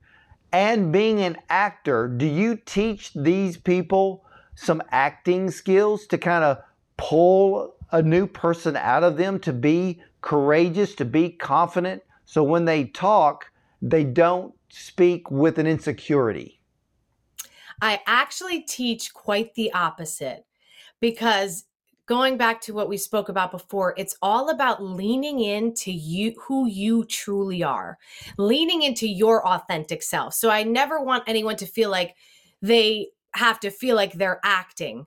and 0.54 0.92
being 0.92 1.22
an 1.22 1.38
actor? 1.50 2.08
Do 2.08 2.26
you 2.26 2.56
teach 2.56 3.14
these 3.14 3.58
people 3.58 4.26
some 4.56 4.82
acting 4.92 5.50
skills 5.50 6.08
to 6.08 6.18
kind 6.18 6.44
of 6.44 6.60
pull 6.98 7.76
a 7.92 8.02
new 8.02 8.28
person 8.28 8.76
out 8.78 9.04
of 9.04 9.18
them 9.18 9.40
to 9.40 9.52
be 9.52 10.02
courageous, 10.22 10.96
to 10.96 11.06
be 11.06 11.30
confident, 11.30 12.04
so 12.32 12.44
when 12.44 12.64
they 12.64 12.86
talk, 12.86 13.52
they 13.82 14.06
don't 14.06 14.54
speak 14.70 15.30
with 15.30 15.60
an 15.60 15.68
insecurity? 15.68 16.62
I 17.82 18.00
actually 18.08 18.62
teach 18.62 19.14
quite 19.14 19.54
the 19.56 19.74
opposite 19.74 20.46
because 21.02 21.66
going 22.06 22.38
back 22.38 22.62
to 22.62 22.74
what 22.74 22.88
we 22.88 22.96
spoke 22.96 23.28
about 23.28 23.52
before, 23.52 23.94
it's 23.98 24.16
all 24.22 24.50
about 24.50 24.82
leaning 24.82 25.42
into 25.42 25.92
you 25.92 26.34
who 26.40 26.70
you 26.70 27.04
truly 27.04 27.64
are, 27.64 27.98
leaning 28.38 28.84
into 28.84 29.10
your 29.10 29.46
authentic 29.46 30.02
self. 30.02 30.34
So 30.34 30.50
I 30.50 30.64
never 30.64 31.04
want 31.04 31.26
anyone 31.28 31.58
to 31.58 31.66
feel 31.66 31.90
like 31.90 32.16
they 32.62 33.10
have 33.34 33.60
to 33.60 33.70
feel 33.70 33.98
like 33.98 34.14
they're 34.14 34.40
acting. 34.42 35.06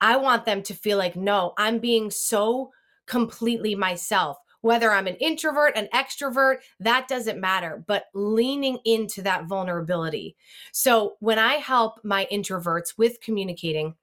I 0.00 0.16
want 0.16 0.44
them 0.44 0.60
to 0.64 0.74
feel 0.74 0.98
like, 0.98 1.14
no, 1.14 1.52
I'm 1.56 1.78
being 1.78 2.10
so 2.10 2.72
completely 3.06 3.76
myself 3.76 4.38
whether 4.64 4.90
I'm 4.90 5.06
an 5.06 5.16
introvert, 5.16 5.76
an 5.76 5.88
extrovert, 5.92 6.60
that 6.80 7.06
doesn't 7.06 7.38
matter, 7.38 7.84
but 7.86 8.06
leaning 8.14 8.78
into 8.86 9.20
that 9.20 9.44
vulnerability. 9.44 10.36
So 10.72 11.16
when 11.20 11.38
I 11.38 11.56
help 11.56 12.02
my 12.02 12.26
introverts 12.32 12.94
with 12.96 13.20
communicating, 13.20 13.94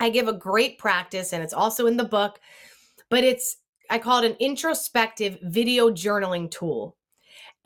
I 0.00 0.08
give 0.08 0.26
a 0.26 0.32
great 0.32 0.78
practice, 0.78 1.34
and 1.34 1.42
it's 1.42 1.52
also 1.52 1.86
in 1.86 1.98
the 1.98 2.04
book, 2.04 2.40
but 3.10 3.24
it's, 3.24 3.58
I 3.90 3.98
call 3.98 4.22
it 4.22 4.30
an 4.30 4.38
introspective 4.40 5.38
video 5.42 5.90
journaling 5.90 6.50
tool. 6.50 6.96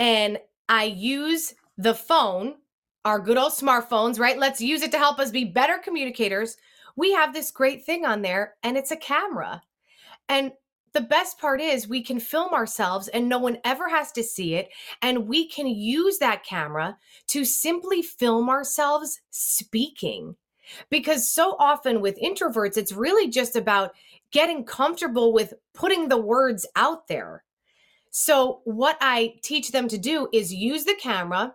And 0.01 0.41
I 0.69 0.87
use 0.87 1.55
the 1.77 1.95
phone, 1.95 2.57
our 3.05 3.21
good 3.21 3.39
old 3.39 3.53
smartphones, 3.53 4.19
right? 4.19 4.37
Let's 4.37 4.61
use 4.61 4.83
it 4.83 4.91
to 4.91 4.99
help 4.99 5.21
us 5.21 5.31
be 5.31 5.45
better 5.45 5.79
communicators. 5.79 6.57
We 6.97 7.13
have 7.13 7.33
this 7.33 7.53
great 7.53 7.87
thing 7.87 8.05
on 8.05 8.23
there, 8.23 8.57
and 8.65 8.77
it's 8.77 8.91
a 8.91 8.97
camera. 8.97 9.63
And 10.29 10.51
the 10.93 11.01
best 11.01 11.39
part 11.39 11.61
is 11.61 11.89
we 11.89 12.03
can 12.03 12.21
film 12.21 12.53
ourselves 12.53 13.09
and 13.09 13.29
no 13.29 13.39
one 13.39 13.59
ever 13.65 13.89
has 13.89 14.13
to 14.13 14.23
see 14.23 14.55
it. 14.55 14.69
And 15.03 15.29
we 15.29 15.49
can 15.49 15.67
use 15.67 16.19
that 16.19 16.45
camera 16.45 16.97
to 17.29 17.45
simply 17.45 18.03
film 18.03 18.49
ourselves 18.49 19.21
speaking. 19.31 20.37
Because 20.91 21.27
so 21.27 21.57
often 21.59 22.03
with 22.03 22.21
introverts, 22.21 22.77
it's 22.77 22.93
really 22.93 23.29
just 23.29 23.57
about 23.57 23.93
getting 24.33 24.65
comfortable 24.65 25.33
with 25.33 25.55
putting 25.73 26.09
the 26.09 26.21
words 26.21 26.67
out 26.77 27.09
there. 27.09 27.45
So, 28.11 28.61
what 28.65 28.99
I 29.01 29.35
teach 29.43 29.71
them 29.71 29.89
to 29.89 29.99
do 29.99 30.29
is 30.33 30.53
use 30.53 30.85
the 30.85 30.97
camera, 31.01 31.55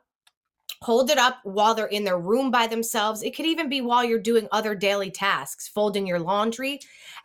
hold 0.82 1.10
it 1.12 1.18
up 1.18 1.38
while 1.44 1.76
they're 1.76 1.88
in 1.88 2.04
their 2.04 2.20
room 2.20 2.50
by 2.52 2.68
themselves. 2.68 3.22
It 3.22 3.36
could 3.36 3.46
even 3.46 3.70
be 3.70 3.82
while 3.82 4.04
you're 4.04 4.20
doing 4.20 4.48
other 4.52 4.74
daily 4.74 5.12
tasks, 5.12 5.68
folding 5.68 6.08
your 6.08 6.20
laundry, 6.20 6.80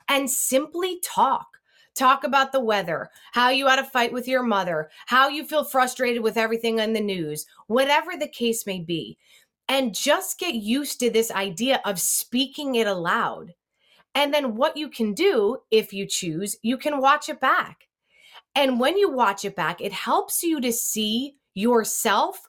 and 0.08 0.30
simply 0.30 1.00
talk 1.02 1.57
Talk 1.98 2.22
about 2.22 2.52
the 2.52 2.60
weather, 2.60 3.10
how 3.32 3.48
you 3.48 3.66
had 3.66 3.80
a 3.80 3.84
fight 3.84 4.12
with 4.12 4.28
your 4.28 4.44
mother, 4.44 4.88
how 5.06 5.28
you 5.28 5.44
feel 5.44 5.64
frustrated 5.64 6.22
with 6.22 6.36
everything 6.36 6.78
in 6.78 6.92
the 6.92 7.00
news, 7.00 7.44
whatever 7.66 8.12
the 8.16 8.28
case 8.28 8.64
may 8.66 8.78
be. 8.78 9.18
And 9.68 9.92
just 9.92 10.38
get 10.38 10.54
used 10.54 11.00
to 11.00 11.10
this 11.10 11.32
idea 11.32 11.80
of 11.84 12.00
speaking 12.00 12.76
it 12.76 12.86
aloud. 12.86 13.52
And 14.14 14.32
then 14.32 14.54
what 14.54 14.76
you 14.76 14.88
can 14.88 15.12
do, 15.12 15.58
if 15.72 15.92
you 15.92 16.06
choose, 16.06 16.56
you 16.62 16.78
can 16.78 17.00
watch 17.00 17.28
it 17.28 17.40
back. 17.40 17.88
And 18.54 18.78
when 18.78 18.96
you 18.96 19.10
watch 19.10 19.44
it 19.44 19.56
back, 19.56 19.80
it 19.80 19.92
helps 19.92 20.44
you 20.44 20.60
to 20.60 20.72
see 20.72 21.34
yourself 21.54 22.48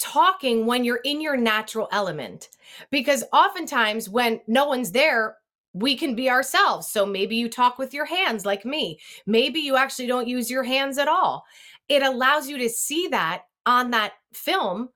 talking 0.00 0.66
when 0.66 0.82
you're 0.82 1.00
in 1.04 1.20
your 1.20 1.36
natural 1.36 1.88
element. 1.92 2.48
Because 2.90 3.22
oftentimes, 3.32 4.08
when 4.08 4.40
no 4.48 4.66
one's 4.66 4.90
there, 4.90 5.36
we 5.72 5.96
can 5.96 6.14
be 6.14 6.28
ourselves. 6.28 6.88
So 6.88 7.06
maybe 7.06 7.36
you 7.36 7.48
talk 7.48 7.78
with 7.78 7.94
your 7.94 8.04
hands 8.04 8.44
like 8.44 8.64
me. 8.64 8.98
Maybe 9.26 9.60
you 9.60 9.76
actually 9.76 10.06
don't 10.06 10.28
use 10.28 10.50
your 10.50 10.64
hands 10.64 10.98
at 10.98 11.08
all. 11.08 11.44
It 11.88 12.02
allows 12.02 12.48
you 12.48 12.58
to 12.58 12.68
see 12.68 13.08
that 13.08 13.42
on 13.66 13.90
that 13.90 14.14
film 14.32 14.88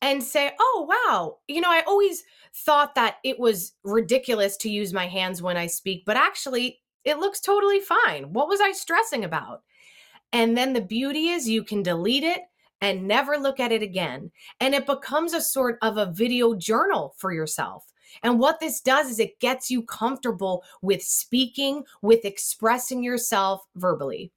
and 0.00 0.22
say, 0.22 0.52
oh, 0.60 0.86
wow. 0.88 1.38
You 1.48 1.60
know, 1.60 1.70
I 1.70 1.82
always 1.86 2.24
thought 2.54 2.94
that 2.94 3.16
it 3.24 3.38
was 3.38 3.72
ridiculous 3.84 4.56
to 4.58 4.70
use 4.70 4.92
my 4.92 5.06
hands 5.06 5.42
when 5.42 5.56
I 5.56 5.66
speak, 5.66 6.04
but 6.04 6.16
actually, 6.16 6.80
it 7.04 7.18
looks 7.18 7.40
totally 7.40 7.80
fine. 7.80 8.32
What 8.32 8.48
was 8.48 8.60
I 8.60 8.72
stressing 8.72 9.24
about? 9.24 9.62
And 10.32 10.56
then 10.56 10.72
the 10.72 10.80
beauty 10.80 11.28
is 11.28 11.48
you 11.48 11.62
can 11.62 11.82
delete 11.82 12.24
it 12.24 12.42
and 12.80 13.06
never 13.06 13.36
look 13.36 13.60
at 13.60 13.72
it 13.72 13.82
again. 13.82 14.30
And 14.60 14.74
it 14.74 14.86
becomes 14.86 15.32
a 15.32 15.40
sort 15.40 15.78
of 15.82 15.96
a 15.96 16.12
video 16.12 16.54
journal 16.54 17.14
for 17.18 17.32
yourself 17.32 17.84
And 18.22 18.38
what 18.38 18.60
this 18.60 18.80
does 18.80 19.10
is 19.10 19.18
it 19.18 19.40
gets 19.40 19.70
you 19.70 19.82
comfortable 19.82 20.64
with 20.82 21.02
speaking, 21.02 21.84
with 22.02 22.24
expressing 22.24 23.02
yourself 23.02 23.62
verbally. 23.74 24.32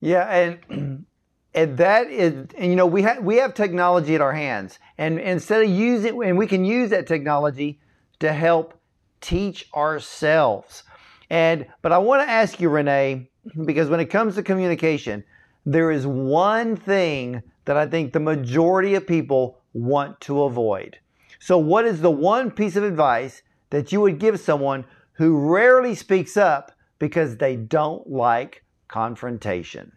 Yeah, 0.00 0.28
and 0.28 1.06
and 1.54 1.78
that 1.78 2.08
is 2.08 2.32
and 2.56 2.70
you 2.70 2.76
know 2.76 2.86
we 2.86 3.02
have 3.02 3.22
we 3.22 3.36
have 3.36 3.54
technology 3.54 4.14
at 4.14 4.20
our 4.20 4.32
hands. 4.32 4.78
And 4.98 5.18
instead 5.18 5.62
of 5.62 5.70
using 5.70 6.22
and 6.22 6.38
we 6.38 6.46
can 6.46 6.64
use 6.64 6.90
that 6.90 7.06
technology 7.06 7.80
to 8.20 8.32
help 8.32 8.78
teach 9.20 9.68
ourselves. 9.74 10.82
And 11.30 11.66
but 11.82 11.92
i 11.92 11.98
want 11.98 12.22
to 12.22 12.30
ask 12.30 12.60
you 12.60 12.68
renee 12.68 13.30
because 13.64 13.88
when 13.88 14.00
it 14.00 14.06
comes 14.06 14.34
to 14.34 14.42
communication 14.42 15.24
there 15.66 15.90
is 15.90 16.06
one 16.06 16.76
thing 16.76 17.42
that 17.64 17.76
i 17.76 17.86
think 17.86 18.12
the 18.12 18.20
majority 18.20 18.94
of 18.94 19.06
people 19.06 19.60
want 19.72 20.20
to 20.20 20.42
avoid 20.42 20.98
so 21.44 21.58
what 21.58 21.84
is 21.84 22.00
the 22.00 22.10
one 22.10 22.50
piece 22.50 22.76
of 22.76 22.84
advice 22.84 23.42
that 23.70 23.92
you 23.92 24.00
would 24.00 24.18
give 24.18 24.40
someone 24.40 24.84
who 25.14 25.52
rarely 25.52 25.94
speaks 25.94 26.36
up 26.36 26.72
because 26.98 27.36
they 27.36 27.56
don't 27.56 28.08
like 28.08 28.64
confrontation 28.88 29.92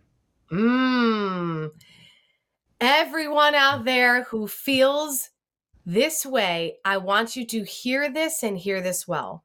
Mmm. 0.52 1.72
Everyone 2.80 3.56
out 3.56 3.86
there 3.86 4.24
who 4.24 4.48
feels 4.48 5.30
this 5.86 6.26
way, 6.26 6.78
I 6.86 6.98
want 6.98 7.36
you 7.36 7.46
to 7.48 7.64
hear 7.64 8.10
this 8.10 8.44
and 8.44 8.58
hear 8.58 8.82
this 8.82 9.08
well. 9.08 9.44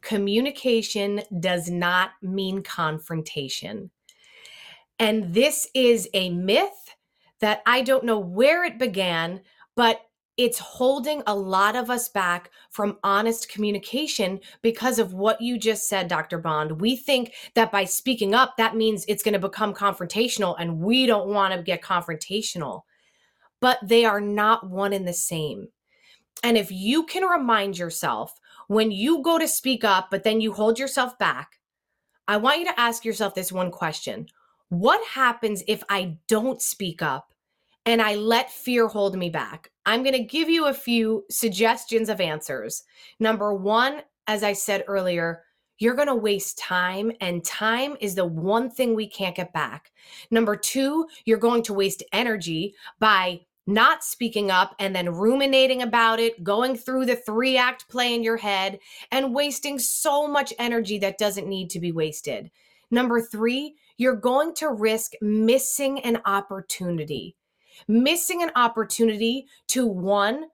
Communication 0.00 1.22
does 1.40 1.70
not 1.70 2.10
mean 2.20 2.62
confrontation. 2.62 3.90
And 4.98 5.34
this 5.34 5.68
is 5.74 6.08
a 6.14 6.30
myth 6.30 6.94
that 7.40 7.62
I 7.66 7.82
don't 7.82 8.04
know 8.04 8.18
where 8.18 8.64
it 8.64 8.78
began, 8.78 9.40
but 9.74 10.00
it's 10.36 10.58
holding 10.58 11.22
a 11.26 11.34
lot 11.34 11.76
of 11.76 11.90
us 11.90 12.08
back 12.08 12.50
from 12.70 12.98
honest 13.04 13.48
communication 13.48 14.40
because 14.62 14.98
of 14.98 15.14
what 15.14 15.40
you 15.40 15.58
just 15.58 15.88
said, 15.88 16.08
Dr. 16.08 16.38
Bond. 16.38 16.80
We 16.80 16.96
think 16.96 17.34
that 17.54 17.70
by 17.70 17.84
speaking 17.84 18.34
up, 18.34 18.56
that 18.56 18.76
means 18.76 19.04
it's 19.06 19.22
going 19.22 19.34
to 19.34 19.38
become 19.38 19.72
confrontational, 19.72 20.56
and 20.58 20.80
we 20.80 21.06
don't 21.06 21.28
want 21.28 21.54
to 21.54 21.62
get 21.62 21.82
confrontational. 21.82 22.82
But 23.60 23.78
they 23.82 24.04
are 24.04 24.20
not 24.20 24.68
one 24.68 24.92
and 24.92 25.06
the 25.06 25.12
same. 25.12 25.68
And 26.42 26.58
if 26.58 26.70
you 26.70 27.04
can 27.06 27.22
remind 27.22 27.78
yourself 27.78 28.34
when 28.66 28.90
you 28.90 29.22
go 29.22 29.38
to 29.38 29.46
speak 29.46 29.84
up, 29.84 30.08
but 30.10 30.24
then 30.24 30.40
you 30.40 30.52
hold 30.52 30.78
yourself 30.78 31.16
back, 31.18 31.60
I 32.26 32.38
want 32.38 32.58
you 32.58 32.64
to 32.66 32.80
ask 32.80 33.04
yourself 33.04 33.34
this 33.34 33.52
one 33.52 33.70
question 33.70 34.26
What 34.68 35.06
happens 35.06 35.62
if 35.68 35.84
I 35.88 36.16
don't 36.28 36.60
speak 36.60 37.02
up 37.02 37.33
and 37.86 38.00
I 38.00 38.14
let 38.14 38.50
fear 38.50 38.88
hold 38.88 39.16
me 39.16 39.30
back? 39.30 39.70
I'm 39.86 40.02
going 40.02 40.14
to 40.14 40.24
give 40.24 40.48
you 40.48 40.66
a 40.66 40.74
few 40.74 41.24
suggestions 41.30 42.08
of 42.08 42.20
answers. 42.20 42.84
Number 43.20 43.54
one, 43.54 44.02
as 44.26 44.42
I 44.42 44.54
said 44.54 44.84
earlier, 44.86 45.42
you're 45.78 45.96
going 45.96 46.08
to 46.08 46.14
waste 46.14 46.56
time, 46.56 47.10
and 47.20 47.44
time 47.44 47.96
is 48.00 48.14
the 48.14 48.24
one 48.24 48.70
thing 48.70 48.94
we 48.94 49.08
can't 49.08 49.34
get 49.34 49.52
back. 49.52 49.90
Number 50.30 50.56
two, 50.56 51.06
you're 51.24 51.36
going 51.36 51.62
to 51.64 51.74
waste 51.74 52.04
energy 52.12 52.74
by 53.00 53.40
not 53.66 54.04
speaking 54.04 54.50
up 54.50 54.74
and 54.78 54.94
then 54.94 55.12
ruminating 55.12 55.82
about 55.82 56.20
it, 56.20 56.44
going 56.44 56.76
through 56.76 57.06
the 57.06 57.16
three 57.16 57.56
act 57.56 57.88
play 57.88 58.14
in 58.14 58.22
your 58.22 58.36
head, 58.36 58.78
and 59.10 59.34
wasting 59.34 59.78
so 59.78 60.28
much 60.28 60.52
energy 60.58 60.98
that 60.98 61.18
doesn't 61.18 61.48
need 61.48 61.70
to 61.70 61.80
be 61.80 61.90
wasted. 61.90 62.50
Number 62.90 63.20
three, 63.20 63.74
you're 63.96 64.16
going 64.16 64.54
to 64.54 64.68
risk 64.68 65.12
missing 65.20 66.00
an 66.00 66.20
opportunity 66.24 67.36
missing 67.88 68.42
an 68.42 68.50
opportunity 68.56 69.46
to 69.68 69.86
one, 69.86 70.46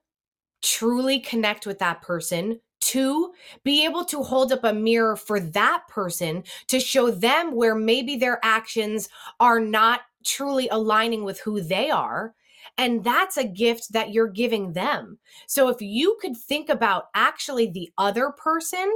truly 0.61 1.19
connect 1.19 1.65
with 1.65 1.79
that 1.79 2.01
person. 2.01 2.59
Two, 2.79 3.31
be 3.63 3.85
able 3.85 4.03
to 4.05 4.23
hold 4.23 4.51
up 4.51 4.63
a 4.63 4.73
mirror 4.73 5.15
for 5.15 5.39
that 5.39 5.83
person 5.87 6.43
to 6.67 6.79
show 6.79 7.11
them 7.11 7.55
where 7.55 7.75
maybe 7.75 8.15
their 8.15 8.39
actions 8.43 9.07
are 9.39 9.59
not 9.59 10.01
truly 10.25 10.67
aligning 10.69 11.23
with 11.23 11.39
who 11.41 11.61
they 11.61 11.89
are. 11.89 12.33
And 12.77 13.03
that's 13.03 13.37
a 13.37 13.47
gift 13.47 13.93
that 13.93 14.11
you're 14.11 14.27
giving 14.27 14.73
them. 14.73 15.19
So 15.47 15.69
if 15.69 15.81
you 15.81 16.17
could 16.21 16.37
think 16.37 16.69
about 16.69 17.05
actually 17.13 17.67
the 17.67 17.91
other 17.97 18.31
person 18.31 18.91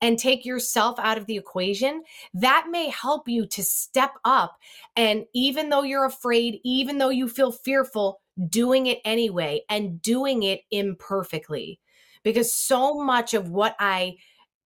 and 0.00 0.18
take 0.18 0.44
yourself 0.44 0.98
out 0.98 1.18
of 1.18 1.26
the 1.26 1.36
equation, 1.36 2.02
that 2.34 2.66
may 2.70 2.88
help 2.90 3.28
you 3.28 3.46
to 3.46 3.62
step 3.62 4.12
up. 4.24 4.56
And 4.96 5.24
even 5.34 5.70
though 5.70 5.82
you're 5.82 6.04
afraid, 6.04 6.60
even 6.64 6.98
though 6.98 7.10
you 7.10 7.28
feel 7.28 7.52
fearful, 7.52 8.20
doing 8.48 8.86
it 8.86 9.00
anyway 9.04 9.62
and 9.68 10.00
doing 10.00 10.44
it 10.44 10.60
imperfectly. 10.70 11.80
Because 12.22 12.52
so 12.52 13.02
much 13.02 13.34
of 13.34 13.50
what 13.50 13.74
I 13.78 14.16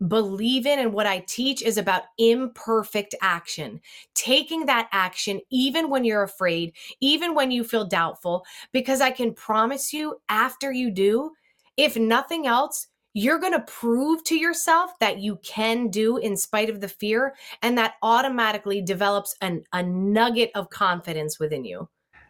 believe 0.09 0.67
in 0.67 0.79
and 0.79 0.93
what 0.93 1.07
I 1.07 1.21
teach 1.21 1.63
is 1.63 1.79
about 1.79 2.03
imperfect 2.19 3.15
action. 3.23 3.81
Taking 4.15 4.67
that 4.67 4.89
action, 4.93 5.41
even 5.51 5.89
when 5.91 6.05
you're 6.05 6.25
afraid, 6.25 6.73
even 7.01 7.35
when 7.35 7.51
you 7.51 7.63
feel 7.63 7.85
doubtful, 7.85 8.45
because 8.73 9.01
I 9.01 9.11
can 9.11 9.33
promise 9.33 9.93
you, 9.93 10.17
after 10.29 10.73
you 10.73 10.91
do, 10.91 11.31
if 11.77 11.97
nothing 11.97 12.47
else, 12.47 12.89
you're 13.15 13.39
going 13.39 13.53
to 13.53 13.61
prove 13.61 14.25
to 14.25 14.37
yourself 14.37 14.99
that 15.01 15.19
you 15.19 15.37
can 15.43 15.89
do 15.89 16.17
in 16.17 16.37
spite 16.37 16.71
of 16.71 16.81
the 16.81 16.89
fear 16.89 17.35
and 17.61 17.77
that 17.79 17.95
automatically 18.03 18.81
develops 18.81 19.37
an, 19.41 19.65
a 19.73 19.83
nugget 19.83 20.51
of 20.55 20.71
confidence 20.71 21.39
within 21.39 21.65
you. 21.65 21.89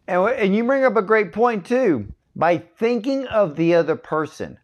And, 0.09 0.29
and 0.31 0.57
you 0.57 0.65
bring 0.65 0.85
up 0.85 0.97
a 0.97 1.03
great 1.03 1.33
point 1.33 1.65
too. 1.65 2.13
By 2.35 2.59
thinking 2.59 3.27
of 3.27 3.57
the 3.57 3.75
other 3.75 3.95
person 3.95 4.59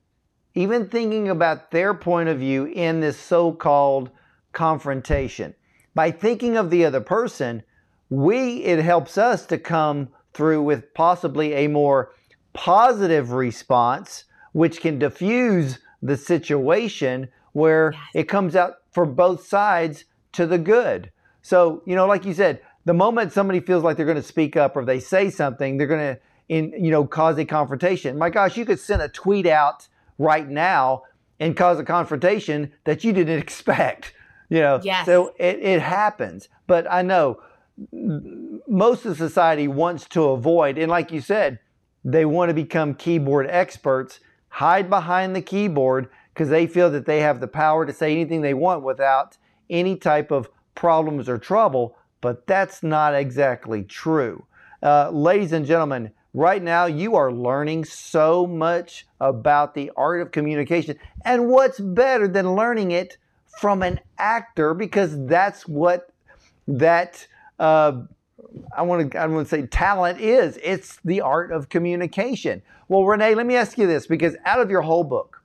even 0.59 0.89
thinking 0.89 1.29
about 1.29 1.71
their 1.71 1.95
point 1.95 2.29
of 2.29 2.39
view 2.39 2.65
in 2.65 2.99
this 2.99 3.17
so-called 3.17 4.11
confrontation 4.53 5.55
by 5.95 6.11
thinking 6.11 6.57
of 6.57 6.69
the 6.71 6.85
other 6.85 7.01
person 7.01 7.63
we 8.11 8.65
it 8.65 8.83
helps 8.83 9.17
us 9.17 9.47
to 9.47 9.57
come 9.57 10.09
through 10.35 10.61
with 10.61 10.93
possibly 10.95 11.53
a 11.53 11.69
more 11.69 12.13
positive 12.55 13.31
response 13.31 14.25
which 14.53 14.81
can 14.81 14.99
diffuse 14.99 15.79
the 16.03 16.17
situation 16.17 17.29
where 17.53 17.93
yes. 17.93 18.03
it 18.15 18.25
comes 18.25 18.55
out 18.55 18.75
for 18.93 19.05
both 19.05 19.47
sides 19.47 20.05
to 20.33 20.47
the 20.47 20.59
good. 20.59 21.11
So, 21.43 21.83
you 21.87 21.97
know, 21.97 22.07
like 22.07 22.25
you 22.25 22.35
said, 22.35 22.61
the 22.85 22.95
moment 22.95 23.33
somebody 23.33 23.61
feels 23.61 23.83
like 23.83 23.97
they're 23.97 24.07
going 24.07 24.17
to 24.17 24.23
speak 24.23 24.57
up 24.57 24.77
or 24.77 24.85
they 24.85 25.01
say 25.01 25.31
something, 25.31 25.77
they're 25.77 25.87
going 25.87 26.15
to, 26.15 26.21
in 26.49 26.73
you 26.83 26.91
know, 26.91 27.05
cause 27.05 27.39
a 27.39 27.45
confrontation. 27.45 28.17
My 28.19 28.31
gosh, 28.31 28.57
you 28.57 28.65
could 28.65 28.81
send 28.81 29.03
a 29.03 29.09
tweet 29.09 29.47
out 29.47 29.89
right 30.19 30.49
now 30.49 31.03
and 31.41 31.57
cause 31.57 31.79
a 31.79 31.85
confrontation 31.85 32.73
that 32.85 33.05
you 33.05 33.13
didn't 33.13 33.39
expect. 33.43 34.15
You 34.49 34.61
know, 34.61 34.81
yes. 34.83 35.05
so 35.05 35.35
it, 35.39 35.59
it 35.59 35.81
happens. 35.83 36.49
But 36.67 36.91
I 36.91 37.03
know 37.03 37.43
most 38.67 39.05
of 39.05 39.17
society 39.17 39.69
wants 39.69 40.09
to 40.09 40.25
avoid, 40.25 40.79
and 40.79 40.91
like 40.91 41.13
you 41.13 41.21
said, 41.21 41.59
they 42.05 42.25
want 42.25 42.49
to 42.49 42.55
become 42.55 42.95
keyboard 42.95 43.47
experts 43.51 44.21
hide 44.59 44.91
behind 44.91 45.37
the 45.37 45.41
keyboard 45.41 46.09
because 46.35 46.49
they 46.49 46.67
feel 46.67 46.91
that 46.91 47.07
they 47.07 47.21
have 47.21 47.39
the 47.39 47.47
power 47.47 47.87
to 47.87 47.93
say 47.93 48.11
anything 48.11 48.41
they 48.41 48.55
want 48.55 48.83
without 48.83 49.37
any 49.71 49.95
type 49.95 50.33
of 50.33 50.51
problems 50.75 51.29
or 51.29 51.39
trouble, 51.39 51.97
but 52.21 52.45
that's 52.49 52.83
not 52.83 53.15
exactly 53.15 53.85
true. 53.85 54.45
Uh, 54.83 55.11
ladies 55.11 55.53
and 55.53 55.65
gentlemen, 55.65 56.11
right 56.35 56.61
now 56.61 56.87
you 56.87 57.15
are 57.15 57.31
learning 57.31 57.85
so 57.85 58.49
much 58.49 59.07
about 59.21 59.77
the 59.77 59.93
art 59.97 60.21
of 60.21 60.33
communication. 60.33 60.99
And 61.25 61.49
what's 61.49 61.79
better 61.79 62.27
than 62.27 62.57
learning 62.57 62.91
it 62.91 63.17
from 63.61 63.85
an 63.85 64.01
actor 64.19 64.75
because 64.75 65.25
that's 65.27 65.69
what 65.69 66.13
that 66.67 67.29
uh, 67.61 67.93
I 68.77 68.83
want 68.83 69.13
to 69.13 69.19
I 69.19 69.27
want 69.27 69.49
to 69.49 69.51
say 69.51 69.67
talent 69.67 70.21
is. 70.21 70.59
It's 70.63 70.99
the 71.05 71.21
art 71.21 71.51
of 71.51 71.69
communication. 71.69 72.63
Well, 72.89 73.05
Renee, 73.05 73.35
let 73.35 73.47
me 73.47 73.57
ask 73.57 73.77
you 73.79 73.87
this 73.87 74.07
because 74.07 74.37
out 74.45 74.61
of 74.61 74.71
your 74.71 74.83
whole 74.83 75.05
book, 75.05 75.43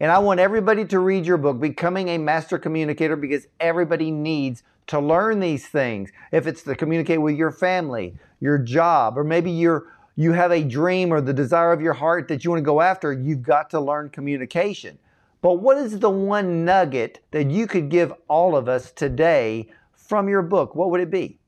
and 0.00 0.10
I 0.10 0.18
want 0.18 0.40
everybody 0.40 0.84
to 0.86 0.98
read 0.98 1.24
your 1.24 1.38
book, 1.38 1.60
Becoming 1.60 2.08
a 2.08 2.18
Master 2.18 2.58
Communicator, 2.58 3.16
because 3.16 3.46
everybody 3.60 4.10
needs 4.10 4.62
to 4.88 5.00
learn 5.00 5.40
these 5.40 5.66
things. 5.66 6.10
If 6.32 6.46
it's 6.46 6.62
to 6.64 6.74
communicate 6.74 7.20
with 7.20 7.36
your 7.36 7.50
family, 7.50 8.14
your 8.40 8.58
job, 8.58 9.16
or 9.16 9.24
maybe 9.24 9.50
you're 9.50 9.86
you 10.16 10.32
have 10.32 10.52
a 10.52 10.62
dream 10.62 11.12
or 11.12 11.20
the 11.20 11.32
desire 11.32 11.72
of 11.72 11.80
your 11.80 11.94
heart 11.94 12.28
that 12.28 12.44
you 12.44 12.50
want 12.50 12.60
to 12.60 12.64
go 12.64 12.80
after, 12.80 13.12
you've 13.12 13.42
got 13.42 13.70
to 13.70 13.80
learn 13.80 14.10
communication. 14.10 14.98
But 15.40 15.54
what 15.54 15.76
is 15.76 15.98
the 15.98 16.10
one 16.10 16.64
nugget 16.64 17.20
that 17.32 17.50
you 17.50 17.66
could 17.66 17.88
give 17.88 18.12
all 18.28 18.56
of 18.56 18.68
us 18.68 18.92
today 18.92 19.68
from 19.92 20.28
your 20.28 20.42
book? 20.42 20.74
What 20.74 20.90
would 20.90 21.00
it 21.00 21.10
be? 21.10 21.38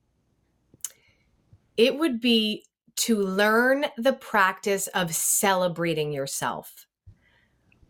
It 1.77 1.99
would 1.99 2.21
be 2.21 2.65
to 2.97 3.19
learn 3.19 3.87
the 3.99 4.15
practice 4.15 4.87
of 4.89 5.15
celebrating 5.15 6.13
yourself. 6.13 6.87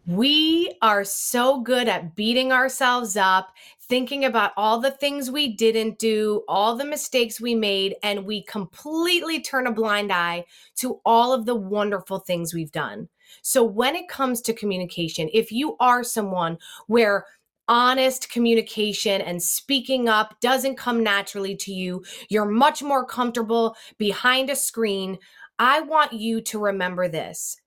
We 0.07 0.76
are 0.82 1.05
so 1.05 1.61
good 1.61 1.89
at 1.89 2.14
beating 2.14 2.53
ourselves 2.53 3.16
up, 3.16 3.53
thinking 3.89 4.24
about 4.24 4.53
all 4.57 4.80
the 4.80 4.93
things 4.93 5.30
we 5.30 5.57
didn't 5.57 5.99
do, 5.99 6.45
all 6.47 6.76
the 6.76 6.84
mistakes 6.84 7.41
we 7.41 7.57
made, 7.57 7.97
and 8.05 8.24
we 8.24 8.45
completely 8.45 9.41
turn 9.41 9.66
a 9.66 9.72
blind 9.72 10.12
eye 10.12 10.45
to 10.76 11.01
all 11.05 11.32
of 11.32 11.45
the 11.45 11.57
wonderful 11.57 12.20
things 12.20 12.55
we've 12.55 12.70
done. 12.70 13.09
So 13.43 13.64
when 13.64 13.97
it 13.97 14.09
comes 14.09 14.41
to 14.43 14.53
communication, 14.53 15.28
if 15.32 15.51
you 15.51 15.76
are 15.80 16.05
someone 16.05 16.59
where 16.87 17.26
honest 17.69 18.31
communication 18.31 19.21
and 19.21 19.43
speaking 19.43 20.09
up 20.09 20.41
doesn't 20.41 20.77
come 20.77 21.03
naturally 21.03 21.57
to 21.57 21.73
you, 21.73 22.05
you're 22.29 22.45
much 22.45 22.83
more 22.83 23.05
comfortable 23.05 23.77
behind 23.99 24.51
a 24.51 24.57
screen, 24.57 25.19
I 25.59 25.81
want 25.81 26.12
you 26.12 26.41
to 26.43 26.59
remember 26.59 27.09
this. 27.09 27.61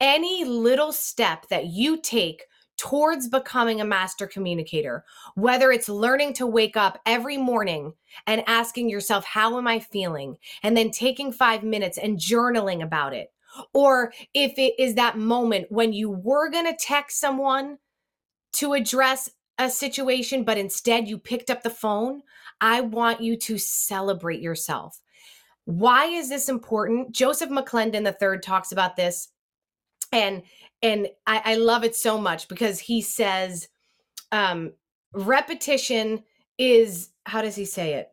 Any 0.00 0.44
little 0.44 0.92
step 0.92 1.48
that 1.48 1.66
you 1.66 2.00
take 2.00 2.44
towards 2.76 3.28
becoming 3.28 3.80
a 3.80 3.84
master 3.84 4.26
communicator, 4.26 5.04
whether 5.36 5.70
it's 5.70 5.88
learning 5.88 6.34
to 6.34 6.46
wake 6.46 6.76
up 6.76 7.00
every 7.06 7.36
morning 7.36 7.92
and 8.26 8.42
asking 8.46 8.90
yourself, 8.90 9.24
How 9.24 9.56
am 9.58 9.66
I 9.66 9.78
feeling? 9.80 10.36
and 10.62 10.76
then 10.76 10.90
taking 10.90 11.32
five 11.32 11.62
minutes 11.62 11.98
and 11.98 12.18
journaling 12.18 12.82
about 12.82 13.14
it. 13.14 13.32
Or 13.72 14.12
if 14.32 14.58
it 14.58 14.74
is 14.78 14.94
that 14.96 15.16
moment 15.16 15.66
when 15.70 15.92
you 15.92 16.10
were 16.10 16.50
going 16.50 16.66
to 16.66 16.76
text 16.76 17.20
someone 17.20 17.78
to 18.54 18.72
address 18.72 19.30
a 19.58 19.70
situation, 19.70 20.44
but 20.44 20.58
instead 20.58 21.08
you 21.08 21.18
picked 21.18 21.50
up 21.50 21.62
the 21.62 21.70
phone, 21.70 22.22
I 22.60 22.80
want 22.80 23.20
you 23.20 23.36
to 23.36 23.58
celebrate 23.58 24.40
yourself. 24.40 25.00
Why 25.64 26.06
is 26.06 26.28
this 26.28 26.48
important? 26.48 27.12
Joseph 27.12 27.50
McClendon 27.50 28.06
III 28.06 28.40
talks 28.40 28.72
about 28.72 28.96
this 28.96 29.28
and 30.14 30.42
and 30.82 31.08
I, 31.26 31.42
I 31.44 31.54
love 31.56 31.82
it 31.82 31.96
so 31.96 32.18
much 32.18 32.46
because 32.48 32.78
he 32.78 33.00
says 33.00 33.68
um, 34.32 34.72
repetition 35.12 36.22
is 36.58 37.10
how 37.24 37.42
does 37.42 37.56
he 37.56 37.64
say 37.64 37.94
it? 37.94 38.08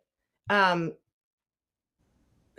Um, 0.50 0.94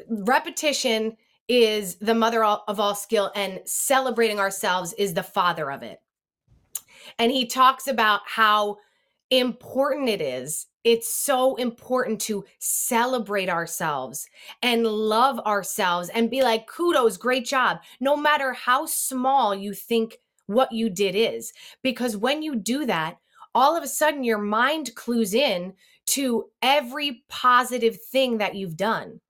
repetition 0.09 1.16
is 1.49 1.97
the 1.97 2.14
mother 2.14 2.45
of 2.45 2.78
all 2.78 2.95
skill, 2.95 3.30
and 3.35 3.61
celebrating 3.64 4.39
ourselves 4.39 4.93
is 4.95 5.14
the 5.14 5.22
father 5.22 5.70
of 5.70 5.83
it. 5.83 6.01
And 7.19 7.31
he 7.33 7.47
talks 7.47 7.87
about 7.87 8.23
how 8.27 8.79
important 9.31 10.09
it 10.09 10.21
is 10.21 10.67
it's 10.85 11.13
so 11.13 11.55
important 11.57 12.21
to 12.23 12.45
celebrate 12.59 13.49
ourselves 13.49 14.29
and 14.63 14.85
love 14.85 15.39
ourselves 15.41 16.09
and 16.09 16.31
be 16.31 16.43
like, 16.43 16.67
kudos, 16.67 17.17
great 17.17 17.47
job, 17.47 17.79
no 18.01 18.17
matter 18.17 18.53
how 18.53 18.87
small 18.87 19.55
you 19.55 19.75
think 19.75 20.19
what 20.47 20.73
you 20.73 20.91
did 20.91 21.15
is. 21.15 21.53
Because 21.83 22.17
when 22.17 22.43
you 22.43 22.57
do 22.57 22.85
that, 22.87 23.19
all 23.55 23.77
of 23.77 23.85
a 23.85 23.89
sudden 23.89 24.25
your 24.25 24.39
mind 24.39 24.95
clues 24.95 25.35
in 25.35 25.73
to 26.07 26.47
every 26.63 27.23
positive 27.29 28.01
thing 28.11 28.39
that 28.39 28.57
you've 28.57 28.77
done. 28.77 29.21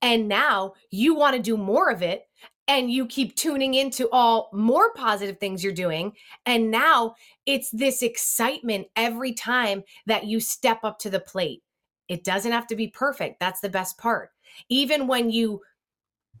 And 0.00 0.26
now 0.26 0.72
you 0.90 1.14
want 1.14 1.36
to 1.36 1.42
do 1.42 1.58
more 1.58 1.90
of 1.90 2.00
it 2.00 2.26
and 2.68 2.90
you 2.90 3.06
keep 3.06 3.36
tuning 3.36 3.74
into 3.74 4.08
all 4.10 4.50
more 4.52 4.92
positive 4.94 5.38
things 5.38 5.62
you're 5.62 5.72
doing. 5.72 6.12
And 6.46 6.70
now 6.70 7.14
it's 7.46 7.70
this 7.70 8.02
excitement 8.02 8.86
every 8.96 9.32
time 9.32 9.84
that 10.06 10.24
you 10.24 10.40
step 10.40 10.80
up 10.82 10.98
to 11.00 11.10
the 11.10 11.20
plate. 11.20 11.62
It 12.08 12.24
doesn't 12.24 12.52
have 12.52 12.66
to 12.68 12.76
be 12.76 12.88
perfect. 12.88 13.40
That's 13.40 13.60
the 13.60 13.68
best 13.68 13.98
part. 13.98 14.30
Even 14.68 15.06
when 15.06 15.30
you 15.30 15.60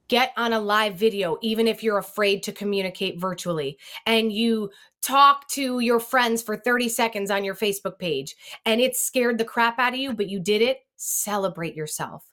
get 0.08 0.32
on 0.36 0.52
a 0.52 0.60
live 0.60 0.96
video, 0.96 1.38
even 1.40 1.66
if 1.66 1.82
you're 1.82 1.98
afraid 1.98 2.42
to 2.42 2.52
communicate 2.52 3.18
virtually, 3.18 3.78
and 4.06 4.32
you 4.32 4.70
talk 5.02 5.48
to 5.48 5.80
your 5.80 6.00
friends 6.00 6.42
for 6.42 6.56
30 6.56 6.88
seconds 6.88 7.30
on 7.30 7.44
your 7.44 7.54
Facebook 7.54 7.98
page 7.98 8.36
and 8.64 8.80
it 8.80 8.96
scared 8.96 9.38
the 9.38 9.44
crap 9.44 9.78
out 9.78 9.94
of 9.94 9.98
you, 9.98 10.12
but 10.12 10.28
you 10.28 10.40
did 10.40 10.62
it, 10.62 10.80
celebrate 10.96 11.74
yourself, 11.74 12.24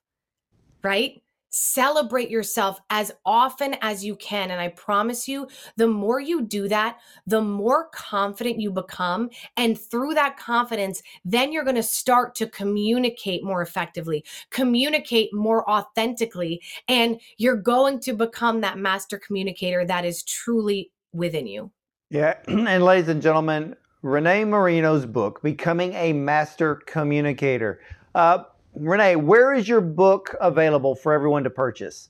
right? 0.84 1.22
Celebrate 1.52 2.30
yourself 2.30 2.80
as 2.90 3.12
often 3.26 3.76
as 3.82 4.04
you 4.04 4.16
can. 4.16 4.52
And 4.52 4.60
I 4.60 4.70
promise 4.70 5.28
you, 5.28 5.48
the 5.76 5.88
more 5.88 6.20
you 6.20 6.42
do 6.42 6.68
that, 6.70 7.00
the 7.28 7.42
more 7.42 7.90
confident 7.90 8.60
you 8.60 8.72
become. 8.72 9.30
And 9.58 9.80
through 9.80 10.16
that 10.16 10.38
confidence, 10.38 11.04
then 11.24 11.52
you're 11.52 11.64
going 11.64 11.76
to 11.76 11.84
start 11.84 12.34
to 12.36 12.48
communicate 12.48 13.44
more 13.44 13.62
effectively, 13.62 14.26
communicate 14.50 15.34
more 15.34 15.70
authentically, 15.70 16.62
and 16.88 17.20
you're 17.38 17.56
going 17.56 18.00
to 18.02 18.14
become 18.14 18.62
that 18.62 18.78
master 18.78 19.20
communicator 19.20 19.86
that 19.86 20.06
is 20.06 20.24
truly 20.24 20.92
within 21.14 21.46
you. 21.46 21.72
Yeah. 22.10 22.36
And 22.48 22.84
ladies 22.84 23.10
and 23.10 23.22
gentlemen, 23.22 23.76
Renee 24.02 24.46
Marino's 24.46 25.06
book, 25.06 25.42
Becoming 25.42 25.94
a 25.94 26.14
Master 26.14 26.76
Communicator. 26.76 27.82
Uh, 28.16 28.44
Renee, 28.74 29.16
where 29.16 29.54
is 29.54 29.68
your 29.68 29.82
book 29.82 30.36
available 30.40 30.96
for 30.96 31.14
everyone 31.14 31.44
to 31.44 31.50
purchase? 31.50 32.10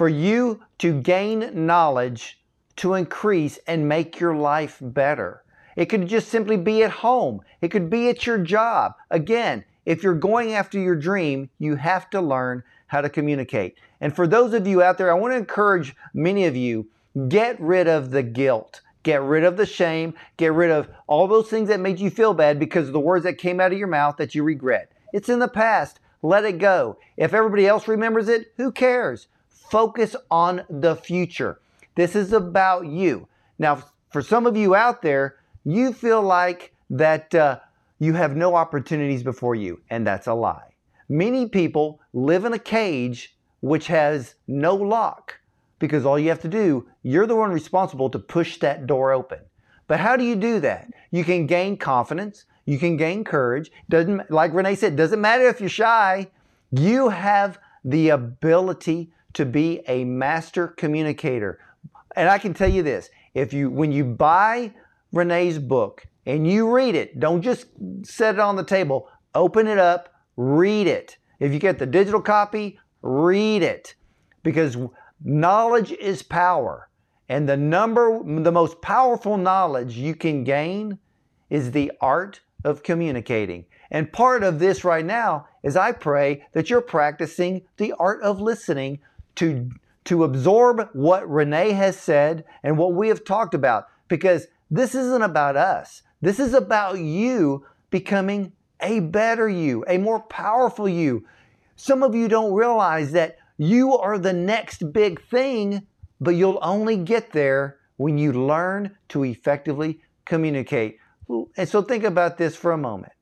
for 0.00 0.08
you 0.08 0.58
to 0.78 0.98
gain 0.98 1.66
knowledge 1.66 2.40
to 2.74 2.94
increase 2.94 3.58
and 3.66 3.86
make 3.86 4.18
your 4.18 4.34
life 4.34 4.78
better. 4.80 5.42
It 5.76 5.90
could 5.90 6.08
just 6.08 6.30
simply 6.30 6.56
be 6.56 6.82
at 6.82 6.90
home, 6.90 7.42
it 7.60 7.68
could 7.68 7.90
be 7.90 8.08
at 8.08 8.26
your 8.26 8.38
job. 8.38 8.94
Again, 9.10 9.62
if 9.84 10.02
you're 10.02 10.14
going 10.14 10.54
after 10.54 10.78
your 10.78 10.96
dream, 10.96 11.50
you 11.58 11.76
have 11.76 12.08
to 12.08 12.20
learn 12.22 12.62
how 12.86 13.02
to 13.02 13.10
communicate. 13.10 13.76
And 14.00 14.16
for 14.16 14.26
those 14.26 14.54
of 14.54 14.66
you 14.66 14.82
out 14.82 14.96
there, 14.96 15.10
I 15.10 15.20
want 15.20 15.34
to 15.34 15.36
encourage 15.36 15.94
many 16.14 16.46
of 16.46 16.56
you 16.56 16.88
get 17.28 17.60
rid 17.60 17.86
of 17.86 18.10
the 18.10 18.22
guilt. 18.22 18.80
Get 19.02 19.20
rid 19.20 19.44
of 19.44 19.58
the 19.58 19.66
shame. 19.66 20.14
Get 20.38 20.54
rid 20.54 20.70
of 20.70 20.88
all 21.08 21.28
those 21.28 21.50
things 21.50 21.68
that 21.68 21.78
made 21.78 21.98
you 21.98 22.08
feel 22.08 22.32
bad 22.32 22.58
because 22.58 22.86
of 22.86 22.94
the 22.94 23.00
words 23.00 23.24
that 23.24 23.36
came 23.36 23.60
out 23.60 23.72
of 23.72 23.78
your 23.78 23.86
mouth 23.86 24.16
that 24.16 24.34
you 24.34 24.44
regret. 24.44 24.92
It's 25.12 25.28
in 25.28 25.40
the 25.40 25.46
past. 25.46 26.00
Let 26.22 26.46
it 26.46 26.56
go. 26.56 26.96
If 27.18 27.34
everybody 27.34 27.66
else 27.66 27.86
remembers 27.86 28.30
it, 28.30 28.54
who 28.56 28.72
cares? 28.72 29.26
Focus 29.70 30.16
on 30.32 30.64
the 30.68 30.96
future. 30.96 31.60
This 31.94 32.16
is 32.16 32.32
about 32.32 32.86
you. 32.86 33.28
Now, 33.58 33.84
for 34.10 34.20
some 34.20 34.46
of 34.46 34.56
you 34.56 34.74
out 34.74 35.00
there, 35.00 35.36
you 35.64 35.92
feel 35.92 36.20
like 36.22 36.74
that 36.90 37.32
uh, 37.34 37.60
you 38.00 38.14
have 38.14 38.34
no 38.34 38.56
opportunities 38.56 39.22
before 39.22 39.54
you, 39.54 39.80
and 39.88 40.04
that's 40.04 40.26
a 40.26 40.34
lie. 40.34 40.74
Many 41.08 41.48
people 41.48 42.00
live 42.12 42.44
in 42.44 42.52
a 42.52 42.58
cage 42.58 43.36
which 43.60 43.86
has 43.86 44.34
no 44.48 44.74
lock 44.74 45.38
because 45.78 46.04
all 46.04 46.18
you 46.18 46.30
have 46.30 46.42
to 46.42 46.48
do, 46.48 46.88
you're 47.04 47.26
the 47.26 47.36
one 47.36 47.52
responsible 47.52 48.10
to 48.10 48.18
push 48.18 48.58
that 48.58 48.88
door 48.88 49.12
open. 49.12 49.38
But 49.86 50.00
how 50.00 50.16
do 50.16 50.24
you 50.24 50.34
do 50.34 50.58
that? 50.60 50.88
You 51.12 51.22
can 51.24 51.46
gain 51.46 51.76
confidence, 51.76 52.44
you 52.64 52.78
can 52.78 52.96
gain 52.96 53.22
courage. 53.22 53.70
Doesn't 53.88 54.30
like 54.30 54.52
Renee 54.52 54.74
said, 54.74 54.96
doesn't 54.96 55.20
matter 55.20 55.48
if 55.48 55.60
you're 55.60 55.68
shy. 55.68 56.28
You 56.72 57.08
have 57.08 57.58
the 57.84 58.10
ability 58.10 59.12
to 59.34 59.44
be 59.44 59.82
a 59.86 60.04
master 60.04 60.68
communicator. 60.68 61.58
And 62.16 62.28
I 62.28 62.38
can 62.38 62.54
tell 62.54 62.68
you 62.68 62.82
this, 62.82 63.10
if 63.34 63.52
you 63.52 63.70
when 63.70 63.92
you 63.92 64.04
buy 64.04 64.74
Renee's 65.12 65.58
book 65.58 66.06
and 66.26 66.46
you 66.46 66.70
read 66.70 66.94
it, 66.94 67.20
don't 67.20 67.42
just 67.42 67.66
set 68.02 68.34
it 68.34 68.40
on 68.40 68.56
the 68.56 68.64
table, 68.64 69.08
open 69.34 69.66
it 69.66 69.78
up, 69.78 70.12
read 70.36 70.86
it. 70.86 71.16
If 71.38 71.52
you 71.52 71.58
get 71.58 71.78
the 71.78 71.86
digital 71.86 72.20
copy, 72.20 72.78
read 73.02 73.62
it. 73.62 73.94
Because 74.42 74.76
knowledge 75.22 75.92
is 75.92 76.22
power. 76.22 76.88
And 77.28 77.48
the 77.48 77.56
number 77.56 78.20
the 78.24 78.52
most 78.52 78.82
powerful 78.82 79.36
knowledge 79.36 79.96
you 79.96 80.14
can 80.14 80.42
gain 80.42 80.98
is 81.48 81.70
the 81.70 81.92
art 82.00 82.40
of 82.64 82.82
communicating. 82.82 83.66
And 83.90 84.12
part 84.12 84.42
of 84.42 84.58
this 84.58 84.84
right 84.84 85.04
now 85.04 85.46
is 85.62 85.76
I 85.76 85.92
pray 85.92 86.44
that 86.52 86.70
you're 86.70 86.80
practicing 86.80 87.62
the 87.76 87.92
art 87.98 88.22
of 88.22 88.40
listening 88.40 89.00
to, 89.36 89.70
to 90.04 90.24
absorb 90.24 90.88
what 90.92 91.28
Renee 91.28 91.72
has 91.72 91.98
said 91.98 92.44
and 92.62 92.76
what 92.76 92.94
we 92.94 93.08
have 93.08 93.24
talked 93.24 93.54
about 93.54 93.86
because 94.08 94.46
this 94.70 94.94
isn't 94.94 95.22
about 95.22 95.56
us. 95.56 96.02
This 96.20 96.38
is 96.38 96.54
about 96.54 96.98
you 96.98 97.66
becoming 97.90 98.52
a 98.80 99.00
better 99.00 99.48
you, 99.48 99.84
a 99.88 99.98
more 99.98 100.20
powerful 100.20 100.88
you. 100.88 101.26
Some 101.76 102.02
of 102.02 102.14
you 102.14 102.28
don't 102.28 102.52
realize 102.52 103.12
that 103.12 103.38
you 103.58 103.96
are 103.96 104.18
the 104.18 104.32
next 104.32 104.92
big 104.92 105.22
thing, 105.28 105.86
but 106.20 106.30
you'll 106.30 106.58
only 106.62 106.96
get 106.96 107.32
there 107.32 107.78
when 107.96 108.16
you 108.16 108.32
learn 108.32 108.96
to 109.08 109.24
effectively 109.24 110.00
communicate. 110.24 110.98
And 111.56 111.68
so 111.68 111.82
think 111.82 112.04
about 112.04 112.38
this 112.38 112.56
for 112.56 112.72
a 112.72 112.78
moment. 112.78 113.12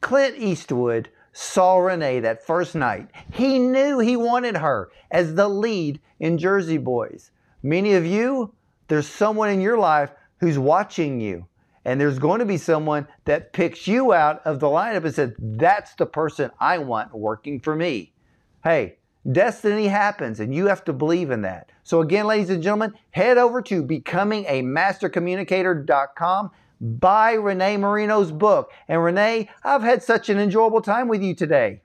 Clint 0.00 0.36
Eastwood 0.38 1.10
saw 1.34 1.76
Renee 1.78 2.20
that 2.20 2.46
first 2.46 2.74
night. 2.74 3.10
He 3.32 3.58
knew 3.58 3.98
he 3.98 4.16
wanted 4.16 4.56
her 4.56 4.90
as 5.10 5.34
the 5.34 5.48
lead 5.48 6.00
in 6.20 6.38
Jersey 6.38 6.78
Boys. 6.78 7.32
Many 7.62 7.92
of 7.94 8.06
you, 8.06 8.54
there's 8.88 9.08
someone 9.08 9.50
in 9.50 9.60
your 9.60 9.76
life 9.76 10.10
who's 10.38 10.58
watching 10.58 11.20
you. 11.20 11.46
And 11.84 12.00
there's 12.00 12.18
going 12.18 12.38
to 12.38 12.46
be 12.46 12.56
someone 12.56 13.06
that 13.26 13.52
picks 13.52 13.86
you 13.86 14.14
out 14.14 14.40
of 14.46 14.58
the 14.58 14.68
lineup 14.68 15.04
and 15.04 15.14
says, 15.14 15.34
That's 15.38 15.94
the 15.94 16.06
person 16.06 16.50
I 16.58 16.78
want 16.78 17.12
working 17.12 17.60
for 17.60 17.76
me. 17.76 18.14
Hey, 18.62 18.96
destiny 19.30 19.88
happens 19.88 20.40
and 20.40 20.54
you 20.54 20.68
have 20.68 20.82
to 20.84 20.94
believe 20.94 21.30
in 21.30 21.42
that. 21.42 21.68
So, 21.82 22.00
again, 22.00 22.26
ladies 22.26 22.48
and 22.48 22.62
gentlemen, 22.62 22.94
head 23.10 23.36
over 23.36 23.60
to 23.62 23.82
becomingamastercommunicator.com. 23.82 26.50
Buy 26.80 27.32
Renee 27.32 27.76
Marino's 27.76 28.32
book. 28.32 28.72
And 28.88 29.02
Renee, 29.02 29.48
I've 29.62 29.82
had 29.82 30.02
such 30.02 30.28
an 30.28 30.38
enjoyable 30.38 30.82
time 30.82 31.08
with 31.08 31.22
you 31.22 31.34
today. 31.34 31.80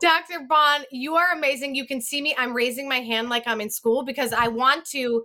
Dr. 0.00 0.46
Bond, 0.48 0.86
you 0.92 1.16
are 1.16 1.32
amazing. 1.32 1.74
You 1.74 1.86
can 1.86 2.00
see 2.00 2.22
me. 2.22 2.34
I'm 2.38 2.54
raising 2.54 2.88
my 2.88 3.00
hand 3.00 3.28
like 3.28 3.44
I'm 3.46 3.60
in 3.60 3.70
school 3.70 4.04
because 4.04 4.32
I 4.32 4.48
want 4.48 4.84
to 4.86 5.24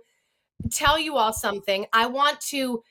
tell 0.70 0.98
you 0.98 1.16
all 1.16 1.32
something. 1.32 1.86
I 1.92 2.06
want 2.06 2.40
to 2.48 2.82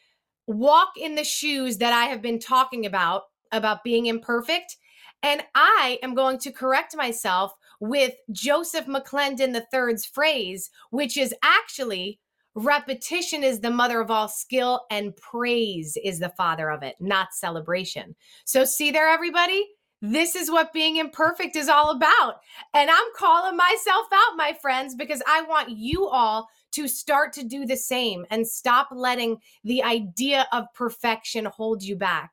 walk 0.48 0.94
in 0.98 1.16
the 1.16 1.24
shoes 1.24 1.78
that 1.78 1.94
I 1.94 2.06
have 2.06 2.22
been 2.22 2.40
talking 2.40 2.86
about, 2.86 3.24
about 3.52 3.84
being 3.84 4.06
imperfect. 4.06 4.78
And 5.22 5.44
I 5.56 6.00
am 6.04 6.16
going 6.16 6.38
to 6.40 6.52
correct 6.52 6.96
myself 6.96 7.54
with 7.80 8.14
Joseph 8.32 8.86
McClendon 8.86 9.60
III's 9.74 10.06
phrase, 10.06 10.70
which 10.90 11.18
is 11.18 11.34
actually 11.44 12.20
repetition 12.56 13.44
is 13.44 13.60
the 13.60 13.72
mother 13.72 14.00
of 14.00 14.12
all 14.12 14.28
skill 14.28 14.86
and 14.92 15.16
praise 15.18 15.98
is 16.04 16.20
the 16.20 16.34
father 16.38 16.70
of 16.70 16.84
it, 16.84 16.96
not 17.00 17.34
celebration. 17.34 18.16
So, 18.46 18.66
see 18.66 18.92
there, 18.92 19.10
everybody? 19.10 19.68
This 20.02 20.36
is 20.36 20.52
what 20.52 20.74
being 20.74 20.98
imperfect 20.98 21.56
is 21.56 21.70
all 21.70 21.92
about. 21.92 22.42
And 22.74 22.90
I'm 22.90 23.08
calling 23.16 23.56
myself 23.56 24.06
out, 24.14 24.36
my 24.36 24.52
friends, 24.62 24.96
because 24.96 25.24
I 25.26 25.44
want 25.44 25.70
you 25.70 26.08
all 26.08 26.50
to 26.74 26.90
start 26.90 27.32
to 27.34 27.44
do 27.44 27.66
the 27.66 27.78
same 27.78 28.26
and 28.30 28.46
stop 28.46 28.90
letting 28.92 29.38
the 29.64 29.82
idea 29.82 30.46
of 30.52 30.66
perfection 30.74 31.46
hold 31.46 31.84
you 31.84 31.96
back. 31.96 32.32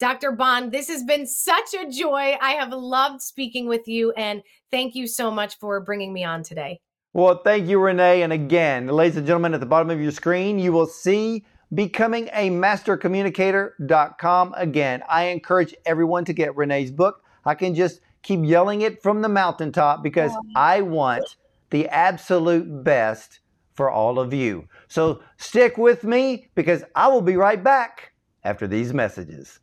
Dr. 0.00 0.32
Bond, 0.32 0.72
this 0.72 0.88
has 0.88 1.04
been 1.04 1.24
such 1.24 1.74
a 1.74 1.88
joy. 1.88 2.36
I 2.40 2.54
have 2.58 2.72
loved 2.72 3.22
speaking 3.22 3.68
with 3.68 3.86
you, 3.86 4.10
and 4.12 4.42
thank 4.72 4.96
you 4.96 5.06
so 5.06 5.30
much 5.30 5.58
for 5.58 5.78
bringing 5.80 6.12
me 6.12 6.24
on 6.24 6.42
today. 6.42 6.80
Well, 7.14 7.42
thank 7.44 7.68
you, 7.68 7.78
Renee. 7.78 8.22
And 8.22 8.32
again, 8.32 8.86
ladies 8.86 9.18
and 9.18 9.26
gentlemen, 9.26 9.52
at 9.52 9.60
the 9.60 9.66
bottom 9.66 9.90
of 9.90 10.00
your 10.00 10.12
screen, 10.12 10.58
you 10.58 10.72
will 10.72 10.86
see 10.86 11.44
becomingaMasterCommunicator.com. 11.74 14.54
Again, 14.56 15.02
I 15.08 15.24
encourage 15.24 15.74
everyone 15.84 16.24
to 16.24 16.32
get 16.32 16.56
Renee's 16.56 16.90
book. 16.90 17.22
I 17.44 17.54
can 17.54 17.74
just 17.74 18.00
keep 18.22 18.40
yelling 18.42 18.80
it 18.80 19.02
from 19.02 19.20
the 19.20 19.28
mountaintop 19.28 20.02
because 20.02 20.32
I 20.56 20.80
want 20.80 21.36
the 21.68 21.86
absolute 21.88 22.82
best 22.82 23.40
for 23.74 23.90
all 23.90 24.18
of 24.18 24.32
you. 24.32 24.66
So 24.88 25.20
stick 25.36 25.76
with 25.76 26.04
me 26.04 26.48
because 26.54 26.82
I 26.94 27.08
will 27.08 27.20
be 27.20 27.36
right 27.36 27.62
back 27.62 28.14
after 28.44 28.66
these 28.66 28.94
messages. 28.94 29.60